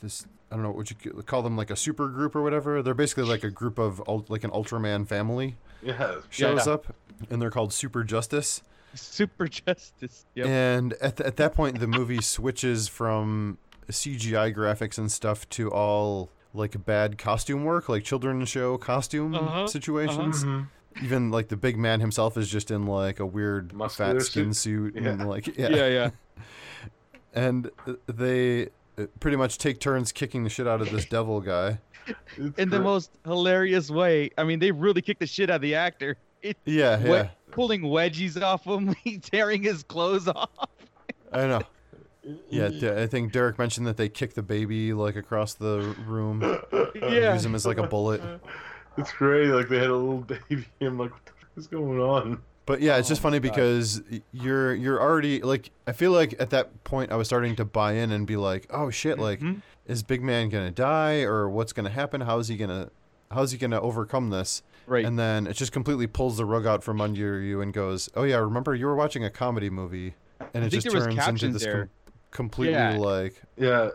[0.00, 2.82] this I don't know what you call them, like a super group or whatever.
[2.82, 6.16] They're basically like a group of like an Ultraman family Yeah.
[6.30, 6.72] shows Yeah.
[6.74, 6.94] up,
[7.30, 8.62] and they're called Super Justice.
[8.94, 10.24] Super Justice.
[10.34, 10.46] Yep.
[10.46, 13.58] And at, th- at that point, the movie switches from
[13.90, 19.66] CGI graphics and stuff to all like bad costume work, like children's show costume Uh-huh,
[19.66, 20.44] situations.
[21.02, 24.52] Even like the big man himself is just in like a weird Muscular fat skin
[24.54, 24.94] suit?
[24.94, 25.86] suit, and like yeah, yeah.
[25.86, 26.10] yeah.
[27.34, 27.70] and
[28.06, 28.64] they
[28.98, 31.78] uh, pretty much take turns kicking the shit out of this devil guy.
[32.36, 34.30] It's In the most hilarious way.
[34.38, 36.16] I mean, they really kicked the shit out of the actor.
[36.40, 40.50] It, Yeah, we- yeah, pulling wedgies off him, tearing his clothes off.
[41.32, 41.62] I know.
[42.48, 46.42] Yeah, I think Derek mentioned that they kicked the baby like across the room,
[46.94, 47.32] Yeah.
[47.34, 48.20] use him as like a bullet.
[48.96, 49.48] It's great.
[49.48, 50.66] Like they had a little baby.
[50.80, 52.40] I'm like, what the fuck is going on?
[52.66, 56.50] But yeah, it's Oh just funny because you're you're already like I feel like at
[56.50, 59.60] that point I was starting to buy in and be like, oh shit, like Mm-hmm.
[59.88, 62.20] Is Big Man gonna die or what's gonna happen?
[62.20, 62.90] How is he gonna
[63.30, 64.62] how is he gonna overcome this?
[64.86, 65.04] Right.
[65.04, 68.22] And then it just completely pulls the rug out from under you and goes, oh
[68.22, 70.14] yeah, remember you were watching a comedy movie,
[70.54, 71.90] and it just turns into this com-
[72.30, 72.96] completely Yeah.
[72.96, 73.90] like Yeah.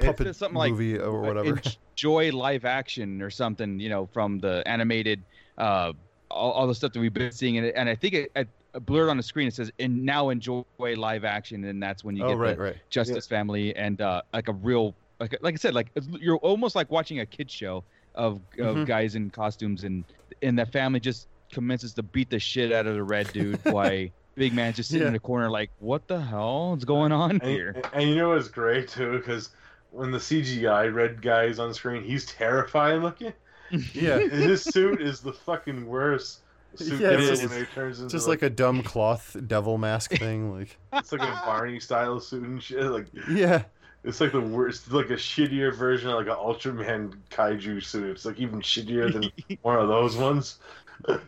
[0.00, 1.60] puppet says something like, movie or whatever.
[1.96, 5.22] Enjoy live action or something, you know, from the animated,
[5.56, 5.92] uh,
[6.30, 7.58] all, all the stuff that we've been seeing.
[7.58, 9.48] And, and I think it, it blurred on the screen.
[9.48, 11.64] It says, and now enjoy live action.
[11.64, 12.76] And that's when you oh get right, the right.
[12.90, 15.88] Justice Family and uh, like a real, like like I said, like
[16.20, 17.84] you're almost like watching a kid show
[18.14, 18.86] of, of Mhm.
[18.86, 20.04] guys in costumes, and
[20.42, 23.58] and that family just commences to beat the shit out of the red dude.
[23.64, 25.08] Why Big Man's just sitting Yeah.
[25.08, 27.74] in the corner, like, what the hell is going on And, here?
[27.92, 29.18] and you know what's great too?
[29.18, 29.50] Because
[29.90, 33.32] when the CGI red guy is on screen, he's terrifying looking.
[33.92, 34.18] Yeah.
[34.18, 36.40] His suit is the fucking worst.
[36.76, 40.12] Suit Yeah, it's when just- he turns into Just like a dumb cloth devil mask
[40.16, 42.82] thing, like it's like a Barney style suit and shit.
[42.84, 43.62] Like yeah,
[44.04, 48.10] it's like the worst, like a shittier version of like an Ultraman kaiju suit.
[48.10, 49.30] It's like even shittier than
[49.62, 50.58] one of those ones.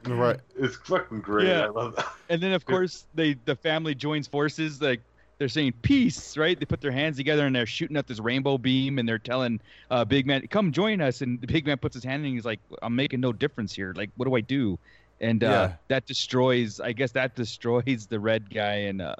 [0.06, 0.40] right.
[0.58, 1.46] It's fucking great.
[1.48, 1.66] Yeah.
[1.66, 2.06] I love that.
[2.28, 5.00] And then of course they the family joins forces like
[5.38, 6.58] they're saying peace, right?
[6.58, 9.58] They put their hands together and they're shooting at this rainbow beam and they're telling
[9.90, 12.34] uh, Big Man, "Come join us." And the Big Man puts his hand in and
[12.34, 13.94] he's like, "I'm making no difference here.
[13.96, 14.78] Like, what do I do?"
[15.20, 15.72] And uh, Yeah.
[15.88, 16.80] that destroys.
[16.80, 18.74] I guess that destroys the red guy.
[18.88, 19.14] And uh,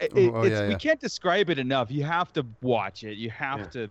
[0.00, 1.90] it, Oh, it's, yeah, we can't describe it enough.
[1.90, 3.16] You have to watch it.
[3.18, 3.90] You have to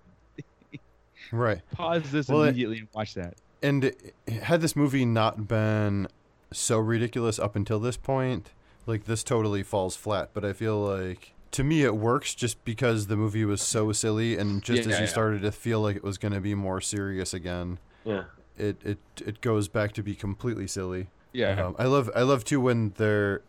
[1.31, 1.61] right.
[1.71, 3.35] pause this Well, it- immediately and watch that.
[3.61, 4.13] And it-
[4.43, 6.07] had this movie not been
[6.53, 8.51] so ridiculous up until this point,
[8.85, 10.29] like this totally falls flat.
[10.33, 14.37] But I feel like to me it works just because the movie was so silly,
[14.37, 15.09] and just Yeah, as you yeah.
[15.11, 18.23] started to feel like it was going to be more serious again, Yeah.
[18.57, 21.07] It it it goes back to be completely silly.
[21.33, 21.61] Yeah.
[21.65, 23.41] Um, I love I love too when they're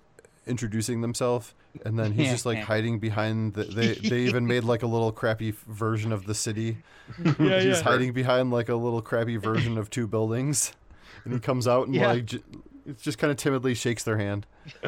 [0.47, 1.55] introducing themselves
[1.85, 5.13] and then he's just like hiding behind the they they even made like a little
[5.13, 6.79] crappy f- version of the city.
[7.39, 7.83] Yeah, he's yeah.
[7.83, 10.73] hiding behind like a little crappy version of two buildings.
[11.25, 12.09] And he comes out and Yeah.
[12.13, 12.41] like j-
[12.87, 14.47] it just kind of timidly shakes their hand.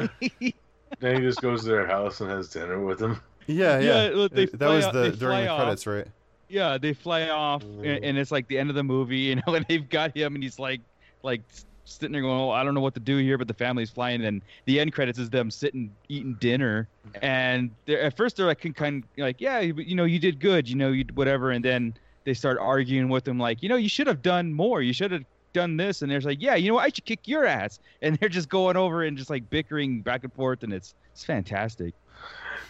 [0.99, 3.21] Then he just goes to their house and has dinner with them.
[3.47, 4.09] Yeah, yeah.
[4.11, 5.61] Yeah, they that was the during fly the off.
[5.61, 6.07] credits, right?
[6.51, 7.79] Yeah, they fly off, Mm.
[7.79, 10.35] and, and it's like the end of the movie, you know, and they've got him,
[10.35, 10.81] and he's like,
[11.23, 11.41] like
[11.85, 14.23] sitting there going, "Oh, I don't know what to do here," but the family's flying,
[14.25, 16.89] and the end credits is them sitting eating dinner,
[17.21, 20.39] and they're at first they're like kind of like, "Yeah, you you know, you did
[20.39, 21.93] good, you know, you whatever," and then
[22.25, 25.11] they start arguing with him, like, "You know, you should have done more, you should
[25.11, 25.23] have."
[25.53, 26.85] done this and they're like yeah you know what?
[26.85, 30.23] i should kick your ass and they're just going over and just like bickering back
[30.23, 31.93] and forth and it's it's fantastic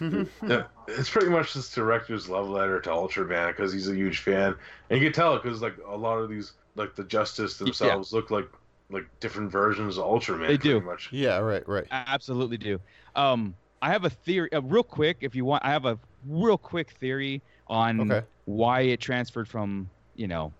[0.00, 4.54] it's pretty much this director's love letter to Ultraman because he's a huge fan,
[4.90, 8.30] and you can tell because like a lot of these, like the Justice themselves, look
[8.30, 8.46] like
[8.90, 10.48] like different versions of Ultraman.
[10.48, 10.80] They do.
[10.80, 11.08] much.
[11.12, 11.86] Yeah, right, right.
[11.90, 12.78] absolutely do
[13.14, 16.56] um i have a theory uh, real quick if you want i have a real
[16.58, 18.26] quick theory on Okay.
[18.44, 20.52] why it transferred from you know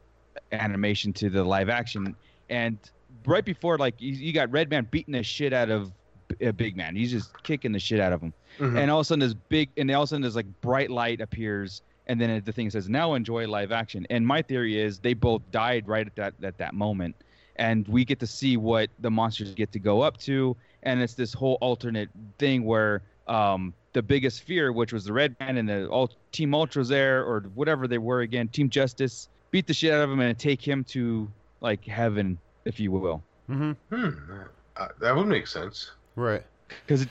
[0.53, 2.15] animation to the live action
[2.49, 2.79] and
[3.27, 5.93] right before like you, you got red man beating the shit out of
[6.39, 6.95] B- uh, big man.
[6.97, 8.33] He's just kicking the shit out of him.
[8.59, 8.79] Mhm.
[8.79, 10.91] and all of a sudden this big and all of a sudden this like bright
[10.91, 14.07] light appears and then the thing says now enjoy live action.
[14.11, 17.17] And my theory is they both died right at that at that moment.
[17.57, 20.57] And we get to see what the monsters get to go up to.
[20.83, 25.37] And it's this whole alternate thing where um the biggest fear which was the red
[25.39, 29.67] man and the all team ultras there or whatever they were again team justice beat
[29.67, 31.31] the shit out of him and take him to
[31.61, 33.23] like heaven if you will.
[33.51, 33.73] Mm-hmm.
[33.95, 34.33] Hmm,
[34.77, 35.93] uh, that would make sense.
[36.17, 36.43] Right.
[36.87, 37.07] because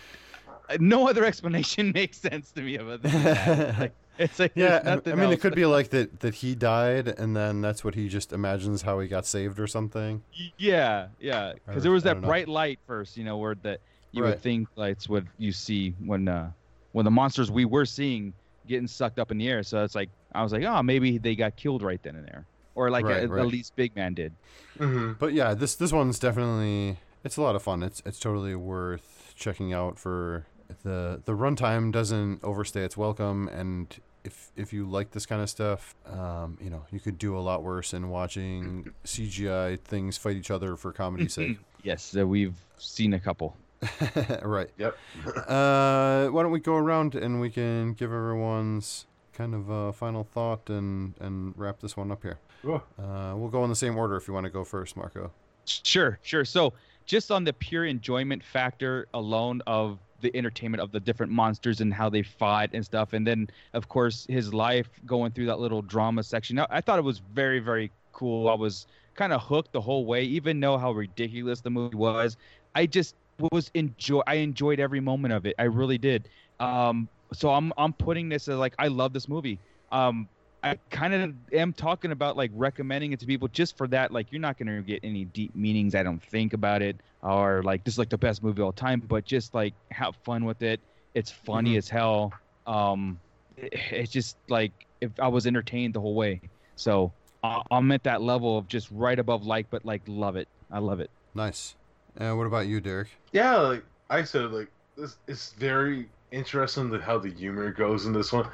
[0.79, 3.79] no other explanation makes sense to me about that.
[3.79, 6.55] like, it's like Yeah, I- nothing I mean, it could be like that that he
[6.55, 10.21] died, and then that's what he just imagines how he got saved or something.
[10.57, 11.53] Yeah, yeah.
[11.65, 12.27] Because there was that don't know.
[12.27, 13.79] bright light first, you know, where that
[14.11, 14.31] you Right.
[14.31, 16.51] would think that's what you see when uh
[16.91, 18.33] when the monsters we were seeing
[18.67, 19.63] getting sucked up in the air.
[19.63, 22.45] So it's like I was like, oh, maybe they got killed right then and there,
[22.75, 23.41] or like Right, at, right.
[23.41, 24.33] at least Big Man did.
[24.77, 25.13] Mm-hmm.
[25.19, 27.83] But yeah, this this one's definitely it's a lot of fun.
[27.83, 30.45] It's it's totally worth checking out for
[30.83, 35.49] the the runtime doesn't overstay its welcome and if if you like this kind of
[35.49, 40.35] stuff, um, you know, you could do a lot worse in watching CGI things fight
[40.35, 41.57] each other for comedy's sake.
[41.83, 43.57] Yes, uh, we've seen a couple.
[44.43, 44.69] right.
[44.77, 44.95] Yep.
[45.47, 50.23] Uh, why don't we go around and we can give everyone's kind of uh, final
[50.23, 52.37] thought and and wrap this one up here.
[52.61, 52.83] Cool.
[52.99, 55.31] Uh, we'll go in the same order if you want to go first, Marco.
[55.65, 56.45] Sure, sure.
[56.45, 56.73] So
[57.05, 61.93] just on the pure enjoyment factor alone of the entertainment of the different monsters and
[61.93, 65.81] how they fought and stuff, and then of course his life going through that little
[65.81, 66.59] drama section.
[66.59, 68.49] I, I thought it was very, very cool.
[68.49, 72.37] I was kind of hooked the whole way, even know how ridiculous the movie was.
[72.75, 73.15] I just
[73.51, 74.21] was enjoy.
[74.27, 75.55] I enjoyed every moment of it.
[75.57, 76.29] I really did.
[76.59, 79.59] Um, so I'm I'm putting this as like I love this movie.
[79.91, 80.27] Um,
[80.63, 84.11] I kind of am talking about like recommending it to people just for that.
[84.11, 87.63] Like, you're not going to get any deep meanings, I don't think, about it, or
[87.63, 88.99] like this is like the best movie of all time.
[88.99, 90.79] But just like have fun with it.
[91.15, 91.77] It's funny Mhm.
[91.77, 92.33] as hell.
[92.67, 93.19] Um,
[93.57, 94.71] it- it's just like
[95.01, 96.41] if I was entertained the whole way.
[96.75, 97.11] So
[97.43, 100.47] I- I'm at that level of just right above like, but like love it.
[100.69, 101.09] I love it.
[101.33, 101.75] Nice.
[102.17, 103.07] And what about you, Derek?
[103.31, 108.13] Yeah, like I said, like this, it's very interesting that how the humor goes in
[108.13, 108.47] this one.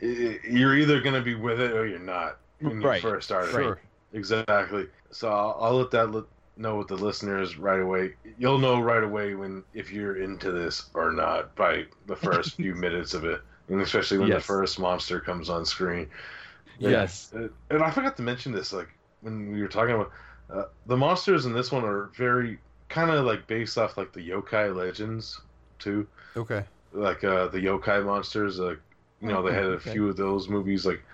[0.00, 3.02] You're either gonna be with it or you're not when you Right.
[3.02, 3.46] first start.
[3.48, 3.52] it.
[3.52, 3.80] Sure.
[4.12, 4.88] Exactly.
[5.12, 6.24] So I'll, I'll let that li-
[6.56, 8.14] know with the listeners right away.
[8.38, 12.74] You'll know right away when if you're into this or not by the first few
[12.86, 16.08] minutes of it, and especially when the first monster comes on screen.
[16.78, 17.32] Yes.
[17.34, 18.88] Uh, And I forgot to mention this, like
[19.20, 20.10] when we were talking about
[20.52, 22.58] uh, the monsters in this one are very
[22.88, 25.40] kind of like based off like the yokai legends
[25.78, 26.06] too.
[26.36, 26.64] Okay.
[26.92, 28.58] Like uh the yokai monsters.
[28.58, 28.80] Like
[29.20, 30.00] you know they had a Okay.
[30.00, 31.04] few of those movies like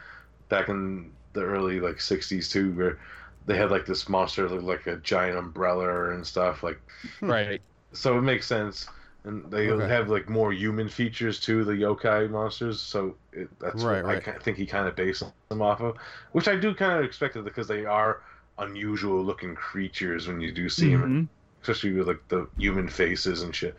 [0.49, 3.01] back in the early like '60s too, where
[3.47, 6.63] they had like this monster that looked like a giant umbrella and stuff.
[6.63, 6.81] Like
[7.21, 7.63] Right.
[7.93, 8.91] so it makes sense.
[9.25, 9.89] And they Okay.
[9.89, 12.81] have like more human features too, the yokai monsters.
[12.83, 14.25] So it, that's Right, what I right.
[14.25, 15.97] ki- think he kind of based them off of,
[16.33, 18.23] which I do kind of expect it because they are
[18.59, 21.29] unusual looking creatures when you do see them, Mhm.
[21.63, 23.77] especially with like the human faces and shit.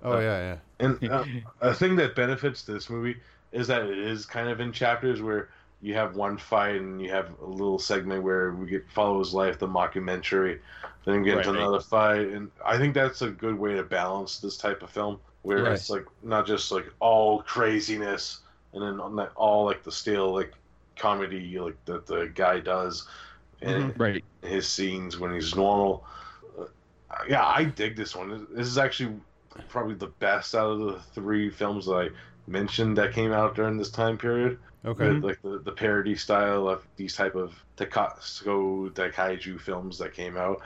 [0.00, 0.60] Oh Uh, yeah, yeah.
[0.80, 1.26] And uh,
[1.60, 3.22] a thing that benefits this movie
[3.56, 5.48] is that it is kind of in chapters where
[5.80, 9.32] you have one fight and you have a little segment where we get follow his
[9.32, 10.58] life, the mockumentary,
[11.04, 14.56] then get into another fight, and I think that's a good way to balance this
[14.56, 15.72] type of film, where Right.
[15.72, 18.40] it's like not just like all craziness
[18.72, 20.52] and then on that all like the stale like
[20.96, 23.06] comedy like that the guy does,
[23.62, 24.24] and Right.
[24.42, 26.04] his scenes when he's normal.
[26.58, 26.64] Uh,
[27.28, 28.46] yeah, I dig this one.
[28.50, 29.14] This is actually
[29.68, 32.08] probably the best out of the three films that I
[32.46, 34.58] mentioned that came out during this time period.
[34.84, 35.08] Okay.
[35.14, 40.36] With, like the, the parody style of these type of tokusatsu Daikaiju films that came
[40.36, 40.60] out,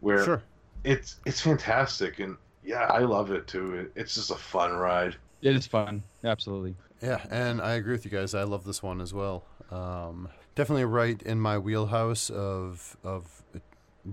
[0.00, 0.42] where Sure.
[0.84, 3.74] it's it's fantastic and yeah, I love it too.
[3.74, 5.16] It, it's just a fun ride.
[5.42, 6.02] It is fun.
[6.22, 6.76] Absolutely.
[7.02, 8.34] Yeah, and I agree with you guys.
[8.34, 9.44] I love this one as well.
[9.70, 13.42] Um, definitely right in my wheelhouse of of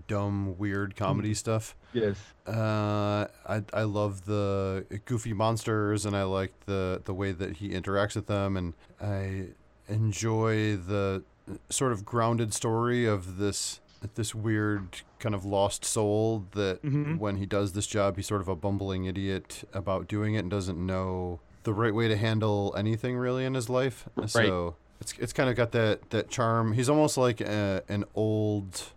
[0.07, 1.75] dumb, weird comedy stuff.
[1.93, 2.17] Yes.
[2.47, 7.69] Uh, I I love the goofy monsters, and I like the the way that he
[7.69, 9.47] interacts with them, and I
[9.87, 11.23] enjoy the
[11.69, 13.79] sort of grounded story of this
[14.15, 17.19] this weird kind of lost soul that Mhm.
[17.19, 20.49] when he does this job, he's sort of a bumbling idiot about doing it and
[20.49, 24.07] doesn't know the right way to handle anything really in his life.
[24.25, 26.73] So it's it's kind of got that that charm.
[26.73, 28.91] He's almost like a, an old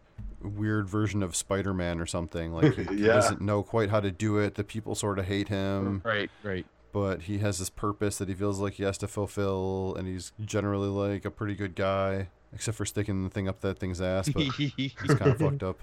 [0.45, 2.53] weird version of Spider-Man or something.
[2.53, 3.15] Like he, he Yeah.
[3.15, 4.55] doesn't know quite how to do it.
[4.55, 6.31] The people sort of hate him, Right.
[6.43, 6.67] Right.
[6.93, 10.33] but he has this purpose that he feels like he has to fulfill, and he's
[10.45, 14.29] generally like a pretty good guy, except for sticking the thing up that thing's ass.
[14.29, 15.79] But he's kind of fucked up.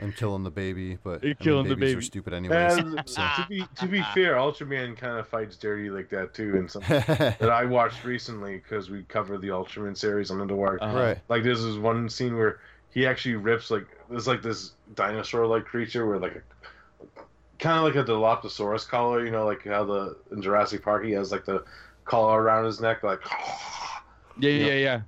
[0.00, 2.78] And killing the baby, but I mean, Killing the babies are stupid anyways.
[2.78, 3.22] And so.
[3.36, 7.00] to be to be fair, Ultraman kind of fights dirty like that too, and something
[7.06, 10.82] that I watched recently because we covered the Ultraman series on Underwater.
[10.82, 10.98] Uh-huh.
[10.98, 11.18] Right.
[11.28, 12.58] Like there's this one scene where
[12.96, 17.20] he actually rips like there's like this dinosaur-like creature where like a
[17.58, 21.10] kind of like a Dilophosaurus collar, you know, like how the in Jurassic Park he
[21.10, 21.62] has like the
[22.06, 23.20] collar around his neck, like
[24.38, 24.50] Yeah.
[24.50, 24.72] Yeah.
[24.72, 25.00] Yeah.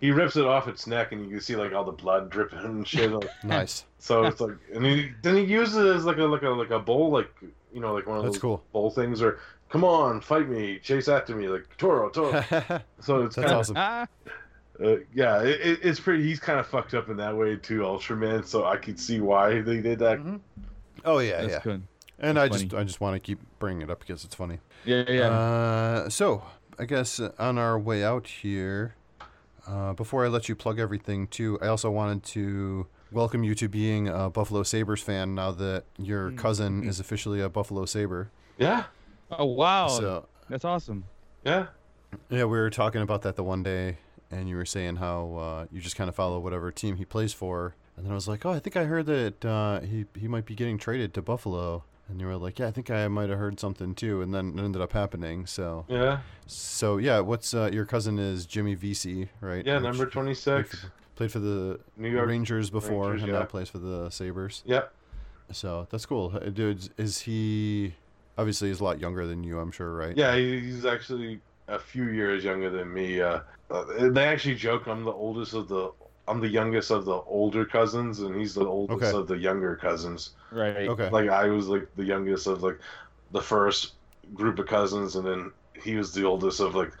[0.00, 2.58] he rips it off its neck and you can see like all the blood dripping
[2.58, 3.12] and shit.
[3.12, 3.84] Like, nice.
[4.00, 6.70] so it's like, and he, then he uses it as like a like a like
[6.70, 7.30] a bowl, like
[7.72, 8.64] you know, like one of That's those cool.
[8.72, 12.32] bowl things, or come on, fight me, chase after me, like Toro, Toro.
[13.00, 13.76] so it's That's kind of, awesome.
[13.78, 14.06] Ah.
[14.82, 16.22] Uh, yeah, it, it- it's pretty.
[16.24, 18.44] He's kind of fucked up in that way too, Ultraman.
[18.46, 20.18] So I could see why they did that.
[21.04, 21.60] Oh yeah, That's yeah.
[21.62, 21.82] good.
[22.18, 24.58] And I That's just I just want to keep bringing it up because it's funny.
[24.84, 25.04] Yeah.
[25.08, 25.28] Yeah.
[25.30, 26.42] Uh, so
[26.78, 28.94] I guess uh, on our way out here,
[29.66, 33.68] uh, before I let you plug everything too, I also wanted to welcome you to
[33.68, 38.30] being a Buffalo Sabres fan now that your cousin is officially a Buffalo Sabre.
[38.58, 38.84] Yeah,
[39.30, 39.88] oh wow.
[39.88, 41.04] So That's awesome.
[41.44, 41.66] yeah,
[42.30, 43.98] yeah, we were talking about that the one day,
[44.36, 47.32] and you were saying how uh, you just kind of follow whatever team he plays
[47.32, 50.28] for, and then I was like, oh, I think I heard that uh, he he
[50.28, 51.84] might be getting traded to Buffalo.
[52.08, 54.56] And you were like, yeah, I think I might have heard something too, and then
[54.56, 55.44] it ended up happening.
[55.44, 59.66] So, yeah, So yeah, what's uh, your cousin is Jimmy Vesey, right?
[59.66, 59.74] yeah.
[59.74, 60.86] Which Number twenty six.
[61.16, 63.38] played for the New York Rangers before, Rangers, and yeah.
[63.40, 64.62] now plays for the Sabres.
[64.66, 64.92] Yep.
[65.50, 66.30] So that's cool.
[66.30, 67.94] Dude, is he
[68.38, 69.58] obviously he's a lot younger than you?
[69.58, 70.16] I'm sure, right?
[70.16, 73.20] Yeah, he's actually a few years younger than me.
[73.20, 73.40] Uh,
[73.70, 75.90] uh, they actually joke I'm the oldest of the.
[76.28, 79.18] I'm the youngest of the older cousins, and he's the oldest Okay.
[79.18, 80.30] of the younger cousins.
[80.50, 80.88] Right.
[80.88, 81.08] Okay.
[81.10, 82.80] Like I was like the youngest of like
[83.30, 83.94] the first
[84.34, 85.52] group of cousins, and then
[85.82, 86.92] he was the oldest of like,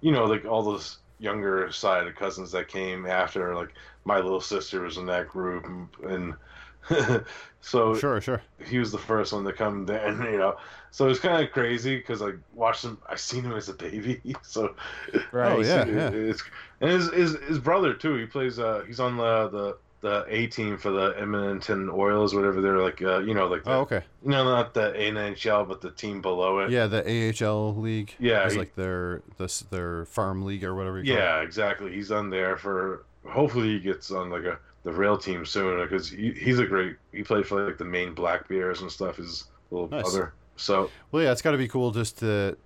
[0.00, 3.54] you know, like all those younger side of cousins that came after.
[3.54, 3.74] Like
[4.04, 6.34] my little sister was in that group, and,
[6.90, 7.24] and
[7.60, 8.42] so Sure, sure.
[8.66, 10.56] he was the first one to come then, you know.
[10.92, 12.98] So it's kind of crazy because I watched him.
[13.08, 14.74] I seen him as a baby, so
[15.32, 15.52] Right.
[15.52, 16.10] Oh, yeah, it- yeah.
[16.30, 16.42] It's,
[16.80, 18.14] and his, his his brother too.
[18.16, 18.58] He plays.
[18.58, 23.00] Uh, he's on the the the A team for the Edmonton Oilers, whatever they're like.
[23.00, 24.02] Uh, you know, like the, Oh, okay.
[24.24, 26.70] you know, not the NHL, but the team below it.
[26.70, 27.02] Yeah, the
[27.40, 28.14] AHL league.
[28.18, 30.98] Yeah, it's he- like their this their farm league or whatever.
[31.02, 31.92] You call Yeah, exactly.
[31.94, 33.04] He's on there for.
[33.26, 36.96] Hopefully, he gets on like a the real team soon because he, he's a great.
[37.12, 39.16] He played for like the Maine Black Bears and stuff.
[39.18, 40.02] His little Nice.
[40.02, 40.34] brother.
[40.56, 40.90] So.
[41.10, 42.56] Well, yeah, it's got to be cool just to,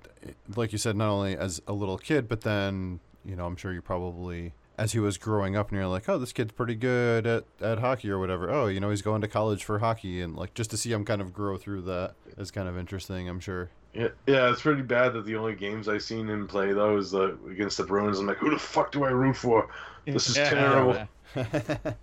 [0.56, 3.72] like you said, not only as a little kid, but then you know, I'm sure
[3.72, 7.26] you probably as he was growing up, and you're like, oh, this kid's pretty good
[7.26, 8.50] at, at hockey or whatever.
[8.50, 11.04] Oh, you know, he's going to college for hockey, and like just to see him
[11.04, 13.28] kind of grow through that is kind of interesting.
[13.28, 13.70] I'm sure.
[13.94, 17.10] Yeah, yeah, it's pretty bad that the only games I've seen him play though is
[17.12, 18.18] the against the Bruins.
[18.18, 19.68] I'm like, who the fuck do I root for?
[20.04, 20.50] This is Yeah.
[20.50, 21.08] terrible.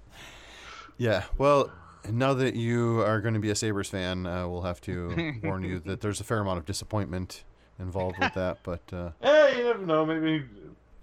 [0.98, 1.24] Yeah.
[1.38, 1.72] Well,
[2.12, 5.64] now that you are going to be a Sabres fan, uh, we'll have to warn
[5.64, 7.44] you that there's a fair amount of disappointment
[7.80, 8.60] involved with that.
[8.64, 10.06] But uh, Eh, you never know.
[10.06, 10.46] Maybe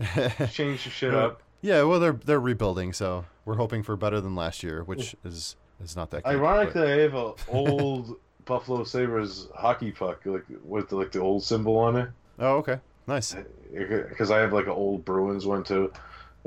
[0.50, 1.42] change the shit up.
[1.62, 5.56] yeah, well, they're they're rebuilding, so we're hoping for better than last year, which is
[5.82, 6.24] is not that.
[6.24, 8.16] Good, Ironically, I have an old
[8.46, 12.08] Buffalo Sabres hockey puck, like with the, like the old symbol on it,
[12.38, 13.36] oh, okay, nice.
[13.72, 15.92] because I have like an old Bruins one too.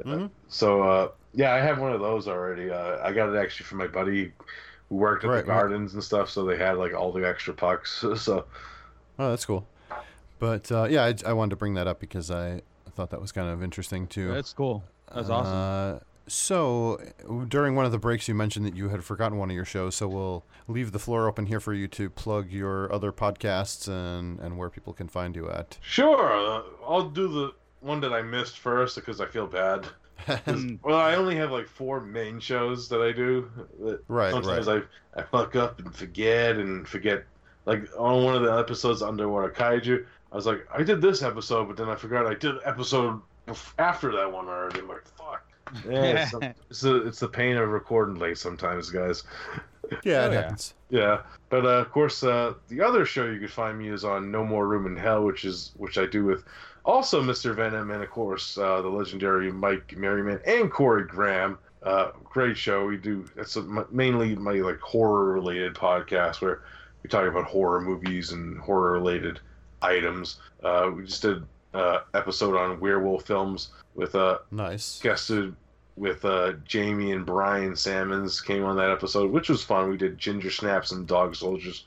[0.03, 0.29] Mhm.
[0.47, 2.69] So uh, yeah, I have one of those already.
[2.69, 4.31] Uh, I got it actually from my buddy
[4.89, 5.57] who worked at Right, the right.
[5.59, 6.29] gardens and stuff.
[6.29, 8.03] So they had like all the extra pucks.
[8.17, 8.45] So
[9.19, 9.67] Oh, that's cool.
[10.39, 12.61] But uh, yeah, I, I wanted to bring that up because I
[12.95, 14.33] thought that was kind of interesting too.
[14.33, 14.83] That's cool.
[15.13, 15.53] That's awesome.
[15.53, 16.99] Uh, so
[17.49, 19.95] during one of the breaks, you mentioned that you had forgotten one of your shows.
[19.95, 24.39] So we'll leave the floor open here for you to plug your other podcasts and
[24.39, 25.77] and where people can find you at.
[25.81, 29.85] sure, uh, I'll do the one that I missed first because I feel bad.
[30.25, 33.49] 'Cause- well, I only have like four main shows that I do.
[33.81, 34.81] that Right, Sometimes I
[35.15, 37.23] I fuck up and forget and forget.
[37.65, 41.67] Like on one of the episodes Underwater Kaiju, I was like, I did this episode,
[41.67, 43.21] but then I forgot I did episode
[43.77, 44.79] after that one already.
[44.79, 45.45] I'm like, fuck.
[45.87, 46.33] Yeah, it's,
[46.69, 49.23] it's, the, it's the pain of recording late sometimes, guys.
[50.03, 50.55] Yeah, it Oh, yeah.
[50.89, 54.31] Yeah, but uh, of course, uh, the other show you could find me is on
[54.31, 56.43] No More Room in Hell, which is which I do with
[56.85, 57.55] also Mr.
[57.55, 61.57] Venom and of course uh, the legendary Mike Merriman and Corey Graham.
[61.81, 62.85] Uh, great show.
[62.85, 63.61] We do it's a,
[63.91, 66.61] mainly my like horror related podcast where
[67.03, 69.39] we talk about horror movies and horror related
[69.81, 70.39] items.
[70.63, 71.43] Uh, we just did
[71.73, 74.99] uh, episode on werewolf films with uh, Nice.
[75.01, 75.55] guested
[75.95, 79.89] with uh, Jamie and Brian Salmons came on that episode, which was fun.
[79.89, 81.85] We did Ginger Snaps and Dog Soldiers,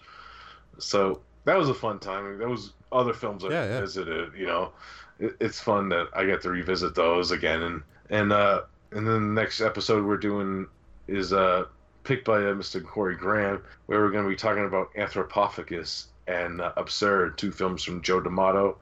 [0.79, 2.39] so that was a fun time.
[2.39, 3.81] That was other films I Yeah, yeah.
[3.81, 4.33] visited.
[4.37, 4.73] You know,
[5.19, 7.63] it, it's fun that I get to revisit those again.
[7.63, 10.67] And and uh, and then the next episode we're doing
[11.09, 11.65] is uh,
[12.05, 12.85] picked by uh, Mr.
[12.85, 17.83] Corey Graham, where we're going to be talking about Anthropophagus and uh, Absurd, two films
[17.83, 18.79] from Joe D'Amato,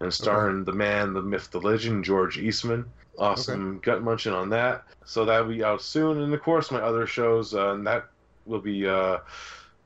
[0.00, 2.84] and starring the man, the myth, the legend, George Eastman.
[3.18, 4.84] Awesome gut munching on that.
[5.04, 6.22] So that'll be out soon.
[6.22, 8.06] And of course, my other shows, uh, and that
[8.46, 9.18] will be uh,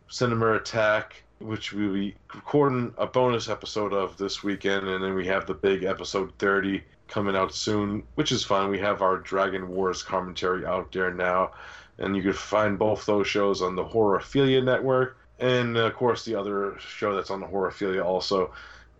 [0.09, 4.88] Cinema Attack, which we'll be recording a bonus episode of this weekend.
[4.88, 8.70] And then we have the big episode 30 coming out soon, which is fun.
[8.70, 11.52] We have our Dragon Wars commentary out there now.
[11.98, 15.18] And you can find both those shows on the Horrorphilia Network.
[15.38, 18.52] And of course, the other show that's on the Horrorphilia also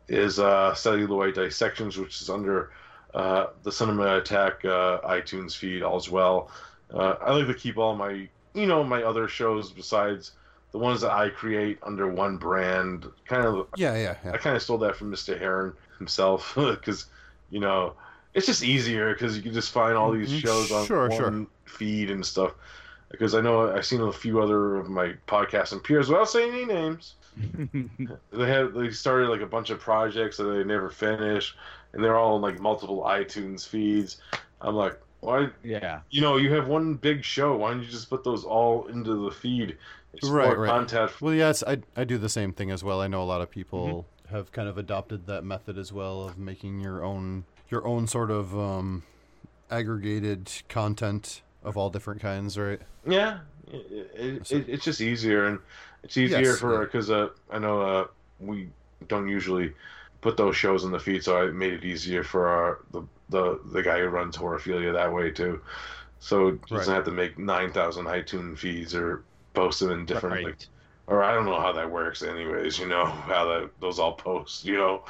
[0.09, 2.71] is uh, Celluloid Dissections, which is under
[3.15, 6.51] uh, the Cinema Attack uh, iTunes feed all as well.
[6.93, 10.33] Uh, I like to keep all my, you know, my other shows besides
[10.73, 13.07] the ones that I create under one brand.
[13.27, 14.33] Kind of, Yeah, yeah, yeah.
[14.33, 15.39] I kind of stole that from Mr.
[15.39, 17.07] Heron himself because,
[17.51, 17.95] you know,
[18.35, 20.41] it's just easier because you can just find all these Mhm.
[20.41, 21.47] shows on Sure, one sure.
[21.65, 22.53] feed and stuff.
[23.11, 26.53] Because I know I've seen a few other of my podcasts and peers without saying
[26.53, 27.15] any names.
[28.33, 31.55] they had they started like a bunch of projects that they never finished,
[31.93, 34.19] and they're all in like multiple iTunes feeds.
[34.61, 35.49] I'm like, why?
[35.63, 36.01] yeah.
[36.11, 37.57] You know, you have one big show.
[37.57, 39.77] Why don't you just put those all into the feed?
[40.17, 40.69] It's Right, right.
[40.69, 41.13] content.
[41.21, 43.01] Well, yes, I I do the same thing as well.
[43.01, 44.35] I know a lot of people Mm-hmm.
[44.35, 48.31] have kind of adopted that method as well of making your own your own sort
[48.31, 49.03] of um,
[49.71, 52.81] aggregated content of all different kinds, right?
[53.07, 55.59] Yeah, it, it, it, it's just easier, and
[56.03, 56.85] it's easier Yes, for yeah.
[56.85, 58.07] because uh, I know uh,
[58.41, 58.69] we
[59.09, 59.73] don't usually
[60.21, 63.61] put those shows in the feed, so I made it easier for our the the,
[63.73, 65.61] the guy who runs Horrorphilia that way too.
[66.19, 66.95] So it doesn't Right.
[66.95, 69.25] have to make nine thousand iTunes feeds or
[69.57, 70.67] post them in different like
[71.07, 74.65] or I don't know how that works anyways, you know, how that those all post,
[74.65, 75.05] you know,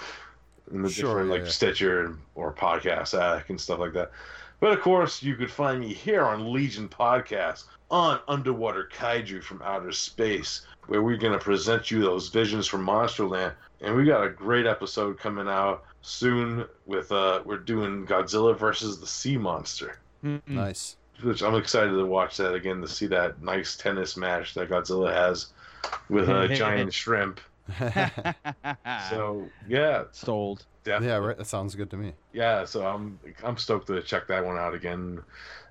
[0.73, 1.51] in the Sure, different yeah, like yeah.
[1.51, 4.11] Stitcher or Podcast Addict and stuff like that.
[4.61, 9.61] But of course, you could find me here on Legion Podcast on Underwater Kaiju from
[9.63, 13.53] Outer Space, where we're going to present you those visions from Monsterland.
[13.81, 19.01] And we got a great episode coming out soon with uh we're doing Godzilla versus
[19.01, 19.99] the Sea Monster
[20.47, 20.97] Nice.
[21.23, 25.13] Which I'm excited to watch that again to see that nice tennis match that Godzilla
[25.13, 25.47] has
[26.09, 27.41] with a giant shrimp.
[29.11, 30.65] So yeah, Sold.
[30.85, 31.09] definitely.
[31.09, 31.37] Yeah, right.
[31.39, 32.13] That sounds good to me.
[32.33, 35.23] Yeah, so I'm I'm stoked to check that one out again,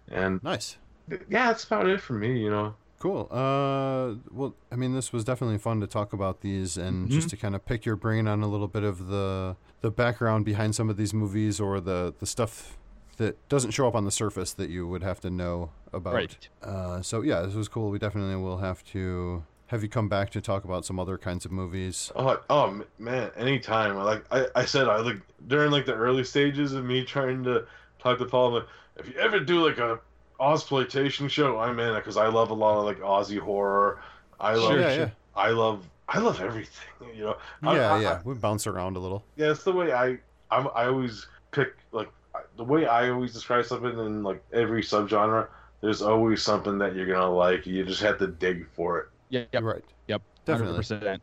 [0.09, 0.77] and Nice.
[1.09, 1.17] yeah,
[1.47, 2.39] that's about it for me.
[2.39, 2.75] You know.
[2.99, 3.27] Cool.
[3.29, 7.37] Uh, well, I mean, this was definitely fun to talk about these and just to
[7.37, 10.89] kind of pick your brain on a little bit of the the background behind some
[10.89, 12.77] of these movies or the the stuff
[13.17, 16.13] that doesn't show up on the surface that you would have to know about.
[16.13, 16.47] Right.
[16.61, 17.89] Uh, so yeah, this was cool.
[17.89, 21.43] We definitely will have to have you come back to talk about some other kinds
[21.45, 22.11] of movies.
[22.15, 23.95] Oh, oh man, anytime.
[23.97, 25.17] Like I, I said, I like
[25.47, 27.65] during like the early stages of me trying to
[27.99, 28.47] talk to Paul.
[28.47, 28.67] I'm like,
[28.97, 29.99] if you ever do like a
[30.39, 33.99] Ozploitation show, I'm in it because I love a lot of like Aussie horror.
[34.39, 35.09] I love, Sure, yeah, yeah.
[35.35, 36.83] I love, I love everything.
[37.15, 37.37] You know.
[37.63, 39.23] I- yeah, I- yeah, we bounce around a little.
[39.37, 40.17] Yeah, it's the way I
[40.51, 42.11] I'm, I always pick like I-
[42.57, 45.47] the way I always describe something in like every subgenre.
[45.81, 47.65] There's always something that you're gonna like.
[47.65, 49.07] You just have to dig for it.
[49.29, 49.83] Yeah, yep, Right.
[50.07, 50.79] yep, Definitely.
[50.79, 51.19] 100%.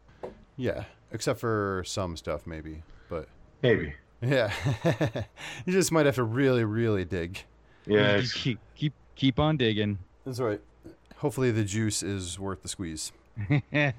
[0.56, 3.28] Yeah, except for some stuff maybe, but
[3.62, 3.94] Maybe.
[4.20, 4.52] yeah,
[5.66, 7.40] you just might have to really, really dig.
[7.86, 8.18] Yeah.
[8.18, 9.98] You keep keep keep on digging.
[10.24, 10.60] That's right.
[11.16, 13.12] Hopefully, the juice is worth the squeeze.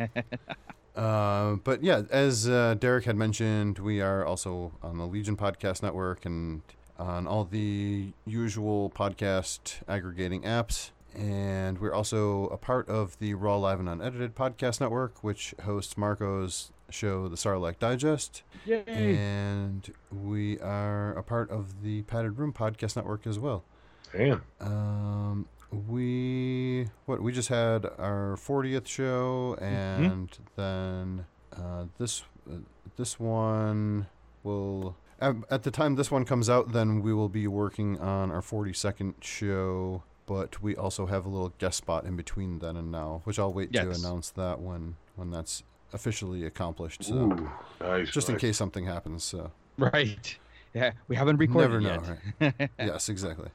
[0.96, 5.82] Uh, but yeah, as uh, Derek had mentioned, we are also on the Legion Podcast
[5.82, 6.62] Network and
[6.98, 10.92] on all the usual podcast aggregating apps.
[11.16, 15.96] And we're also a part of the Raw Live and Unedited Podcast Network, which hosts
[15.96, 18.42] Marco's show, The Sarlacc Digest.
[18.66, 18.84] Yay.
[18.88, 23.64] And we are a part of the Padded Room Podcast Network as well.
[24.12, 24.44] Damn.
[24.60, 25.48] Um,
[25.88, 31.26] we what we just had our 40th show, and then
[31.56, 32.58] uh, this uh,
[32.96, 34.06] this one
[34.44, 38.32] will at, at the time this one comes out, then we will be working on
[38.32, 40.04] our 42nd show.
[40.26, 43.52] But we also have a little guest spot in between then and now, which I'll
[43.54, 47.04] wait to announce that when when that's officially accomplished.
[47.04, 47.52] So Ooh,
[47.82, 48.10] nice.
[48.10, 49.24] just in case something happens.
[49.24, 50.38] So Right.
[50.76, 52.16] Yeah, we haven't recorded never know.
[52.40, 52.56] yet.
[52.60, 52.70] Right?
[52.80, 53.50] yes, exactly.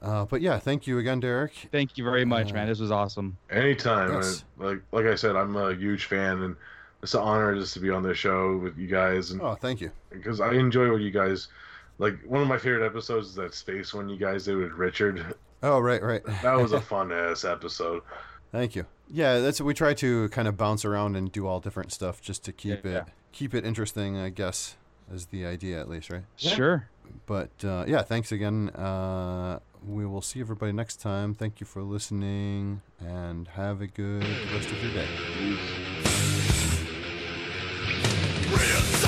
[0.00, 1.52] Uh, but yeah, thank you again, Derek.
[1.70, 2.68] Thank you very much, Uh, man.
[2.68, 3.36] This was awesome.
[3.50, 4.14] Anytime.
[4.14, 4.44] Yes.
[4.56, 6.56] Like like I said, I'm a huge fan, and
[7.02, 9.80] it's an honor just to be on this show with you guys, and Oh, thank
[9.80, 9.90] you.
[10.10, 11.48] because I enjoy what you guys
[11.98, 12.18] like.
[12.24, 15.34] One of my favorite episodes is that space one you guys did with Richard.
[15.62, 16.22] Oh, right, right.
[16.42, 18.02] That was a fun ass episode.
[18.52, 18.86] Thank you.
[19.10, 22.44] Yeah, that's we try to kind of bounce around and do all different stuff just
[22.44, 22.98] to keep Yeah.
[22.98, 24.16] it keep it interesting.
[24.16, 24.76] I guess
[25.12, 26.24] is the idea at least, right?
[26.36, 26.88] Sure.
[27.26, 28.68] But uh, yeah, thanks again.
[28.70, 31.32] Uh, we will see everybody next time.
[31.34, 35.87] Thank you for listening, and have a good rest of your day.
[38.58, 39.07] Real